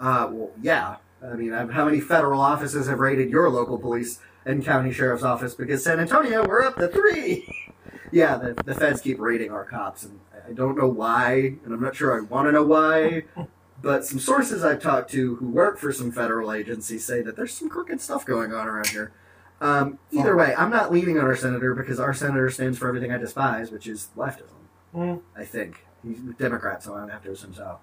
Uh, 0.01 0.29
well, 0.31 0.51
yeah. 0.61 0.97
I 1.25 1.35
mean, 1.35 1.53
how 1.53 1.85
many 1.85 2.01
federal 2.01 2.41
offices 2.41 2.89
have 2.89 2.99
raided 2.99 3.31
your 3.31 3.49
local 3.49 3.79
police 3.79 4.19
and 4.45 4.65
county 4.65 4.93
sheriff's 4.93 5.23
office? 5.23 5.55
Because 5.55 5.85
San 5.85 6.01
Antonio, 6.01 6.47
we're 6.47 6.63
up 6.63 6.77
to 6.77 6.89
three. 6.89 7.73
yeah, 8.13 8.37
the, 8.37 8.55
the 8.65 8.75
feds 8.75 9.01
keep 9.01 9.21
raiding 9.21 9.51
our 9.51 9.65
cops, 9.65 10.05
and 10.05 10.19
I 10.49 10.53
don't 10.53 10.77
know 10.77 10.89
why, 10.89 11.57
and 11.65 11.73
I'm 11.73 11.81
not 11.81 11.95
sure 11.95 12.17
I 12.17 12.21
want 12.21 12.49
to 12.49 12.53
know 12.53 12.65
why. 12.65 13.25
But 13.83 14.05
some 14.05 14.21
sources 14.21 14.63
I've 14.63 14.81
talked 14.81 15.11
to 15.11 15.35
who 15.35 15.49
work 15.49 15.77
for 15.77 15.93
some 15.93 16.13
federal 16.13 16.53
agencies 16.53 17.05
say 17.05 17.21
that 17.23 17.35
there's 17.35 17.53
some 17.53 17.69
crooked 17.69 18.01
stuff 18.01 18.25
going 18.25 18.55
on 18.55 18.69
around 18.69 18.87
here. 18.87 19.13
Um, 19.61 19.99
either 20.13 20.37
way, 20.37 20.55
I'm 20.57 20.71
not 20.71 20.93
leaning 20.93 21.19
on 21.19 21.25
our 21.25 21.35
senator 21.35 21.75
because 21.75 21.99
our 21.99 22.15
senator 22.15 22.49
stands 22.49 22.79
for 22.79 22.87
everything 22.87 23.11
I 23.11 23.19
despise, 23.19 23.73
which 23.73 23.89
is 23.89 24.11
leftism. 24.17 24.55
Mm. 24.95 25.23
I 25.37 25.45
think 25.45 25.85
he's 26.05 26.19
a 26.19 26.33
Democrat, 26.35 26.85
so 26.85 26.95
I 26.95 27.01
don't 27.01 27.09
have 27.09 27.25
to 27.25 27.33
assume 27.33 27.55
so. 27.55 27.79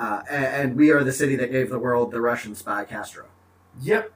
Uh, 0.00 0.22
and, 0.30 0.44
and 0.46 0.76
we 0.78 0.90
are 0.90 1.04
the 1.04 1.12
city 1.12 1.36
that 1.36 1.52
gave 1.52 1.68
the 1.68 1.78
world 1.78 2.10
the 2.10 2.22
Russian 2.22 2.54
spy 2.54 2.84
Castro, 2.84 3.26
Yep. 3.82 4.10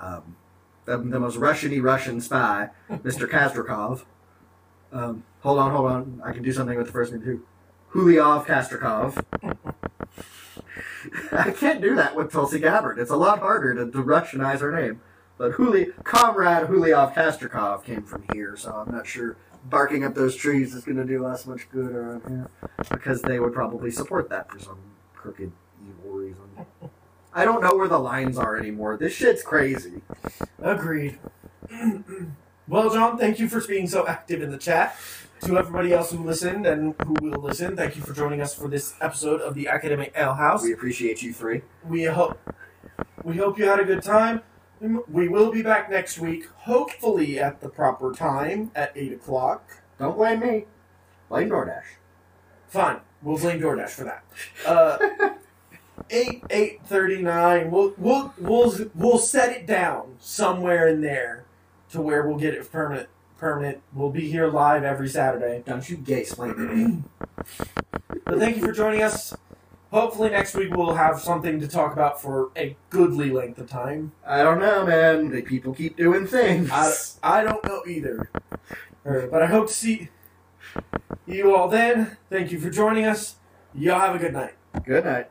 um, 0.00 0.36
the, 0.84 0.98
the 0.98 1.18
most 1.18 1.36
Russian-y 1.36 1.80
Russian 1.80 2.20
spy, 2.20 2.70
Mr. 2.90 3.28
Kastrikov. 3.28 4.04
Um, 4.92 5.24
hold 5.40 5.58
on, 5.58 5.72
hold 5.72 5.90
on. 5.90 6.22
I 6.24 6.32
can 6.32 6.44
do 6.44 6.52
something 6.52 6.78
with 6.78 6.86
the 6.86 6.92
first 6.92 7.12
name 7.12 7.22
too. 7.22 7.44
Huliov 7.92 8.46
Kastrikov. 8.46 9.24
I 11.32 11.50
can't 11.50 11.80
do 11.80 11.96
that 11.96 12.14
with 12.14 12.30
Tulsi 12.30 12.60
Gabbard. 12.60 13.00
It's 13.00 13.10
a 13.10 13.16
lot 13.16 13.40
harder 13.40 13.74
to, 13.74 13.90
to 13.90 13.98
Russianize 14.04 14.60
her 14.60 14.70
name. 14.70 15.00
But 15.38 15.54
Huli, 15.54 15.92
Comrade 16.04 16.68
Huliov 16.68 17.14
Kastrikov 17.14 17.84
came 17.84 18.04
from 18.04 18.24
here, 18.32 18.56
so 18.56 18.70
I'm 18.86 18.94
not 18.94 19.08
sure 19.08 19.36
barking 19.64 20.04
up 20.04 20.14
those 20.14 20.36
trees 20.36 20.72
is 20.72 20.84
going 20.84 20.98
to 20.98 21.04
do 21.04 21.26
us 21.26 21.46
much 21.46 21.68
good 21.68 21.90
around 21.90 22.22
here. 22.28 22.48
Because 22.90 23.22
they 23.22 23.40
would 23.40 23.52
probably 23.52 23.90
support 23.90 24.30
that 24.30 24.48
for 24.52 24.60
some 24.60 24.78
crooked, 25.26 25.50
evil 25.82 26.12
reason. 26.12 26.66
I 27.34 27.44
don't 27.44 27.60
know 27.60 27.74
where 27.74 27.88
the 27.88 27.98
lines 27.98 28.38
are 28.38 28.56
anymore. 28.56 28.96
This 28.96 29.12
shit's 29.12 29.42
crazy. 29.42 30.00
Agreed. 30.62 31.18
well, 32.68 32.90
John, 32.90 33.18
thank 33.18 33.40
you 33.40 33.48
for 33.48 33.60
being 33.66 33.88
so 33.88 34.06
active 34.06 34.40
in 34.40 34.52
the 34.52 34.58
chat. 34.58 34.96
To 35.42 35.58
everybody 35.58 35.92
else 35.92 36.12
who 36.12 36.24
listened 36.24 36.64
and 36.64 36.94
who 37.04 37.14
will 37.20 37.42
listen, 37.42 37.76
thank 37.76 37.96
you 37.96 38.02
for 38.02 38.14
joining 38.14 38.40
us 38.40 38.54
for 38.54 38.68
this 38.68 38.94
episode 39.00 39.40
of 39.40 39.54
the 39.54 39.66
Academic 39.66 40.12
Alehouse. 40.16 40.62
We 40.62 40.72
appreciate 40.72 41.22
you 41.22 41.32
three. 41.32 41.62
We 41.84 42.04
hope 42.04 42.38
we 43.22 43.36
hope 43.36 43.58
you 43.58 43.66
had 43.66 43.80
a 43.80 43.84
good 43.84 44.02
time. 44.02 44.42
We 44.80 45.28
will 45.28 45.50
be 45.50 45.60
back 45.60 45.90
next 45.90 46.18
week, 46.18 46.46
hopefully 46.46 47.38
at 47.38 47.60
the 47.60 47.68
proper 47.68 48.12
time 48.12 48.70
at 48.74 48.92
eight 48.94 49.12
o'clock. 49.12 49.82
Don't 49.98 50.16
blame 50.16 50.40
me. 50.40 50.64
Blame 51.28 51.50
DoorDash. 51.50 51.96
Fine, 52.68 53.00
we'll 53.22 53.38
blame 53.38 53.60
DoorDash 53.60 53.90
for 53.90 54.04
that. 54.04 54.24
Uh, 54.66 54.98
eight 56.10 56.42
eight 56.50 56.80
thirty 56.84 57.22
nine. 57.22 57.70
We'll 57.70 57.94
we'll 57.98 58.32
we'll 58.38 58.74
we'll 58.94 59.18
set 59.18 59.56
it 59.56 59.66
down 59.66 60.16
somewhere 60.20 60.88
in 60.88 61.00
there 61.00 61.44
to 61.90 62.00
where 62.00 62.26
we'll 62.26 62.38
get 62.38 62.54
it 62.54 62.70
permanent. 62.70 63.08
Permanent. 63.38 63.82
We'll 63.92 64.10
be 64.10 64.30
here 64.30 64.48
live 64.48 64.82
every 64.82 65.08
Saturday. 65.08 65.62
Don't 65.66 65.88
you 65.88 65.96
gay 65.96 66.20
explain 66.20 66.54
to 66.54 66.60
me. 66.60 67.02
But 68.24 68.38
thank 68.38 68.56
you 68.56 68.62
for 68.62 68.72
joining 68.72 69.02
us. 69.02 69.36
Hopefully 69.92 70.30
next 70.30 70.54
week 70.54 70.74
we'll 70.74 70.94
have 70.94 71.20
something 71.20 71.60
to 71.60 71.68
talk 71.68 71.92
about 71.92 72.20
for 72.20 72.50
a 72.56 72.76
goodly 72.90 73.30
length 73.30 73.58
of 73.58 73.68
time. 73.68 74.12
I 74.26 74.42
don't 74.42 74.58
know, 74.58 74.84
man. 74.84 75.40
People 75.42 75.74
keep 75.74 75.96
doing 75.96 76.26
things. 76.26 76.70
I, 76.72 77.38
I 77.40 77.44
don't 77.44 77.64
know 77.64 77.82
either. 77.86 78.28
Uh, 79.06 79.26
But 79.30 79.42
I 79.42 79.46
hope 79.46 79.68
to 79.68 79.72
see 79.72 80.08
you 81.26 81.54
all 81.54 81.68
then. 81.68 82.16
Thank 82.30 82.52
you 82.52 82.58
for 82.58 82.70
joining 82.70 83.04
us. 83.04 83.36
Y'all 83.74 84.00
have 84.00 84.14
a 84.14 84.18
good 84.18 84.32
night. 84.32 84.54
Good 84.84 85.04
night. 85.04 85.30